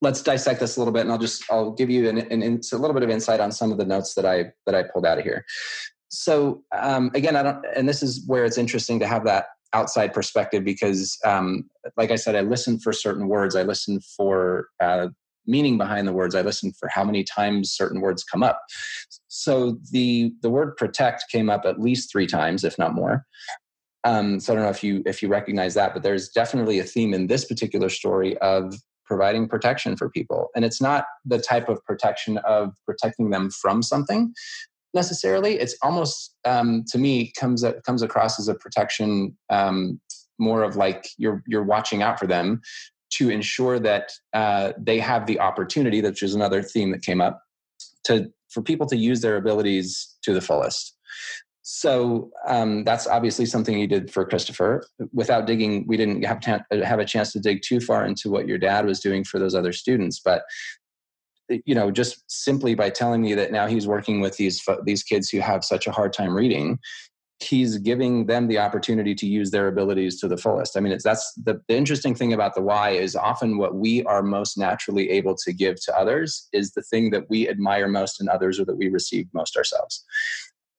let's 0.00 0.22
dissect 0.22 0.60
this 0.60 0.76
a 0.76 0.80
little 0.80 0.92
bit 0.92 1.02
and 1.02 1.12
i'll 1.12 1.18
just 1.18 1.44
i'll 1.50 1.72
give 1.72 1.90
you 1.90 2.08
an, 2.08 2.18
an, 2.18 2.42
an, 2.42 2.60
a 2.72 2.76
little 2.76 2.94
bit 2.94 3.02
of 3.02 3.10
insight 3.10 3.40
on 3.40 3.52
some 3.52 3.70
of 3.72 3.78
the 3.78 3.84
notes 3.84 4.14
that 4.14 4.24
i 4.24 4.50
that 4.66 4.74
i 4.74 4.82
pulled 4.82 5.06
out 5.06 5.18
of 5.18 5.24
here. 5.24 5.44
So 6.08 6.62
um, 6.76 7.10
again 7.14 7.36
i 7.36 7.42
don't 7.42 7.64
and 7.76 7.88
this 7.88 8.02
is 8.02 8.24
where 8.26 8.44
it's 8.44 8.58
interesting 8.58 8.98
to 9.00 9.06
have 9.06 9.24
that 9.24 9.46
outside 9.72 10.12
perspective 10.12 10.64
because 10.64 11.18
um, 11.24 11.68
like 11.96 12.10
i 12.10 12.16
said 12.16 12.34
i 12.34 12.40
listen 12.40 12.78
for 12.78 12.92
certain 12.92 13.28
words. 13.28 13.56
I 13.56 13.62
listen 13.62 14.00
for 14.16 14.68
uh, 14.80 15.08
meaning 15.46 15.78
behind 15.78 16.06
the 16.06 16.12
words. 16.12 16.34
I 16.34 16.42
listen 16.42 16.72
for 16.78 16.88
how 16.88 17.04
many 17.04 17.24
times 17.24 17.72
certain 17.72 18.00
words 18.00 18.22
come 18.24 18.42
up. 18.42 18.60
So 19.28 19.78
the 19.90 20.32
the 20.42 20.50
word 20.50 20.76
protect 20.76 21.24
came 21.30 21.48
up 21.50 21.64
at 21.64 21.80
least 21.80 22.10
three 22.10 22.26
times 22.26 22.64
if 22.64 22.78
not 22.78 22.94
more. 22.94 23.24
Um, 24.02 24.40
so 24.40 24.52
i 24.52 24.56
don't 24.56 24.64
know 24.64 24.70
if 24.70 24.82
you 24.82 25.02
if 25.04 25.20
you 25.20 25.28
recognize 25.28 25.74
that 25.74 25.92
but 25.92 26.02
there's 26.02 26.30
definitely 26.30 26.78
a 26.78 26.84
theme 26.84 27.12
in 27.12 27.26
this 27.26 27.44
particular 27.44 27.90
story 27.90 28.38
of 28.38 28.74
providing 29.10 29.48
protection 29.48 29.96
for 29.96 30.08
people. 30.08 30.50
And 30.54 30.64
it's 30.64 30.80
not 30.80 31.04
the 31.24 31.40
type 31.40 31.68
of 31.68 31.84
protection 31.84 32.38
of 32.38 32.72
protecting 32.86 33.30
them 33.30 33.50
from 33.50 33.82
something 33.82 34.32
necessarily. 34.94 35.58
It's 35.58 35.76
almost, 35.82 36.36
um, 36.44 36.84
to 36.92 36.98
me, 36.98 37.32
comes 37.36 37.64
comes 37.84 38.02
across 38.02 38.38
as 38.38 38.46
a 38.46 38.54
protection 38.54 39.36
um, 39.50 40.00
more 40.38 40.62
of 40.62 40.76
like 40.76 41.08
you're 41.18 41.42
you're 41.48 41.64
watching 41.64 42.02
out 42.02 42.20
for 42.20 42.28
them 42.28 42.60
to 43.14 43.30
ensure 43.30 43.80
that 43.80 44.12
uh, 44.32 44.72
they 44.78 45.00
have 45.00 45.26
the 45.26 45.40
opportunity, 45.40 46.00
which 46.00 46.22
is 46.22 46.36
another 46.36 46.62
theme 46.62 46.92
that 46.92 47.02
came 47.02 47.20
up, 47.20 47.42
to 48.04 48.30
for 48.48 48.62
people 48.62 48.86
to 48.86 48.96
use 48.96 49.22
their 49.22 49.36
abilities 49.36 50.16
to 50.22 50.32
the 50.32 50.40
fullest. 50.40 50.96
So 51.72 52.32
um, 52.48 52.82
that's 52.82 53.06
obviously 53.06 53.46
something 53.46 53.78
you 53.78 53.86
did 53.86 54.12
for 54.12 54.24
Christopher. 54.24 54.84
Without 55.12 55.46
digging, 55.46 55.86
we 55.86 55.96
didn't 55.96 56.24
have, 56.24 56.40
to 56.40 56.64
have 56.84 56.98
a 56.98 57.04
chance 57.04 57.32
to 57.32 57.38
dig 57.38 57.62
too 57.62 57.78
far 57.78 58.04
into 58.04 58.28
what 58.28 58.48
your 58.48 58.58
dad 58.58 58.86
was 58.86 58.98
doing 58.98 59.22
for 59.22 59.38
those 59.38 59.54
other 59.54 59.72
students. 59.72 60.18
But 60.18 60.42
you 61.48 61.76
know, 61.76 61.92
just 61.92 62.24
simply 62.26 62.74
by 62.74 62.90
telling 62.90 63.22
me 63.22 63.34
that 63.34 63.52
now 63.52 63.68
he's 63.68 63.86
working 63.86 64.20
with 64.20 64.36
these 64.36 64.60
these 64.84 65.04
kids 65.04 65.30
who 65.30 65.38
have 65.38 65.64
such 65.64 65.86
a 65.86 65.92
hard 65.92 66.12
time 66.12 66.34
reading, 66.34 66.78
he's 67.38 67.78
giving 67.78 68.26
them 68.26 68.48
the 68.48 68.58
opportunity 68.58 69.14
to 69.14 69.26
use 69.26 69.52
their 69.52 69.68
abilities 69.68 70.20
to 70.20 70.28
the 70.28 70.36
fullest. 70.36 70.76
I 70.76 70.80
mean, 70.80 70.92
it's 70.92 71.04
that's 71.04 71.32
the, 71.34 71.60
the 71.68 71.76
interesting 71.76 72.16
thing 72.16 72.32
about 72.32 72.56
the 72.56 72.62
why 72.62 72.90
is 72.90 73.14
often 73.14 73.58
what 73.58 73.76
we 73.76 74.02
are 74.04 74.22
most 74.24 74.58
naturally 74.58 75.08
able 75.10 75.36
to 75.44 75.52
give 75.52 75.80
to 75.84 75.96
others 75.96 76.48
is 76.52 76.72
the 76.72 76.82
thing 76.82 77.10
that 77.10 77.30
we 77.30 77.48
admire 77.48 77.86
most 77.86 78.20
in 78.20 78.28
others 78.28 78.58
or 78.58 78.64
that 78.64 78.76
we 78.76 78.88
receive 78.88 79.28
most 79.32 79.56
ourselves 79.56 80.04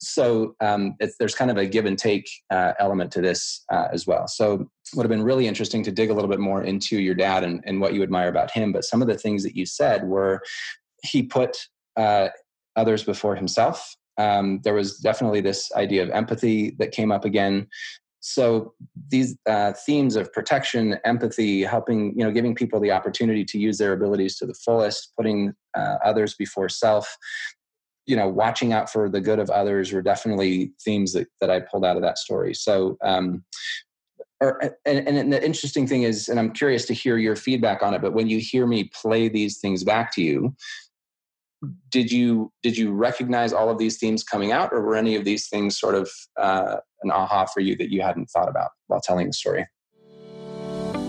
so 0.01 0.55
um, 0.61 0.95
there's 1.19 1.35
kind 1.35 1.51
of 1.51 1.57
a 1.57 1.65
give 1.65 1.85
and 1.85 1.97
take 1.97 2.27
uh, 2.49 2.73
element 2.79 3.11
to 3.11 3.21
this 3.21 3.63
uh, 3.71 3.87
as 3.93 4.07
well. 4.07 4.27
So 4.27 4.67
would 4.95 5.03
have 5.03 5.09
been 5.09 5.23
really 5.23 5.47
interesting 5.47 5.83
to 5.83 5.91
dig 5.91 6.09
a 6.09 6.13
little 6.13 6.29
bit 6.29 6.39
more 6.39 6.63
into 6.63 6.99
your 6.99 7.13
dad 7.13 7.43
and, 7.43 7.61
and 7.65 7.79
what 7.79 7.93
you 7.93 8.01
admire 8.01 8.27
about 8.27 8.49
him. 8.49 8.71
But 8.71 8.83
some 8.83 9.01
of 9.01 9.07
the 9.07 9.17
things 9.17 9.43
that 9.43 9.55
you 9.55 9.65
said 9.65 10.03
were 10.07 10.41
he 11.03 11.21
put 11.21 11.55
uh, 11.97 12.29
others 12.75 13.03
before 13.03 13.35
himself. 13.35 13.95
Um, 14.17 14.59
there 14.63 14.73
was 14.73 14.97
definitely 14.97 15.41
this 15.41 15.71
idea 15.73 16.01
of 16.03 16.09
empathy 16.09 16.75
that 16.79 16.91
came 16.91 17.11
up 17.11 17.23
again. 17.23 17.67
So 18.21 18.73
these 19.09 19.37
uh, 19.47 19.73
themes 19.73 20.15
of 20.15 20.33
protection, 20.33 20.97
empathy, 21.05 21.63
helping, 21.63 22.17
you 22.17 22.23
know, 22.23 22.31
giving 22.31 22.53
people 22.55 22.79
the 22.79 22.91
opportunity 22.91 23.45
to 23.45 23.59
use 23.59 23.77
their 23.77 23.93
abilities 23.93 24.37
to 24.37 24.45
the 24.45 24.53
fullest, 24.53 25.13
putting 25.15 25.53
uh, 25.75 25.97
others 26.03 26.35
before 26.35 26.69
self, 26.69 27.17
you 28.05 28.15
know 28.15 28.27
watching 28.27 28.73
out 28.73 28.91
for 28.91 29.09
the 29.09 29.21
good 29.21 29.39
of 29.39 29.49
others 29.49 29.91
were 29.91 30.01
definitely 30.01 30.71
themes 30.83 31.13
that, 31.13 31.27
that 31.39 31.49
i 31.49 31.59
pulled 31.59 31.85
out 31.85 31.95
of 31.95 32.01
that 32.01 32.17
story. 32.17 32.53
So 32.53 32.97
um 33.03 33.43
or, 34.39 34.59
and, 34.87 35.07
and 35.07 35.31
the 35.31 35.45
interesting 35.45 35.85
thing 35.85 36.03
is 36.03 36.27
and 36.27 36.39
i'm 36.39 36.51
curious 36.51 36.85
to 36.85 36.93
hear 36.93 37.17
your 37.17 37.35
feedback 37.35 37.83
on 37.83 37.93
it 37.93 38.01
but 38.01 38.13
when 38.13 38.27
you 38.27 38.39
hear 38.39 38.65
me 38.65 38.85
play 38.85 39.29
these 39.29 39.59
things 39.59 39.83
back 39.83 40.11
to 40.13 40.21
you 40.21 40.55
did 41.91 42.11
you 42.11 42.51
did 42.63 42.75
you 42.75 42.91
recognize 42.91 43.53
all 43.53 43.69
of 43.69 43.77
these 43.77 43.99
themes 43.99 44.23
coming 44.23 44.51
out 44.51 44.73
or 44.73 44.81
were 44.81 44.95
any 44.95 45.15
of 45.15 45.25
these 45.25 45.47
things 45.47 45.79
sort 45.79 45.93
of 45.93 46.09
uh, 46.39 46.77
an 47.03 47.11
aha 47.11 47.45
for 47.45 47.59
you 47.59 47.75
that 47.75 47.91
you 47.91 48.01
hadn't 48.01 48.31
thought 48.31 48.49
about 48.49 48.71
while 48.87 49.01
telling 49.01 49.27
the 49.27 49.33
story 49.33 49.67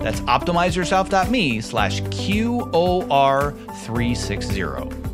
That's 0.00 0.20
optimizeyourself.me 0.22 1.60
slash 1.60 2.00
QOR 2.02 3.52
360. 3.84 5.10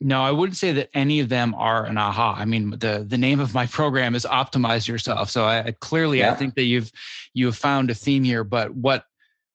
No, 0.00 0.22
I 0.22 0.32
wouldn't 0.32 0.56
say 0.56 0.72
that 0.72 0.90
any 0.92 1.20
of 1.20 1.28
them 1.28 1.54
are 1.54 1.86
an 1.86 1.96
aha. 1.96 2.34
I 2.36 2.44
mean, 2.44 2.70
the 2.70 3.06
the 3.08 3.16
name 3.16 3.38
of 3.38 3.54
my 3.54 3.66
program 3.66 4.16
is 4.16 4.26
optimize 4.28 4.88
yourself. 4.88 5.30
So 5.30 5.44
I 5.44 5.74
clearly 5.80 6.18
yeah. 6.18 6.32
I 6.32 6.34
think 6.34 6.56
that 6.56 6.64
you've 6.64 6.90
you 7.34 7.46
have 7.46 7.56
found 7.56 7.90
a 7.90 7.94
theme 7.94 8.24
here. 8.24 8.42
But 8.42 8.74
what 8.74 9.04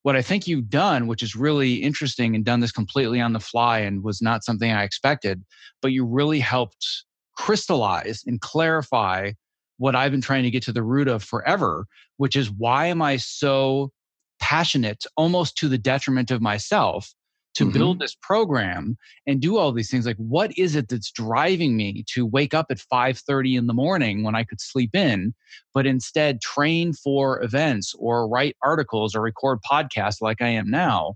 what 0.04 0.16
I 0.16 0.22
think 0.22 0.48
you've 0.48 0.70
done, 0.70 1.08
which 1.08 1.22
is 1.22 1.36
really 1.36 1.76
interesting 1.76 2.34
and 2.34 2.46
done 2.46 2.62
this 2.62 2.72
completely 2.72 3.20
on 3.20 3.34
the 3.34 3.42
fly 3.42 3.80
and 3.80 4.02
was 4.02 4.22
not 4.22 4.46
something 4.46 4.72
I 4.72 4.84
expected, 4.84 5.44
but 5.82 5.92
you 5.92 6.06
really 6.06 6.40
helped 6.40 6.88
crystallize 7.36 8.24
and 8.26 8.40
clarify 8.40 9.32
what 9.78 9.96
I've 9.96 10.12
been 10.12 10.22
trying 10.22 10.44
to 10.44 10.52
get 10.52 10.64
to 10.64 10.74
the 10.74 10.84
root 10.84 11.08
of 11.08 11.24
forever, 11.24 11.86
which 12.18 12.36
is 12.36 12.52
why 12.52 12.88
am 12.88 13.02
I 13.02 13.18
so 13.18 13.92
passionate 14.40 15.06
almost 15.16 15.58
to 15.58 15.70
the 15.70 15.78
detriment 15.78 16.32
of 16.32 16.42
myself 16.42 17.14
to 17.56 17.64
mm-hmm. 17.64 17.74
build 17.74 18.00
this 18.00 18.16
program 18.22 18.98
and 19.26 19.42
do 19.42 19.58
all 19.58 19.72
these 19.72 19.90
things 19.90 20.06
like 20.06 20.18
what 20.18 20.56
is 20.58 20.76
it 20.76 20.90
that's 20.90 21.12
driving 21.12 21.76
me 21.76 22.04
to 22.08 22.26
wake 22.26 22.54
up 22.54 22.68
at 22.70 22.78
5:30 22.78 23.58
in 23.58 23.68
the 23.68 23.74
morning 23.74 24.24
when 24.24 24.36
I 24.36 24.44
could 24.44 24.62
sleep 24.62 24.96
in 24.96 25.34
but 25.74 25.88
instead 25.88 26.40
train 26.40 26.94
for 26.94 27.42
events 27.44 27.96
or 27.98 28.28
write 28.28 28.56
articles 28.64 29.16
or 29.16 29.22
record 29.22 29.60
podcasts 29.70 30.22
like 30.22 30.42
I 30.42 30.50
am 30.50 30.70
now 30.70 31.16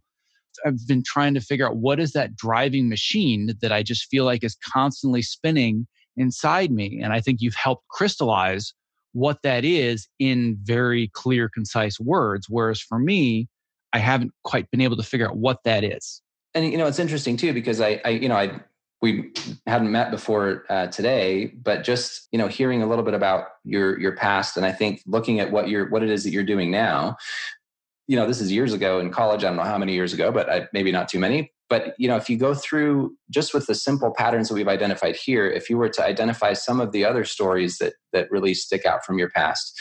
I've 0.65 0.87
been 0.87 1.03
trying 1.05 1.35
to 1.35 1.41
figure 1.41 1.67
out 1.67 1.77
what 1.77 1.99
is 1.99 2.11
that 2.13 2.35
driving 2.35 2.89
machine 2.89 3.53
that 3.61 3.71
I 3.71 3.83
just 3.83 4.05
feel 4.09 4.25
like 4.25 4.43
is 4.43 4.57
constantly 4.73 5.21
spinning 5.21 5.87
inside 6.17 6.71
me 6.71 6.99
and 7.01 7.13
I 7.13 7.21
think 7.21 7.41
you've 7.41 7.55
helped 7.55 7.87
crystallize 7.89 8.73
what 9.13 9.39
that 9.43 9.65
is 9.65 10.07
in 10.19 10.57
very 10.63 11.09
clear 11.13 11.49
concise 11.49 11.99
words 11.99 12.47
whereas 12.49 12.81
for 12.81 12.99
me 12.99 13.47
I 13.93 13.99
haven't 13.99 14.31
quite 14.43 14.69
been 14.71 14.81
able 14.81 14.97
to 14.97 15.03
figure 15.03 15.27
out 15.27 15.37
what 15.37 15.59
that 15.65 15.83
is 15.83 16.21
and 16.53 16.71
you 16.71 16.77
know 16.77 16.87
it's 16.87 16.99
interesting 16.99 17.37
too 17.37 17.53
because 17.53 17.81
I, 17.81 18.01
I 18.05 18.09
you 18.09 18.29
know 18.29 18.35
I 18.35 18.61
we 19.01 19.31
hadn't 19.65 19.91
met 19.91 20.11
before 20.11 20.65
uh, 20.69 20.87
today, 20.87 21.47
but 21.47 21.83
just 21.83 22.27
you 22.31 22.37
know 22.37 22.47
hearing 22.47 22.83
a 22.83 22.87
little 22.87 23.03
bit 23.03 23.13
about 23.13 23.45
your 23.63 23.99
your 23.99 24.15
past, 24.15 24.57
and 24.57 24.65
I 24.65 24.71
think 24.71 25.01
looking 25.05 25.39
at 25.39 25.51
what 25.51 25.69
you're 25.69 25.89
what 25.89 26.03
it 26.03 26.09
is 26.09 26.23
that 26.23 26.31
you're 26.31 26.43
doing 26.43 26.71
now. 26.71 27.17
You 28.07 28.17
know, 28.17 28.27
this 28.27 28.41
is 28.41 28.51
years 28.51 28.73
ago 28.73 28.99
in 28.99 29.11
college. 29.11 29.43
I 29.43 29.47
don't 29.47 29.57
know 29.57 29.63
how 29.63 29.77
many 29.77 29.93
years 29.93 30.13
ago, 30.13 30.31
but 30.31 30.49
I, 30.49 30.67
maybe 30.73 30.91
not 30.91 31.07
too 31.07 31.19
many. 31.19 31.51
But 31.71 31.95
you 31.97 32.09
know, 32.09 32.17
if 32.17 32.29
you 32.29 32.35
go 32.35 32.53
through 32.53 33.15
just 33.29 33.53
with 33.53 33.65
the 33.65 33.75
simple 33.75 34.13
patterns 34.13 34.49
that 34.49 34.55
we've 34.55 34.67
identified 34.67 35.15
here, 35.15 35.49
if 35.49 35.69
you 35.69 35.77
were 35.77 35.87
to 35.87 36.05
identify 36.05 36.51
some 36.51 36.81
of 36.81 36.91
the 36.91 37.05
other 37.05 37.23
stories 37.23 37.77
that 37.77 37.93
that 38.11 38.29
really 38.29 38.53
stick 38.53 38.85
out 38.85 39.05
from 39.05 39.17
your 39.17 39.29
past, 39.29 39.79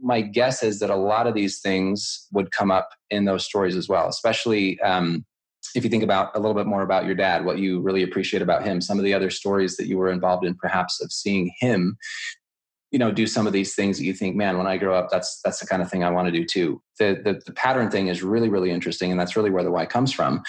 my 0.00 0.22
guess 0.22 0.62
is 0.62 0.78
that 0.78 0.88
a 0.88 0.96
lot 0.96 1.26
of 1.26 1.34
these 1.34 1.60
things 1.60 2.26
would 2.32 2.50
come 2.50 2.70
up 2.70 2.88
in 3.10 3.26
those 3.26 3.44
stories 3.44 3.76
as 3.76 3.88
well, 3.90 4.08
especially. 4.08 4.80
Um, 4.80 5.26
if 5.74 5.84
you 5.84 5.90
think 5.90 6.02
about 6.02 6.34
a 6.34 6.40
little 6.40 6.54
bit 6.54 6.66
more 6.66 6.82
about 6.82 7.06
your 7.06 7.14
dad, 7.14 7.44
what 7.44 7.58
you 7.58 7.80
really 7.80 8.02
appreciate 8.02 8.42
about 8.42 8.64
him, 8.64 8.80
some 8.80 8.98
of 8.98 9.04
the 9.04 9.14
other 9.14 9.30
stories 9.30 9.76
that 9.76 9.86
you 9.86 9.96
were 9.96 10.10
involved 10.10 10.44
in, 10.44 10.54
perhaps 10.54 11.00
of 11.00 11.12
seeing 11.12 11.52
him, 11.60 11.96
you 12.90 12.98
know, 12.98 13.12
do 13.12 13.26
some 13.26 13.46
of 13.46 13.52
these 13.52 13.74
things 13.74 13.96
that 13.96 14.04
you 14.04 14.12
think, 14.12 14.34
man, 14.34 14.58
when 14.58 14.66
I 14.66 14.76
grow 14.76 14.94
up, 14.94 15.08
that's 15.10 15.40
that's 15.44 15.60
the 15.60 15.66
kind 15.66 15.80
of 15.80 15.90
thing 15.90 16.04
I 16.04 16.10
want 16.10 16.26
to 16.26 16.32
do 16.32 16.44
too. 16.44 16.82
The, 16.98 17.20
the 17.22 17.40
the 17.46 17.52
pattern 17.52 17.90
thing 17.90 18.08
is 18.08 18.22
really 18.22 18.48
really 18.48 18.70
interesting, 18.70 19.10
and 19.10 19.20
that's 19.20 19.36
really 19.36 19.50
where 19.50 19.62
the 19.62 19.70
why 19.70 19.84
comes 19.84 20.12
from. 20.12 20.42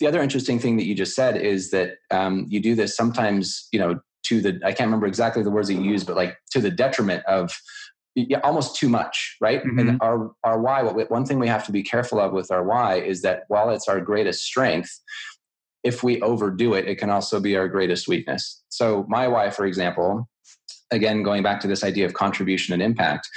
The 0.00 0.06
other 0.06 0.20
interesting 0.20 0.58
thing 0.58 0.76
that 0.78 0.86
you 0.86 0.94
just 0.94 1.14
said 1.14 1.36
is 1.36 1.70
that 1.70 1.98
um, 2.10 2.46
you 2.48 2.60
do 2.60 2.74
this 2.74 2.96
sometimes, 2.96 3.68
you 3.70 3.78
know, 3.78 4.00
to 4.24 4.40
the 4.40 4.60
I 4.64 4.72
can't 4.72 4.88
remember 4.88 5.06
exactly 5.06 5.42
the 5.42 5.50
words 5.50 5.68
that 5.68 5.74
you 5.74 5.82
use, 5.82 6.04
but 6.04 6.16
like 6.16 6.36
to 6.52 6.60
the 6.60 6.70
detriment 6.70 7.24
of 7.26 7.52
yeah, 8.14 8.40
almost 8.42 8.76
too 8.76 8.88
much, 8.88 9.36
right? 9.40 9.62
Mm-hmm. 9.62 9.78
And 9.78 9.98
our 10.02 10.32
our 10.42 10.60
why, 10.60 10.82
what 10.82 10.94
we, 10.94 11.04
one 11.04 11.24
thing 11.24 11.38
we 11.38 11.48
have 11.48 11.64
to 11.66 11.72
be 11.72 11.82
careful 11.82 12.20
of 12.20 12.32
with 12.32 12.50
our 12.50 12.64
why 12.64 12.96
is 12.96 13.22
that 13.22 13.44
while 13.48 13.70
it's 13.70 13.88
our 13.88 14.00
greatest 14.00 14.44
strength, 14.44 15.00
if 15.84 16.02
we 16.02 16.20
overdo 16.20 16.74
it, 16.74 16.86
it 16.88 16.96
can 16.96 17.10
also 17.10 17.40
be 17.40 17.56
our 17.56 17.68
greatest 17.68 18.08
weakness. 18.08 18.62
So 18.68 19.06
my 19.08 19.28
why, 19.28 19.50
for 19.50 19.64
example, 19.64 20.28
again 20.90 21.22
going 21.22 21.42
back 21.42 21.60
to 21.60 21.68
this 21.68 21.84
idea 21.84 22.06
of 22.06 22.14
contribution 22.14 22.74
and 22.74 22.82
impact, 22.82 23.28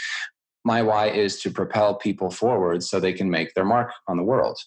my 0.65 0.81
why 0.81 1.09
is 1.09 1.41
to 1.41 1.51
propel 1.51 1.95
people 1.95 2.31
forward 2.31 2.83
so 2.83 2.99
they 2.99 3.13
can 3.13 3.29
make 3.29 3.53
their 3.53 3.65
mark 3.65 3.91
on 4.07 4.17
the 4.17 4.23
world. 4.23 4.57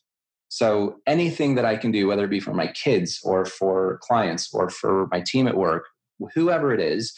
So 0.48 0.96
anything 1.06 1.54
that 1.56 1.64
I 1.64 1.76
can 1.76 1.90
do, 1.90 2.06
whether 2.06 2.24
it 2.24 2.30
be 2.30 2.40
for 2.40 2.54
my 2.54 2.68
kids 2.68 3.20
or 3.24 3.44
for 3.44 3.98
clients 4.02 4.48
or 4.52 4.70
for 4.70 5.08
my 5.10 5.20
team 5.20 5.48
at 5.48 5.56
work, 5.56 5.86
whoever 6.34 6.72
it 6.72 6.80
is, 6.80 7.12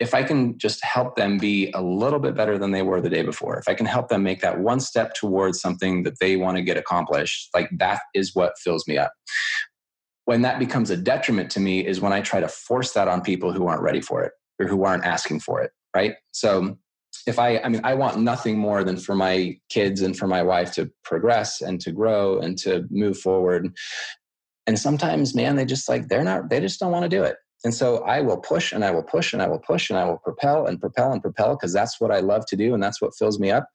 if 0.00 0.14
I 0.14 0.22
can 0.22 0.58
just 0.58 0.84
help 0.84 1.16
them 1.16 1.38
be 1.38 1.70
a 1.72 1.80
little 1.80 2.18
bit 2.18 2.34
better 2.34 2.58
than 2.58 2.72
they 2.72 2.82
were 2.82 3.00
the 3.00 3.10
day 3.10 3.22
before, 3.22 3.58
if 3.58 3.68
I 3.68 3.74
can 3.74 3.86
help 3.86 4.08
them 4.08 4.22
make 4.22 4.40
that 4.40 4.60
one 4.60 4.80
step 4.80 5.14
towards 5.14 5.60
something 5.60 6.02
that 6.02 6.18
they 6.20 6.36
want 6.36 6.56
to 6.56 6.62
get 6.62 6.76
accomplished, 6.76 7.48
like 7.54 7.70
that 7.78 8.00
is 8.14 8.34
what 8.34 8.58
fills 8.58 8.86
me 8.88 8.98
up. 8.98 9.12
When 10.24 10.42
that 10.42 10.58
becomes 10.58 10.90
a 10.90 10.96
detriment 10.96 11.50
to 11.52 11.60
me 11.60 11.86
is 11.86 12.00
when 12.00 12.12
I 12.12 12.22
try 12.22 12.40
to 12.40 12.48
force 12.48 12.92
that 12.92 13.08
on 13.08 13.20
people 13.20 13.52
who 13.52 13.66
aren't 13.66 13.82
ready 13.82 14.00
for 14.00 14.24
it 14.24 14.32
or 14.58 14.66
who 14.66 14.84
aren't 14.84 15.04
asking 15.04 15.40
for 15.40 15.60
it, 15.60 15.70
right? 15.94 16.14
So 16.32 16.76
if 17.26 17.38
I, 17.38 17.58
I 17.58 17.68
mean, 17.68 17.80
I 17.84 17.94
want 17.94 18.18
nothing 18.18 18.58
more 18.58 18.84
than 18.84 18.96
for 18.96 19.14
my 19.14 19.58
kids 19.68 20.02
and 20.02 20.16
for 20.16 20.26
my 20.26 20.42
wife 20.42 20.72
to 20.72 20.90
progress 21.04 21.60
and 21.60 21.80
to 21.80 21.92
grow 21.92 22.38
and 22.38 22.58
to 22.58 22.86
move 22.90 23.18
forward. 23.18 23.74
And 24.66 24.78
sometimes, 24.78 25.34
man, 25.34 25.56
they 25.56 25.64
just 25.64 25.88
like, 25.88 26.08
they're 26.08 26.24
not, 26.24 26.50
they 26.50 26.60
just 26.60 26.80
don't 26.80 26.92
want 26.92 27.04
to 27.04 27.08
do 27.08 27.22
it 27.22 27.36
and 27.64 27.74
so 27.74 27.98
I 28.04 28.20
will 28.20 28.36
push 28.36 28.72
and 28.72 28.84
I 28.84 28.90
will 28.90 29.02
push 29.02 29.32
and 29.32 29.42
I 29.42 29.48
will 29.48 29.58
push 29.58 29.88
and 29.88 29.98
I 29.98 30.04
will 30.04 30.18
propel 30.18 30.66
and 30.66 30.78
propel 30.78 31.12
and 31.12 31.22
propel 31.22 31.56
because 31.56 31.72
that's 31.72 31.98
what 31.98 32.10
I 32.10 32.20
love 32.20 32.44
to 32.46 32.56
do 32.56 32.74
and 32.74 32.82
that's 32.82 33.00
what 33.00 33.16
fills 33.16 33.40
me 33.40 33.50
up. 33.50 33.66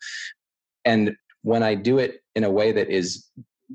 And 0.85 1.15
when 1.41 1.63
I 1.63 1.73
do 1.73 1.97
it 1.97 2.19
in 2.35 2.43
a 2.43 2.51
way 2.51 2.71
that 2.71 2.89
is, 2.89 3.27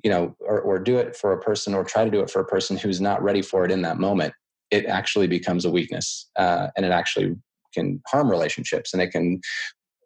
you 0.05 0.11
know, 0.11 0.37
or, 0.41 0.61
or 0.61 0.79
do 0.79 0.99
it 0.99 1.17
for 1.17 1.33
a 1.33 1.41
person 1.41 1.75
or 1.75 1.85
try 1.85 2.05
to 2.05 2.11
do 2.11 2.21
it 2.21 2.31
for 2.31 2.41
a 2.41 2.47
person 2.47 2.77
who's 2.77 3.01
not 3.01 3.23
ready 3.23 3.43
for 3.43 3.65
it 3.65 3.73
in 3.73 3.83
that 3.83 3.99
moment, 3.99 4.35
it 4.71 4.87
actually 4.87 5.27
becomes 5.27 5.65
a 5.65 5.71
weakness 5.71 6.31
uh, 6.37 6.69
and 6.77 6.87
it 6.87 6.93
actually 6.93 7.35
can 7.75 8.01
harm 8.07 8.31
relationships 8.31 8.93
and 8.93 9.03
it 9.03 9.11
can 9.11 9.41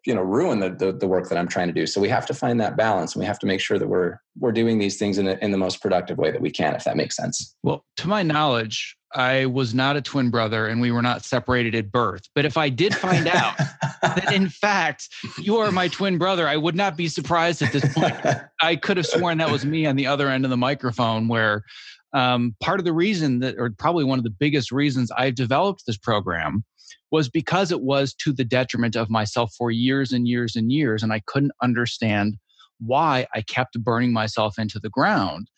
you 0.05 0.15
know 0.15 0.21
ruin 0.21 0.59
the, 0.59 0.69
the, 0.69 0.91
the 0.91 1.07
work 1.07 1.29
that 1.29 1.37
i'm 1.37 1.47
trying 1.47 1.67
to 1.67 1.73
do. 1.73 1.85
So 1.85 2.01
we 2.01 2.09
have 2.09 2.25
to 2.27 2.33
find 2.33 2.59
that 2.61 2.77
balance 2.77 3.13
and 3.13 3.19
we 3.19 3.25
have 3.25 3.39
to 3.39 3.45
make 3.45 3.61
sure 3.61 3.77
that 3.77 3.87
we're 3.87 4.17
we're 4.37 4.51
doing 4.51 4.79
these 4.79 4.97
things 4.97 5.17
in, 5.17 5.27
a, 5.27 5.37
in 5.41 5.51
the 5.51 5.57
most 5.57 5.81
productive 5.81 6.17
way 6.17 6.31
that 6.31 6.41
we 6.41 6.51
can 6.51 6.75
if 6.75 6.83
that 6.85 6.97
makes 6.97 7.15
sense. 7.15 7.55
Well 7.63 7.85
to 7.97 8.07
my 8.07 8.23
knowledge 8.23 8.95
i 9.13 9.45
was 9.45 9.73
not 9.73 9.95
a 9.97 10.01
twin 10.01 10.29
brother 10.29 10.67
and 10.67 10.81
we 10.81 10.91
were 10.91 11.01
not 11.01 11.23
separated 11.23 11.75
at 11.75 11.91
birth. 11.91 12.23
But 12.35 12.45
if 12.45 12.57
i 12.57 12.69
did 12.69 12.95
find 12.95 13.27
out 13.27 13.57
that 14.01 14.31
in 14.33 14.49
fact 14.63 15.09
you 15.37 15.57
are 15.57 15.71
my 15.71 15.87
twin 15.87 16.17
brother 16.17 16.47
i 16.47 16.57
would 16.57 16.75
not 16.75 16.95
be 16.95 17.07
surprised 17.07 17.61
at 17.61 17.73
this 17.73 17.93
point. 17.93 18.15
I 18.61 18.75
could 18.75 18.97
have 18.97 19.05
sworn 19.05 19.37
that 19.39 19.51
was 19.51 19.65
me 19.65 19.85
on 19.85 19.95
the 19.95 20.07
other 20.07 20.29
end 20.29 20.43
of 20.43 20.49
the 20.49 20.57
microphone 20.57 21.27
where 21.27 21.63
um, 22.11 22.55
part 22.59 22.79
of 22.79 22.85
the 22.85 22.93
reason 22.93 23.39
that 23.39 23.55
or 23.59 23.69
probably 23.69 24.03
one 24.03 24.17
of 24.17 24.23
the 24.23 24.31
biggest 24.31 24.71
reasons 24.71 25.11
i've 25.11 25.35
developed 25.35 25.83
this 25.85 25.97
program 25.97 26.63
was 27.11 27.29
because 27.29 27.71
it 27.71 27.81
was 27.81 28.13
to 28.15 28.33
the 28.33 28.43
detriment 28.43 28.95
of 28.95 29.09
myself 29.09 29.53
for 29.57 29.71
years 29.71 30.11
and 30.11 30.27
years 30.27 30.55
and 30.55 30.71
years. 30.71 31.03
And 31.03 31.11
I 31.11 31.21
couldn't 31.25 31.51
understand 31.61 32.37
why 32.79 33.27
I 33.33 33.41
kept 33.41 33.81
burning 33.81 34.13
myself 34.13 34.57
into 34.57 34.79
the 34.79 34.89
ground. 34.89 35.49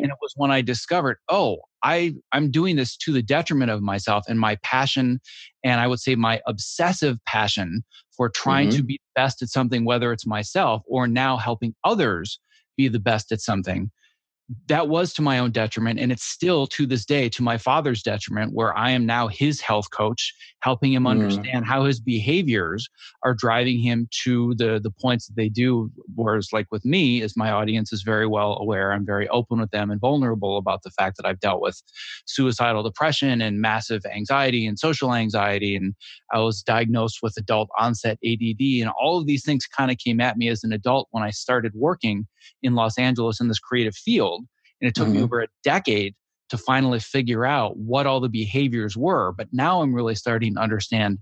And 0.00 0.10
it 0.10 0.16
was 0.22 0.32
when 0.36 0.50
I 0.50 0.62
discovered, 0.62 1.18
oh, 1.28 1.58
I, 1.82 2.14
I'm 2.32 2.50
doing 2.50 2.76
this 2.76 2.96
to 2.98 3.12
the 3.12 3.22
detriment 3.22 3.70
of 3.70 3.82
myself 3.82 4.24
and 4.28 4.38
my 4.38 4.56
passion, 4.62 5.20
and 5.64 5.80
I 5.80 5.88
would 5.88 5.98
say 5.98 6.14
my 6.14 6.40
obsessive 6.46 7.18
passion 7.26 7.82
for 8.16 8.28
trying 8.28 8.68
mm-hmm. 8.68 8.78
to 8.78 8.84
be 8.84 8.94
the 8.94 9.20
best 9.20 9.42
at 9.42 9.48
something, 9.48 9.84
whether 9.84 10.12
it's 10.12 10.26
myself 10.26 10.82
or 10.86 11.08
now 11.08 11.36
helping 11.36 11.74
others 11.84 12.38
be 12.76 12.88
the 12.88 13.00
best 13.00 13.32
at 13.32 13.40
something 13.40 13.90
that 14.66 14.88
was 14.88 15.12
to 15.12 15.20
my 15.20 15.38
own 15.38 15.50
detriment 15.50 16.00
and 16.00 16.10
it's 16.10 16.24
still 16.24 16.66
to 16.66 16.86
this 16.86 17.04
day 17.04 17.28
to 17.28 17.42
my 17.42 17.58
father's 17.58 18.02
detriment 18.02 18.54
where 18.54 18.76
i 18.76 18.90
am 18.90 19.04
now 19.04 19.28
his 19.28 19.60
health 19.60 19.90
coach 19.90 20.32
helping 20.62 20.92
him 20.92 21.04
mm. 21.04 21.10
understand 21.10 21.66
how 21.66 21.84
his 21.84 22.00
behaviors 22.00 22.88
are 23.24 23.34
driving 23.34 23.78
him 23.78 24.08
to 24.10 24.54
the 24.56 24.80
the 24.82 24.90
points 24.90 25.26
that 25.26 25.36
they 25.36 25.50
do 25.50 25.90
whereas 26.14 26.48
like 26.52 26.66
with 26.70 26.84
me 26.84 27.20
as 27.20 27.36
my 27.36 27.50
audience 27.50 27.92
is 27.92 28.02
very 28.02 28.26
well 28.26 28.56
aware 28.58 28.92
i'm 28.92 29.04
very 29.04 29.28
open 29.28 29.60
with 29.60 29.70
them 29.70 29.90
and 29.90 30.00
vulnerable 30.00 30.56
about 30.56 30.82
the 30.82 30.90
fact 30.90 31.18
that 31.18 31.26
i've 31.26 31.40
dealt 31.40 31.60
with 31.60 31.82
suicidal 32.24 32.82
depression 32.82 33.42
and 33.42 33.60
massive 33.60 34.00
anxiety 34.14 34.66
and 34.66 34.78
social 34.78 35.14
anxiety 35.14 35.76
and 35.76 35.94
i 36.32 36.38
was 36.38 36.62
diagnosed 36.62 37.18
with 37.22 37.34
adult 37.36 37.68
onset 37.78 38.18
add 38.24 38.38
and 38.40 38.90
all 38.98 39.18
of 39.18 39.26
these 39.26 39.44
things 39.44 39.66
kind 39.66 39.90
of 39.90 39.98
came 39.98 40.20
at 40.20 40.38
me 40.38 40.48
as 40.48 40.64
an 40.64 40.72
adult 40.72 41.06
when 41.10 41.22
i 41.22 41.30
started 41.30 41.72
working 41.74 42.26
in 42.62 42.74
los 42.74 42.96
angeles 42.98 43.40
in 43.40 43.48
this 43.48 43.58
creative 43.58 43.94
field 43.94 44.37
and 44.80 44.88
it 44.88 44.94
took 44.94 45.06
mm-hmm. 45.06 45.16
me 45.16 45.22
over 45.22 45.40
a 45.40 45.48
decade 45.62 46.14
to 46.50 46.58
finally 46.58 47.00
figure 47.00 47.44
out 47.44 47.76
what 47.76 48.06
all 48.06 48.20
the 48.20 48.28
behaviors 48.28 48.96
were. 48.96 49.32
But 49.32 49.48
now 49.52 49.82
I'm 49.82 49.94
really 49.94 50.14
starting 50.14 50.54
to 50.54 50.60
understand 50.60 51.18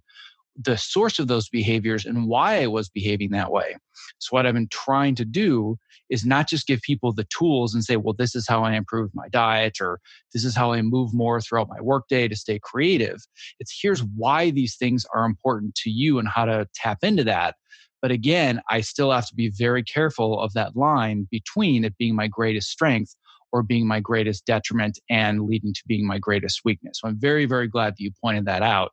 the 0.58 0.76
source 0.76 1.18
of 1.18 1.28
those 1.28 1.48
behaviors 1.48 2.06
and 2.06 2.26
why 2.26 2.62
I 2.62 2.66
was 2.66 2.88
behaving 2.88 3.30
that 3.30 3.50
way. 3.50 3.76
So, 4.18 4.28
what 4.30 4.46
I've 4.46 4.54
been 4.54 4.68
trying 4.68 5.14
to 5.16 5.24
do 5.24 5.78
is 6.08 6.24
not 6.24 6.48
just 6.48 6.66
give 6.66 6.80
people 6.82 7.12
the 7.12 7.26
tools 7.36 7.74
and 7.74 7.84
say, 7.84 7.96
well, 7.96 8.14
this 8.16 8.34
is 8.34 8.46
how 8.48 8.62
I 8.62 8.72
improve 8.72 9.10
my 9.12 9.28
diet 9.28 9.78
or 9.80 10.00
this 10.32 10.44
is 10.44 10.56
how 10.56 10.72
I 10.72 10.80
move 10.80 11.12
more 11.12 11.40
throughout 11.40 11.68
my 11.68 11.80
workday 11.80 12.28
to 12.28 12.36
stay 12.36 12.58
creative. 12.62 13.18
It's 13.58 13.76
here's 13.82 14.02
why 14.02 14.50
these 14.50 14.76
things 14.76 15.04
are 15.14 15.24
important 15.24 15.74
to 15.76 15.90
you 15.90 16.18
and 16.18 16.28
how 16.28 16.44
to 16.44 16.68
tap 16.74 16.98
into 17.02 17.24
that. 17.24 17.56
But 18.00 18.10
again, 18.10 18.60
I 18.70 18.82
still 18.82 19.10
have 19.10 19.26
to 19.28 19.34
be 19.34 19.50
very 19.50 19.82
careful 19.82 20.40
of 20.40 20.52
that 20.52 20.76
line 20.76 21.26
between 21.30 21.84
it 21.84 21.98
being 21.98 22.14
my 22.14 22.28
greatest 22.28 22.70
strength 22.70 23.16
or 23.52 23.62
being 23.62 23.86
my 23.86 24.00
greatest 24.00 24.46
detriment 24.46 24.98
and 25.10 25.42
leading 25.42 25.72
to 25.72 25.82
being 25.86 26.06
my 26.06 26.18
greatest 26.18 26.60
weakness. 26.64 27.00
So 27.00 27.08
I'm 27.08 27.18
very, 27.18 27.46
very 27.46 27.68
glad 27.68 27.94
that 27.94 28.00
you 28.00 28.10
pointed 28.22 28.44
that 28.46 28.62
out 28.62 28.92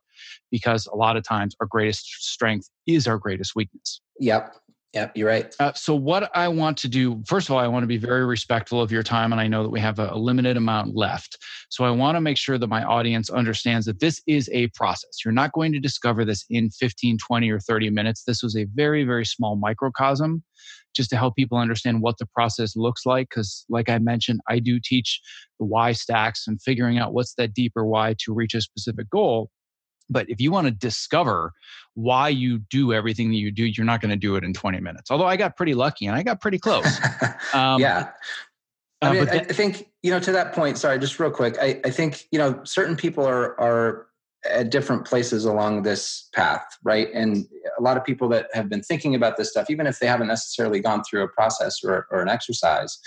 because 0.50 0.86
a 0.86 0.96
lot 0.96 1.16
of 1.16 1.24
times 1.24 1.54
our 1.60 1.66
greatest 1.66 2.06
strength 2.06 2.68
is 2.86 3.06
our 3.06 3.18
greatest 3.18 3.54
weakness. 3.54 4.00
Yep. 4.20 4.54
Yep, 4.94 5.16
you're 5.16 5.28
right. 5.28 5.52
Uh, 5.58 5.72
so, 5.72 5.92
what 5.92 6.30
I 6.36 6.46
want 6.46 6.78
to 6.78 6.88
do, 6.88 7.20
first 7.26 7.48
of 7.48 7.52
all, 7.52 7.58
I 7.58 7.66
want 7.66 7.82
to 7.82 7.88
be 7.88 7.96
very 7.96 8.24
respectful 8.24 8.80
of 8.80 8.92
your 8.92 9.02
time, 9.02 9.32
and 9.32 9.40
I 9.40 9.48
know 9.48 9.64
that 9.64 9.70
we 9.70 9.80
have 9.80 9.98
a, 9.98 10.10
a 10.12 10.16
limited 10.16 10.56
amount 10.56 10.94
left. 10.94 11.36
So, 11.68 11.82
I 11.82 11.90
want 11.90 12.14
to 12.14 12.20
make 12.20 12.36
sure 12.36 12.58
that 12.58 12.68
my 12.68 12.84
audience 12.84 13.28
understands 13.28 13.86
that 13.86 13.98
this 13.98 14.22
is 14.28 14.48
a 14.52 14.68
process. 14.68 15.24
You're 15.24 15.32
not 15.32 15.50
going 15.50 15.72
to 15.72 15.80
discover 15.80 16.24
this 16.24 16.44
in 16.48 16.70
15, 16.70 17.18
20, 17.18 17.50
or 17.50 17.58
30 17.58 17.90
minutes. 17.90 18.22
This 18.22 18.40
was 18.40 18.56
a 18.56 18.66
very, 18.72 19.02
very 19.02 19.26
small 19.26 19.56
microcosm 19.56 20.44
just 20.94 21.10
to 21.10 21.16
help 21.16 21.36
people 21.36 21.58
understand 21.58 22.00
what 22.00 22.18
the 22.18 22.26
process 22.26 22.76
looks 22.76 23.04
like. 23.04 23.28
Because, 23.30 23.64
like 23.68 23.88
I 23.88 23.98
mentioned, 23.98 24.40
I 24.48 24.58
do 24.58 24.80
teach 24.82 25.20
the 25.58 25.66
why 25.66 25.92
stacks 25.92 26.44
and 26.46 26.60
figuring 26.60 26.98
out 26.98 27.12
what's 27.12 27.34
that 27.34 27.54
deeper 27.54 27.84
why 27.84 28.14
to 28.24 28.32
reach 28.32 28.54
a 28.54 28.60
specific 28.60 29.10
goal. 29.10 29.50
But 30.10 30.28
if 30.28 30.40
you 30.40 30.50
want 30.50 30.66
to 30.66 30.70
discover 30.70 31.52
why 31.94 32.28
you 32.28 32.58
do 32.70 32.92
everything 32.92 33.30
that 33.30 33.36
you 33.36 33.50
do, 33.50 33.64
you're 33.64 33.86
not 33.86 34.00
going 34.00 34.10
to 34.10 34.16
do 34.16 34.36
it 34.36 34.44
in 34.44 34.52
20 34.52 34.80
minutes. 34.80 35.10
Although 35.10 35.26
I 35.26 35.36
got 35.36 35.56
pretty 35.56 35.74
lucky 35.74 36.06
and 36.06 36.14
I 36.14 36.22
got 36.22 36.40
pretty 36.40 36.58
close. 36.58 36.86
Um, 37.52 37.80
yeah. 37.80 38.10
I, 39.00 39.08
uh, 39.08 39.12
mean, 39.12 39.28
I 39.28 39.38
think, 39.44 39.88
you 40.02 40.10
know, 40.10 40.18
to 40.18 40.32
that 40.32 40.54
point, 40.54 40.76
sorry, 40.76 40.98
just 40.98 41.20
real 41.20 41.30
quick, 41.30 41.56
I, 41.60 41.80
I 41.84 41.90
think, 41.90 42.24
you 42.32 42.38
know, 42.38 42.60
certain 42.64 42.96
people 42.96 43.24
are, 43.24 43.58
are 43.60 44.06
at 44.50 44.70
different 44.70 45.06
places 45.06 45.44
along 45.44 45.82
this 45.82 46.28
path, 46.34 46.66
right? 46.82 47.08
And 47.14 47.46
a 47.78 47.82
lot 47.82 47.96
of 47.96 48.04
people 48.04 48.28
that 48.30 48.48
have 48.52 48.68
been 48.68 48.82
thinking 48.82 49.14
about 49.14 49.36
this 49.36 49.50
stuff, 49.50 49.70
even 49.70 49.86
if 49.86 49.98
they 49.98 50.06
haven't 50.06 50.28
necessarily 50.28 50.80
gone 50.80 51.02
through 51.04 51.22
a 51.22 51.28
process 51.28 51.82
or, 51.82 52.06
or 52.10 52.20
an 52.20 52.28
exercise, 52.28 52.98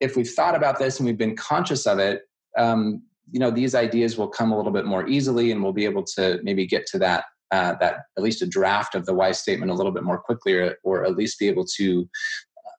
if 0.00 0.16
we've 0.16 0.28
thought 0.28 0.54
about 0.54 0.78
this 0.78 0.98
and 0.98 1.06
we've 1.06 1.18
been 1.18 1.36
conscious 1.36 1.86
of 1.86 1.98
it, 1.98 2.22
um, 2.56 3.02
you 3.30 3.40
know 3.40 3.50
these 3.50 3.74
ideas 3.74 4.16
will 4.16 4.28
come 4.28 4.52
a 4.52 4.56
little 4.56 4.72
bit 4.72 4.84
more 4.84 5.06
easily 5.08 5.50
and 5.50 5.62
we'll 5.62 5.72
be 5.72 5.84
able 5.84 6.04
to 6.04 6.38
maybe 6.42 6.66
get 6.66 6.86
to 6.86 6.98
that 6.98 7.24
uh, 7.52 7.74
that 7.80 8.00
at 8.16 8.22
least 8.22 8.42
a 8.42 8.46
draft 8.46 8.94
of 8.94 9.06
the 9.06 9.14
why 9.14 9.32
statement 9.32 9.70
a 9.70 9.74
little 9.74 9.92
bit 9.92 10.02
more 10.02 10.18
quickly 10.18 10.54
or, 10.54 10.76
or 10.82 11.04
at 11.04 11.16
least 11.16 11.38
be 11.38 11.48
able 11.48 11.64
to 11.64 12.08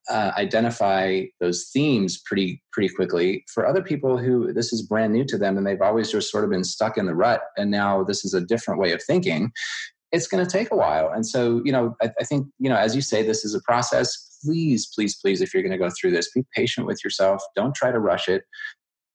uh, 0.08 0.32
identify 0.36 1.22
those 1.40 1.68
themes 1.72 2.20
pretty 2.24 2.62
pretty 2.72 2.88
quickly 2.88 3.44
for 3.52 3.66
other 3.66 3.82
people 3.82 4.16
who 4.16 4.52
this 4.52 4.72
is 4.72 4.82
brand 4.82 5.12
new 5.12 5.24
to 5.24 5.36
them 5.36 5.56
and 5.58 5.66
they've 5.66 5.82
always 5.82 6.10
just 6.10 6.30
sort 6.30 6.44
of 6.44 6.50
been 6.50 6.64
stuck 6.64 6.96
in 6.96 7.06
the 7.06 7.14
rut 7.14 7.42
and 7.56 7.70
now 7.70 8.02
this 8.02 8.24
is 8.24 8.34
a 8.34 8.40
different 8.40 8.80
way 8.80 8.92
of 8.92 9.02
thinking 9.02 9.52
it's 10.12 10.26
going 10.26 10.44
to 10.44 10.50
take 10.50 10.70
a 10.70 10.76
while. 10.76 11.10
And 11.10 11.26
so 11.26 11.60
you 11.64 11.72
know 11.72 11.96
I, 12.02 12.10
I 12.20 12.24
think 12.24 12.46
you 12.58 12.68
know 12.68 12.76
as 12.76 12.94
you 12.94 13.02
say 13.02 13.22
this 13.22 13.44
is 13.44 13.54
a 13.54 13.60
process 13.62 14.38
please 14.44 14.86
please 14.94 15.16
please 15.16 15.40
if 15.40 15.52
you're 15.52 15.62
going 15.62 15.72
to 15.72 15.78
go 15.78 15.90
through 15.90 16.12
this 16.12 16.30
be 16.32 16.44
patient 16.54 16.86
with 16.86 17.02
yourself. 17.04 17.42
Don't 17.54 17.74
try 17.74 17.90
to 17.90 17.98
rush 17.98 18.28
it. 18.28 18.44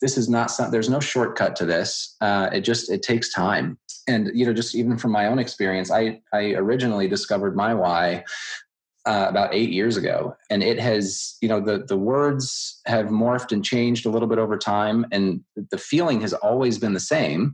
This 0.02 0.18
is 0.18 0.28
not 0.28 0.52
some, 0.52 0.70
there's 0.72 0.90
no 0.90 1.00
shortcut 1.00 1.56
to 1.58 1.66
this. 1.66 2.16
Uh, 2.20 2.50
it 2.52 2.62
just 2.62 2.92
it 2.92 3.04
takes 3.04 3.32
time. 3.32 3.78
And 4.08 4.32
you 4.34 4.46
know 4.46 4.54
just 4.54 4.76
even 4.76 4.98
from 4.98 5.12
my 5.12 5.28
own 5.28 5.40
experience 5.40 5.90
i 5.90 6.20
i 6.34 6.52
originally 6.56 7.08
discovered 7.08 7.56
my 7.56 7.74
why 7.74 8.26
uh, 9.06 9.26
about 9.28 9.54
eight 9.54 9.70
years 9.70 9.98
ago 9.98 10.36
and 10.50 10.64
it 10.64 10.80
has 10.80 11.36
you 11.42 11.50
know 11.50 11.60
the 11.60 11.84
the 11.88 11.98
words 11.98 12.82
have 12.86 13.08
morphed 13.08 13.52
and 13.52 13.66
changed 13.66 14.06
a 14.06 14.10
little 14.10 14.28
bit 14.28 14.38
over 14.38 14.58
time 14.58 15.06
and 15.12 15.42
the 15.72 15.78
feeling 15.78 16.22
has 16.22 16.34
always 16.34 16.78
been 16.78 16.94
the 16.94 17.00
same 17.00 17.54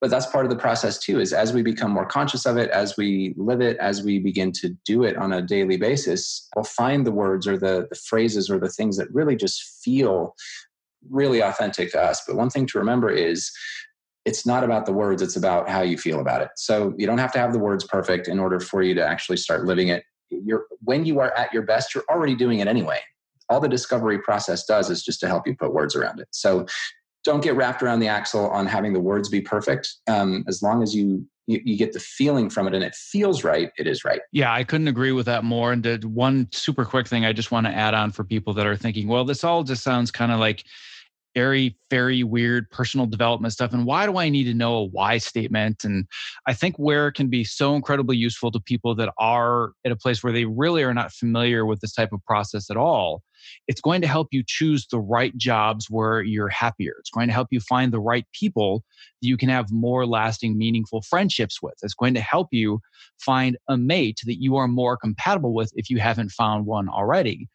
but 0.00 0.10
that's 0.10 0.26
part 0.26 0.44
of 0.44 0.50
the 0.50 0.56
process 0.56 0.98
too 0.98 1.20
is 1.20 1.32
as 1.32 1.52
we 1.52 1.62
become 1.62 1.92
more 1.92 2.06
conscious 2.06 2.46
of 2.46 2.56
it 2.56 2.68
as 2.70 2.96
we 2.96 3.32
live 3.36 3.60
it 3.60 3.76
as 3.76 4.02
we 4.02 4.18
begin 4.18 4.50
to 4.50 4.76
do 4.84 5.04
it 5.04 5.16
on 5.16 5.32
a 5.32 5.40
daily 5.40 5.76
basis 5.76 6.48
we'll 6.56 6.64
find 6.64 7.06
the 7.06 7.12
words 7.12 7.46
or 7.46 7.56
the, 7.56 7.86
the 7.88 7.96
phrases 7.96 8.50
or 8.50 8.58
the 8.58 8.68
things 8.68 8.96
that 8.96 9.12
really 9.14 9.36
just 9.36 9.62
feel 9.84 10.34
really 11.10 11.40
authentic 11.40 11.92
to 11.92 12.02
us. 12.02 12.22
But 12.26 12.36
one 12.36 12.50
thing 12.50 12.66
to 12.66 12.78
remember 12.78 13.10
is 13.10 13.50
it's 14.24 14.46
not 14.46 14.62
about 14.62 14.86
the 14.86 14.92
words, 14.92 15.20
it's 15.20 15.36
about 15.36 15.68
how 15.68 15.82
you 15.82 15.98
feel 15.98 16.20
about 16.20 16.42
it. 16.42 16.50
So 16.56 16.94
you 16.96 17.06
don't 17.06 17.18
have 17.18 17.32
to 17.32 17.38
have 17.38 17.52
the 17.52 17.58
words 17.58 17.84
perfect 17.84 18.28
in 18.28 18.38
order 18.38 18.60
for 18.60 18.82
you 18.82 18.94
to 18.94 19.04
actually 19.04 19.38
start 19.38 19.64
living 19.64 19.88
it. 19.88 20.04
You're, 20.44 20.66
when 20.82 21.04
you 21.04 21.20
are 21.20 21.36
at 21.36 21.52
your 21.52 21.62
best, 21.62 21.94
you're 21.94 22.04
already 22.08 22.34
doing 22.34 22.60
it 22.60 22.68
anyway. 22.68 22.98
All 23.48 23.60
the 23.60 23.68
discovery 23.68 24.18
process 24.18 24.64
does 24.64 24.90
is 24.90 25.02
just 25.02 25.20
to 25.20 25.28
help 25.28 25.46
you 25.46 25.54
put 25.56 25.74
words 25.74 25.94
around 25.94 26.20
it. 26.20 26.28
So 26.30 26.66
don't 27.24 27.42
get 27.42 27.54
wrapped 27.54 27.82
around 27.82 28.00
the 28.00 28.08
axle 28.08 28.48
on 28.50 28.66
having 28.66 28.92
the 28.92 29.00
words 29.00 29.28
be 29.28 29.40
perfect. 29.40 29.94
Um, 30.08 30.44
as 30.48 30.62
long 30.62 30.82
as 30.82 30.94
you 30.94 31.26
you, 31.48 31.60
you, 31.64 31.76
get 31.76 31.92
the 31.92 31.98
feeling 31.98 32.48
from 32.48 32.68
it 32.68 32.74
and 32.74 32.84
it 32.84 32.94
feels 32.94 33.42
right, 33.42 33.70
it 33.76 33.88
is 33.88 34.04
right. 34.04 34.20
Yeah, 34.30 34.52
I 34.52 34.62
couldn't 34.62 34.86
agree 34.86 35.10
with 35.10 35.26
that 35.26 35.42
more. 35.42 35.72
And 35.72 35.84
one 36.04 36.46
super 36.52 36.84
quick 36.84 37.08
thing 37.08 37.24
I 37.24 37.32
just 37.32 37.50
want 37.50 37.66
to 37.66 37.72
add 37.72 37.94
on 37.94 38.12
for 38.12 38.22
people 38.22 38.54
that 38.54 38.66
are 38.66 38.76
thinking, 38.76 39.08
well, 39.08 39.24
this 39.24 39.42
all 39.42 39.64
just 39.64 39.82
sounds 39.82 40.12
kind 40.12 40.30
of 40.30 40.38
like 40.38 40.64
very, 41.34 41.76
very 41.90 42.22
weird 42.22 42.70
personal 42.70 43.06
development 43.06 43.52
stuff. 43.52 43.72
And 43.72 43.86
why 43.86 44.06
do 44.06 44.18
I 44.18 44.28
need 44.28 44.44
to 44.44 44.54
know 44.54 44.74
a 44.76 44.84
why 44.84 45.18
statement? 45.18 45.84
And 45.84 46.06
I 46.46 46.54
think 46.54 46.76
where 46.76 47.08
it 47.08 47.12
can 47.12 47.28
be 47.28 47.44
so 47.44 47.74
incredibly 47.74 48.16
useful 48.16 48.50
to 48.52 48.60
people 48.60 48.94
that 48.96 49.12
are 49.18 49.72
at 49.84 49.92
a 49.92 49.96
place 49.96 50.22
where 50.22 50.32
they 50.32 50.44
really 50.44 50.82
are 50.82 50.94
not 50.94 51.12
familiar 51.12 51.64
with 51.66 51.80
this 51.80 51.92
type 51.92 52.12
of 52.12 52.24
process 52.26 52.70
at 52.70 52.76
all 52.76 53.22
it's 53.68 53.80
going 53.80 54.00
to 54.02 54.08
help 54.08 54.28
you 54.30 54.42
choose 54.46 54.86
the 54.86 55.00
right 55.00 55.36
jobs 55.36 55.86
where 55.90 56.22
you're 56.22 56.48
happier. 56.48 56.94
It's 56.98 57.10
going 57.10 57.28
to 57.28 57.34
help 57.34 57.48
you 57.50 57.60
find 57.60 57.92
the 57.92 58.00
right 58.00 58.26
people 58.32 58.84
that 59.20 59.28
you 59.28 59.36
can 59.36 59.48
have 59.48 59.70
more 59.70 60.06
lasting, 60.06 60.58
meaningful 60.58 61.02
friendships 61.02 61.62
with. 61.62 61.74
It's 61.82 61.94
going 61.94 62.14
to 62.14 62.20
help 62.20 62.48
you 62.50 62.80
find 63.20 63.56
a 63.68 63.76
mate 63.76 64.20
that 64.24 64.40
you 64.40 64.56
are 64.56 64.68
more 64.68 64.96
compatible 64.96 65.54
with 65.54 65.72
if 65.76 65.88
you 65.90 65.98
haven't 65.98 66.30
found 66.30 66.66
one 66.66 66.88
already. 66.88 67.48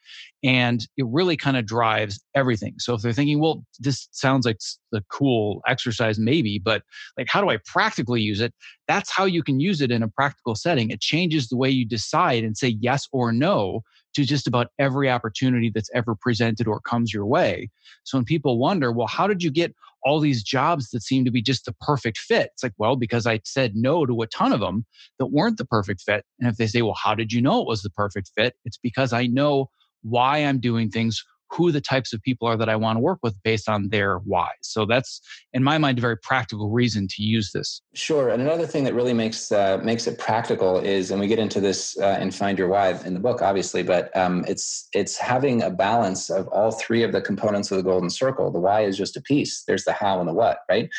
And 0.44 0.88
it 0.98 1.06
really 1.08 1.36
kind 1.36 1.58
of 1.58 1.66
drives 1.66 2.24
everything. 2.36 2.76
So 2.78 2.94
if 2.94 3.02
they're 3.02 3.12
thinking, 3.12 3.40
well, 3.40 3.64
this 3.80 4.08
sounds 4.12 4.46
like 4.46 4.60
the 4.92 5.04
cool 5.10 5.62
exercise, 5.68 6.20
maybe, 6.20 6.60
but 6.60 6.84
like, 7.18 7.28
how 7.30 7.42
do 7.42 7.50
I 7.50 7.58
practically 7.66 8.22
use 8.22 8.40
it? 8.40 8.54
That's 8.88 9.12
how 9.12 9.26
you 9.26 9.44
can 9.44 9.60
use 9.60 9.82
it 9.82 9.92
in 9.92 10.04
a 10.04 10.08
practical 10.08 10.56
setting. 10.56 10.90
It 10.90 11.02
changes 11.02 11.50
the 11.50 11.58
way 11.58 11.70
you 11.70 11.86
decide 11.86 12.44
and 12.44 12.58
say 12.58 12.78
yes 12.80 13.08
or 13.12 13.32
no 13.32 13.82
to 14.18 14.26
just 14.26 14.48
about 14.48 14.72
every 14.80 15.12
opportunity 15.12 15.70
that's 15.70 15.92
ever 15.94 16.16
presented 16.16 16.68
or 16.68 16.80
comes 16.80 17.14
your 17.14 17.28
way. 17.28 17.70
So 18.04 18.18
when 18.18 18.26
people 18.26 18.58
wonder, 18.58 18.92
well, 18.92 19.06
how 19.06 19.28
did 19.28 19.44
you 19.44 19.52
get 19.52 19.76
all 20.04 20.20
these 20.20 20.42
jobs 20.42 20.90
that 20.90 21.04
seem 21.04 21.24
to 21.24 21.30
be 21.30 21.40
just 21.40 21.66
the 21.66 21.74
perfect 21.82 22.18
fit? 22.18 22.50
It's 22.54 22.64
like, 22.64 22.74
well, 22.80 22.96
because 22.96 23.28
I 23.28 23.42
said 23.44 23.76
no 23.76 24.08
to 24.08 24.24
a 24.24 24.28
ton 24.28 24.54
of 24.54 24.60
them 24.60 24.88
that 25.20 25.28
weren't 25.28 25.60
the 25.60 25.66
perfect 25.66 26.02
fit. 26.02 26.26
And 26.40 26.50
if 26.50 26.58
they 26.58 26.66
say, 26.66 26.82
well, 26.82 26.98
how 27.00 27.14
did 27.14 27.32
you 27.32 27.44
know 27.44 27.62
it 27.62 27.68
was 27.68 27.84
the 27.84 27.92
perfect 27.92 28.32
fit? 28.36 28.56
It's 28.66 28.78
because 28.78 29.14
I 29.14 29.28
know 29.28 29.70
why 30.02 30.40
I'm 30.40 30.60
doing 30.60 30.90
things 30.90 31.24
who 31.52 31.72
the 31.72 31.82
types 31.82 32.14
of 32.14 32.22
people 32.22 32.48
are 32.48 32.58
that 32.58 32.70
I 32.70 32.76
want 32.76 32.98
to 32.98 33.00
work 33.00 33.20
with 33.24 33.36
based 33.44 33.70
on 33.70 33.90
their 33.90 34.18
why. 34.20 34.50
So 34.62 34.86
that's, 34.86 35.22
in 35.54 35.64
my 35.64 35.78
mind, 35.78 35.98
a 35.98 36.02
very 36.02 36.18
practical 36.18 36.70
reason 36.70 37.08
to 37.12 37.24
use 37.24 37.52
this. 37.54 37.82
Sure, 37.94 38.30
and 38.30 38.42
another 38.42 38.68
thing 38.68 38.84
that 38.84 38.94
really 38.94 39.14
makes 39.14 39.52
uh, 39.52 39.80
makes 39.84 40.08
it 40.08 40.20
practical 40.20 40.80
is, 40.80 41.12
and 41.12 41.20
we 41.20 41.28
get 41.28 41.40
into 41.40 41.60
this 41.60 41.98
uh, 42.00 42.18
in 42.22 42.32
Find 42.32 42.58
Your 42.60 42.68
Why 42.68 42.92
in 43.06 43.14
the 43.14 43.20
book, 43.20 43.42
obviously, 43.42 43.84
but 43.84 44.16
um, 44.16 44.46
it's 44.48 44.88
it's 44.94 45.18
having 45.18 45.64
a 45.64 45.70
balance 45.70 46.30
of 46.30 46.48
all 46.50 46.72
three 46.72 47.04
of 47.04 47.12
the 47.12 47.22
components 47.22 47.72
of 47.72 47.78
the 47.78 47.84
golden 47.84 48.10
circle. 48.10 48.52
The 48.52 48.60
why 48.60 48.82
is 48.82 48.98
just 48.98 49.18
a 49.18 49.22
piece. 49.22 49.64
There's 49.68 49.84
the 49.84 49.94
how 49.94 50.20
and 50.20 50.28
the 50.28 50.34
what, 50.34 50.60
right? 50.70 50.90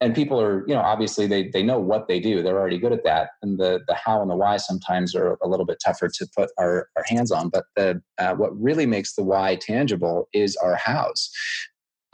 And 0.00 0.14
people 0.14 0.40
are 0.40 0.66
you 0.68 0.74
know 0.74 0.80
obviously 0.80 1.26
they 1.26 1.48
they 1.48 1.62
know 1.62 1.78
what 1.78 2.08
they 2.08 2.20
do. 2.20 2.42
They're 2.42 2.58
already 2.58 2.78
good 2.78 2.92
at 2.92 3.04
that. 3.04 3.30
And 3.42 3.58
the 3.58 3.80
the 3.88 3.94
how 3.94 4.22
and 4.22 4.30
the 4.30 4.36
why 4.36 4.56
sometimes 4.56 5.14
are 5.14 5.36
a 5.42 5.48
little 5.48 5.66
bit 5.66 5.78
tougher 5.84 6.08
to 6.08 6.26
put 6.36 6.50
our, 6.58 6.88
our 6.96 7.04
hands 7.06 7.32
on. 7.32 7.48
But 7.48 7.64
the 7.76 8.00
uh, 8.18 8.34
what 8.34 8.58
really 8.60 8.86
makes 8.86 9.14
the 9.14 9.24
why 9.24 9.56
tangible 9.56 10.28
is 10.32 10.56
our 10.56 10.76
hows. 10.76 11.30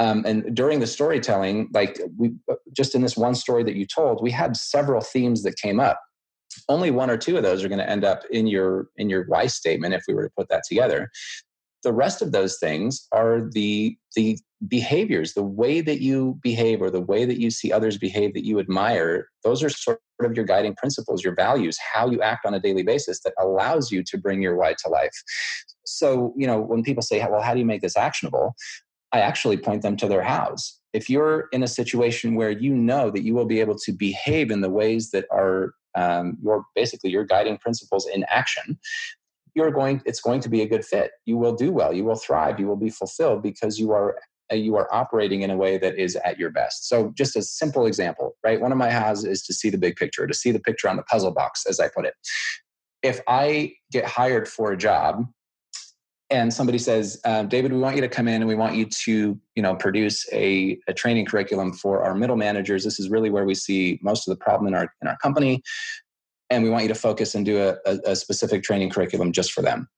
Um, 0.01 0.24
and 0.26 0.55
during 0.57 0.80
the 0.80 0.87
storytelling 0.87 1.68
like 1.72 2.01
we 2.16 2.32
just 2.72 2.95
in 2.95 3.03
this 3.03 3.16
one 3.16 3.35
story 3.35 3.62
that 3.64 3.76
you 3.76 3.87
told 3.87 4.22
we 4.22 4.30
had 4.30 4.57
several 4.57 5.01
themes 5.01 5.43
that 5.43 5.57
came 5.57 5.78
up. 5.78 6.01
Only 6.68 6.91
one 6.91 7.11
or 7.11 7.16
two 7.16 7.37
of 7.37 7.43
those 7.43 7.64
are 7.64 7.68
going 7.68 7.80
to 7.80 7.89
end 7.89 8.05
up 8.05 8.22
in 8.30 8.47
your 8.47 8.89
in 8.97 9.11
your 9.11 9.24
why 9.26 9.47
statement 9.47 9.95
if 9.95 10.05
we 10.09 10.14
were 10.14 10.24
to 10.24 10.32
put 10.37 10.49
that 10.49 10.62
together. 10.66 11.11
The 11.82 11.93
rest 11.93 12.22
of 12.22 12.32
those 12.32 12.59
things 12.59 13.07
are 13.12 13.43
the 13.53 13.97
the 14.16 14.39
behaviors 14.69 15.35
the 15.35 15.43
way 15.43 15.81
that 15.81 16.01
you 16.01 16.39
behave 16.43 16.81
or 16.81 16.91
the 16.91 17.01
way 17.01 17.25
that 17.25 17.41
you 17.41 17.51
see 17.51 17.73
others 17.73 17.99
behave 17.99 18.35
that 18.35 18.45
you 18.45 18.59
admire 18.59 19.29
those 19.43 19.62
are 19.62 19.69
sort 19.69 20.01
of 20.23 20.37
your 20.37 20.45
guiding 20.45 20.75
principles 20.77 21.25
your 21.25 21.35
values 21.35 21.77
how 21.93 22.09
you 22.09 22.21
act 22.23 22.47
on 22.47 22.55
a 22.55 22.61
daily 22.61 22.83
basis 22.83 23.21
that 23.23 23.35
allows 23.39 23.91
you 23.91 24.03
to 24.03 24.19
bring 24.19 24.43
your 24.43 24.57
why 24.57 24.75
to 24.85 24.89
life. 24.89 25.23
So 25.85 26.33
you 26.37 26.47
know 26.47 26.61
when 26.61 26.83
people 26.83 27.03
say 27.03 27.25
well 27.31 27.43
how 27.43 27.53
do 27.53 27.61
you 27.61 27.67
make 27.67 27.83
this 27.83 27.97
actionable? 27.97 28.55
I 29.12 29.21
actually 29.21 29.59
point 29.59 29.83
them 29.83 29.97
to 29.99 30.09
their 30.09 30.23
hows. 30.23 30.81
If 30.93 31.09
you're 31.09 31.49
in 31.53 31.62
a 31.62 31.69
situation 31.69 32.35
where 32.35 32.51
you 32.51 32.75
know 32.75 33.11
that 33.11 33.23
you 33.23 33.35
will 33.35 33.47
be 33.47 33.61
able 33.61 33.77
to 33.79 33.93
behave 33.93 34.51
in 34.51 34.61
the 34.61 34.71
ways 34.71 35.11
that 35.11 35.27
are 35.31 35.75
um, 35.95 36.37
your 36.43 36.65
basically 36.75 37.11
your 37.11 37.25
guiding 37.25 37.59
principles 37.59 38.09
in 38.12 38.25
action 38.29 38.79
you're 39.55 39.71
going 39.71 40.03
it's 40.05 40.21
going 40.21 40.41
to 40.41 40.49
be 40.49 40.62
a 40.62 40.69
good 40.69 40.85
fit. 40.85 41.12
You 41.27 41.37
will 41.37 41.55
do 41.55 41.71
well. 41.71 41.93
You 41.93 42.05
will 42.05 42.17
thrive. 42.17 42.59
You 42.59 42.67
will 42.67 42.77
be 42.77 42.91
fulfilled 42.91 43.41
because 43.43 43.79
you 43.79 43.93
are 43.93 44.19
you 44.53 44.77
are 44.77 44.93
operating 44.95 45.43
in 45.43 45.51
a 45.51 45.57
way 45.57 45.79
that 45.79 45.97
is 45.99 46.17
at 46.17 46.39
your 46.39 46.51
best 46.51 46.89
so 46.89 47.13
just 47.17 47.37
a 47.37 47.43
simple 47.43 47.87
example 47.87 48.37
right 48.45 48.61
one 48.61 48.73
of 48.73 48.79
my 48.79 48.91
has 48.91 49.25
is 49.25 49.43
to 49.43 49.53
see 49.53 49.71
the 49.71 49.79
big 49.79 49.97
picture 49.97 50.27
to 50.27 50.35
see 50.35 50.51
the 50.51 50.61
picture 50.61 50.89
on 50.89 50.97
the 50.97 51.03
puzzle 51.05 51.33
box 51.33 51.65
as 51.67 51.81
i 51.81 51.89
put 51.89 52.05
it 52.05 52.15
if 53.03 53.21
i 53.27 53.73
get 53.91 54.05
hired 54.05 54.47
for 54.47 54.73
a 54.73 54.77
job 54.77 55.25
and 56.31 56.53
somebody 56.53 56.79
says, 56.79 57.21
uh, 57.25 57.43
David, 57.45 57.73
we 57.73 57.79
want 57.79 57.97
you 57.97 58.03
to 58.03 58.09
come 58.09 58.29
in 58.29 58.37
and 58.37 58.49
we 58.49 58.55
want 58.55 58.75
you 58.75 58.87
to, 58.87 59.39
you 59.55 59.63
know, 59.63 59.77
produce 59.77 60.27
a, 60.33 60.79
a 60.89 60.95
training 60.95 61.27
curriculum 61.27 61.73
for 61.73 62.03
our 62.03 62.15
middle 62.15 62.37
managers. 62.37 62.83
This 62.83 62.99
is 62.99 63.11
really 63.11 63.31
where 63.31 63.45
we 63.45 63.55
see 63.55 64.01
most 64.03 64.27
of 64.27 64.37
the 64.37 64.43
problem 64.43 64.67
in 64.67 64.75
our 64.75 64.93
in 65.03 65.09
our 65.09 65.17
company, 65.19 65.63
and 66.51 66.65
we 66.65 66.71
want 66.71 66.83
you 66.83 66.89
to 66.89 66.95
focus 66.95 67.35
and 67.35 67.45
do 67.45 67.59
a, 67.59 67.77
a, 67.87 68.13
a 68.13 68.17
specific 68.17 68.63
training 68.63 68.91
curriculum 68.91 69.33
just 69.33 69.53
for 69.53 69.63
them. 69.63 69.89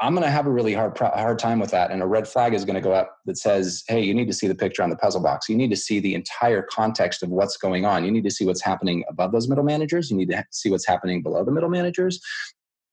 I'm 0.00 0.14
going 0.14 0.24
to 0.24 0.30
have 0.30 0.46
a 0.46 0.50
really 0.50 0.74
hard 0.74 0.98
hard 0.98 1.38
time 1.38 1.58
with 1.58 1.70
that, 1.70 1.90
and 1.90 2.02
a 2.02 2.06
red 2.06 2.26
flag 2.28 2.54
is 2.54 2.64
going 2.64 2.74
to 2.74 2.80
go 2.80 2.92
up 2.92 3.16
that 3.26 3.38
says, 3.38 3.84
"Hey, 3.88 4.02
you 4.02 4.14
need 4.14 4.26
to 4.26 4.32
see 4.32 4.46
the 4.46 4.54
picture 4.54 4.82
on 4.82 4.90
the 4.90 4.96
puzzle 4.96 5.22
box. 5.22 5.48
You 5.48 5.56
need 5.56 5.70
to 5.70 5.76
see 5.76 6.00
the 6.00 6.14
entire 6.14 6.62
context 6.62 7.22
of 7.22 7.30
what's 7.30 7.56
going 7.56 7.84
on. 7.84 8.04
You 8.04 8.10
need 8.10 8.24
to 8.24 8.30
see 8.30 8.44
what's 8.44 8.62
happening 8.62 9.04
above 9.08 9.32
those 9.32 9.48
middle 9.48 9.64
managers. 9.64 10.10
You 10.10 10.16
need 10.16 10.30
to 10.30 10.44
see 10.50 10.70
what's 10.70 10.86
happening 10.86 11.22
below 11.22 11.44
the 11.44 11.52
middle 11.52 11.70
managers. 11.70 12.20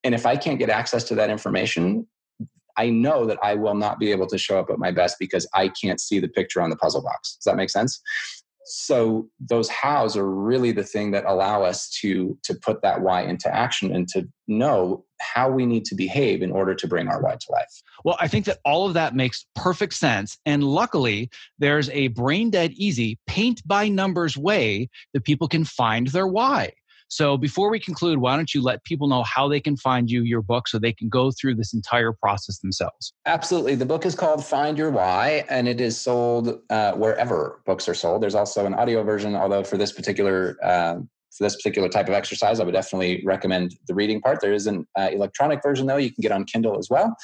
And 0.04 0.16
if 0.16 0.26
I 0.26 0.36
can't 0.36 0.60
get 0.60 0.70
access 0.70 1.04
to 1.06 1.16
that 1.16 1.30
information, 1.30 2.08
I 2.78 2.90
know 2.90 3.26
that 3.26 3.38
I 3.44 3.56
will 3.56 3.76
not 3.76 4.00
be 4.00 4.12
able 4.12 4.28
to 4.28 4.38
show 4.38 4.60
up 4.60 4.70
at 4.70 4.80
my 4.80 4.92
best 4.92 5.18
because 5.20 5.48
I 5.54 5.70
can't 5.70 6.00
see 6.00 6.20
the 6.20 6.28
picture 6.28 6.62
on 6.62 6.70
the 6.70 6.76
puzzle 6.76 7.04
box. 7.04 7.36
Does 7.36 7.44
that 7.46 7.56
make 7.56 7.70
sense? 7.70 8.02
So 8.66 9.28
those 9.40 9.70
hows 9.70 10.16
are 10.16 10.30
really 10.30 10.72
the 10.72 10.84
thing 10.84 11.12
that 11.12 11.26
allow 11.26 11.64
us 11.64 11.90
to 12.02 12.38
to 12.44 12.56
put 12.56 12.82
that 12.82 13.02
why 13.02 13.24
into 13.24 13.54
action 13.54 13.94
and 13.94 14.08
to 14.10 14.28
know 14.48 15.06
how 15.20 15.50
we 15.50 15.66
need 15.66 15.86
to 15.86 15.96
behave 15.96 16.42
in 16.42 16.52
order 16.52 16.76
to 16.76 16.88
bring 16.88 17.08
our 17.08 17.22
why 17.22 17.34
to 17.34 17.52
life. 17.52 17.82
Well, 18.04 18.18
I 18.20 18.28
think 18.28 18.46
that 18.46 18.60
all 18.66 18.88
of 18.88 18.94
that 18.94 19.16
makes 19.16 19.46
perfect 19.56 19.94
sense. 19.94 20.38
And 20.46 20.64
luckily, 20.64 21.30
there's 21.60 21.90
a 21.90 22.08
brain 22.10 22.50
dead 22.50 22.72
easy 22.74 23.20
paint 23.28 23.66
by 23.68 23.88
numbers 23.88 24.38
way 24.38 24.90
that 25.14 25.24
people 25.24 25.48
can 25.48 25.64
find 25.64 26.08
their 26.08 26.28
why. 26.28 26.74
So 27.12 27.38
before 27.38 27.70
we 27.70 27.78
conclude, 27.78 28.20
why 28.20 28.38
don't 28.38 28.54
you 28.54 28.64
let 28.64 28.86
people 28.86 29.10
know 29.10 29.22
how 29.24 29.50
they 29.50 29.60
can 29.60 29.76
find 29.76 30.10
you, 30.10 30.24
your 30.24 30.42
book, 30.42 30.70
so 30.70 30.80
they 30.80 30.94
can 30.94 31.10
go 31.10 31.30
through 31.30 31.56
this 31.56 31.74
entire 31.74 32.14
process 32.14 32.60
themselves? 32.60 33.12
Absolutely. 33.26 33.76
The 33.76 33.86
book 33.86 34.06
is 34.06 34.16
called 34.16 34.46
Find 34.46 34.78
Your 34.78 34.92
Why, 34.92 35.44
and 35.50 35.68
it 35.68 35.82
is 35.82 36.00
sold 36.00 36.62
uh, 36.70 36.94
wherever 36.94 37.60
books 37.66 37.90
are 37.90 37.94
sold. 37.94 38.24
There's 38.24 38.34
also 38.34 38.66
an 38.66 38.74
audio 38.74 39.04
version, 39.04 39.36
although 39.36 39.62
for 39.62 39.76
this 39.76 39.92
particular 39.92 40.56
uh, 40.64 41.00
for 41.38 41.44
this 41.44 41.56
particular 41.56 41.90
type 41.90 42.08
of 42.08 42.14
exercise, 42.14 42.60
I 42.60 42.64
would 42.64 42.74
definitely 42.74 43.24
recommend 43.26 43.76
the 43.88 43.94
reading 43.94 44.22
part. 44.22 44.42
There 44.42 44.54
is 44.54 44.68
an 44.68 44.86
uh, 44.98 45.10
electronic 45.12 45.62
version, 45.64 45.88
though, 45.88 45.98
you 45.98 46.12
can 46.12 46.22
get 46.22 46.32
on 46.32 46.46
Kindle 46.46 46.78
as 46.78 46.90
well. 46.90 47.16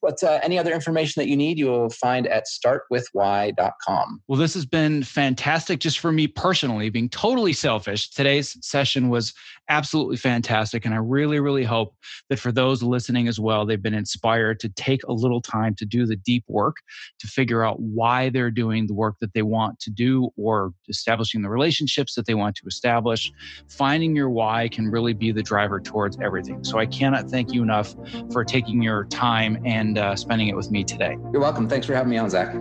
But 0.00 0.22
uh, 0.22 0.38
any 0.42 0.58
other 0.58 0.72
information 0.72 1.20
that 1.20 1.28
you 1.28 1.36
need, 1.36 1.58
you 1.58 1.66
will 1.66 1.90
find 1.90 2.26
at 2.26 2.44
startwithwhy.com. 2.46 4.22
Well, 4.28 4.38
this 4.38 4.54
has 4.54 4.66
been 4.66 5.02
fantastic 5.02 5.80
just 5.80 5.98
for 5.98 6.12
me 6.12 6.26
personally, 6.26 6.90
being 6.90 7.08
totally 7.08 7.52
selfish. 7.52 8.10
Today's 8.10 8.56
session 8.64 9.08
was 9.08 9.34
absolutely 9.68 10.16
fantastic. 10.16 10.84
And 10.84 10.94
I 10.94 10.98
really, 10.98 11.40
really 11.40 11.64
hope 11.64 11.94
that 12.28 12.38
for 12.38 12.52
those 12.52 12.82
listening 12.82 13.28
as 13.28 13.38
well, 13.38 13.66
they've 13.66 13.82
been 13.82 13.94
inspired 13.94 14.60
to 14.60 14.68
take 14.70 15.02
a 15.04 15.12
little 15.12 15.42
time 15.42 15.74
to 15.76 15.84
do 15.84 16.06
the 16.06 16.16
deep 16.16 16.44
work 16.48 16.76
to 17.18 17.26
figure 17.26 17.64
out 17.64 17.80
why 17.80 18.30
they're 18.30 18.50
doing 18.50 18.86
the 18.86 18.94
work 18.94 19.16
that 19.20 19.34
they 19.34 19.42
want 19.42 19.78
to 19.80 19.90
do 19.90 20.30
or 20.36 20.72
establishing 20.88 21.42
the 21.42 21.50
relationships 21.50 22.14
that 22.14 22.26
they 22.26 22.34
want 22.34 22.56
to 22.56 22.66
establish. 22.66 23.32
Finding 23.68 24.16
your 24.16 24.30
why 24.30 24.68
can 24.68 24.90
really 24.90 25.12
be 25.12 25.32
the 25.32 25.42
driver 25.42 25.80
towards 25.80 26.18
everything. 26.22 26.64
So 26.64 26.78
I 26.78 26.86
cannot 26.86 27.28
thank 27.28 27.52
you 27.52 27.62
enough 27.62 27.94
for 28.32 28.44
taking 28.44 28.82
your 28.82 29.04
time 29.06 29.60
and 29.64 29.87
and 29.88 29.98
uh, 29.98 30.14
spending 30.14 30.48
it 30.48 30.56
with 30.56 30.70
me 30.70 30.84
today. 30.84 31.16
You're 31.32 31.40
welcome. 31.40 31.68
Thanks 31.68 31.86
for 31.86 31.94
having 31.94 32.10
me 32.10 32.18
on, 32.18 32.30
Zach. 32.30 32.54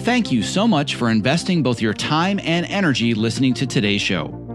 Thank 0.00 0.30
you 0.30 0.42
so 0.42 0.68
much 0.68 0.94
for 0.94 1.08
investing 1.08 1.62
both 1.62 1.80
your 1.80 1.94
time 1.94 2.38
and 2.42 2.66
energy 2.66 3.14
listening 3.14 3.54
to 3.54 3.66
today's 3.66 4.02
show. 4.02 4.45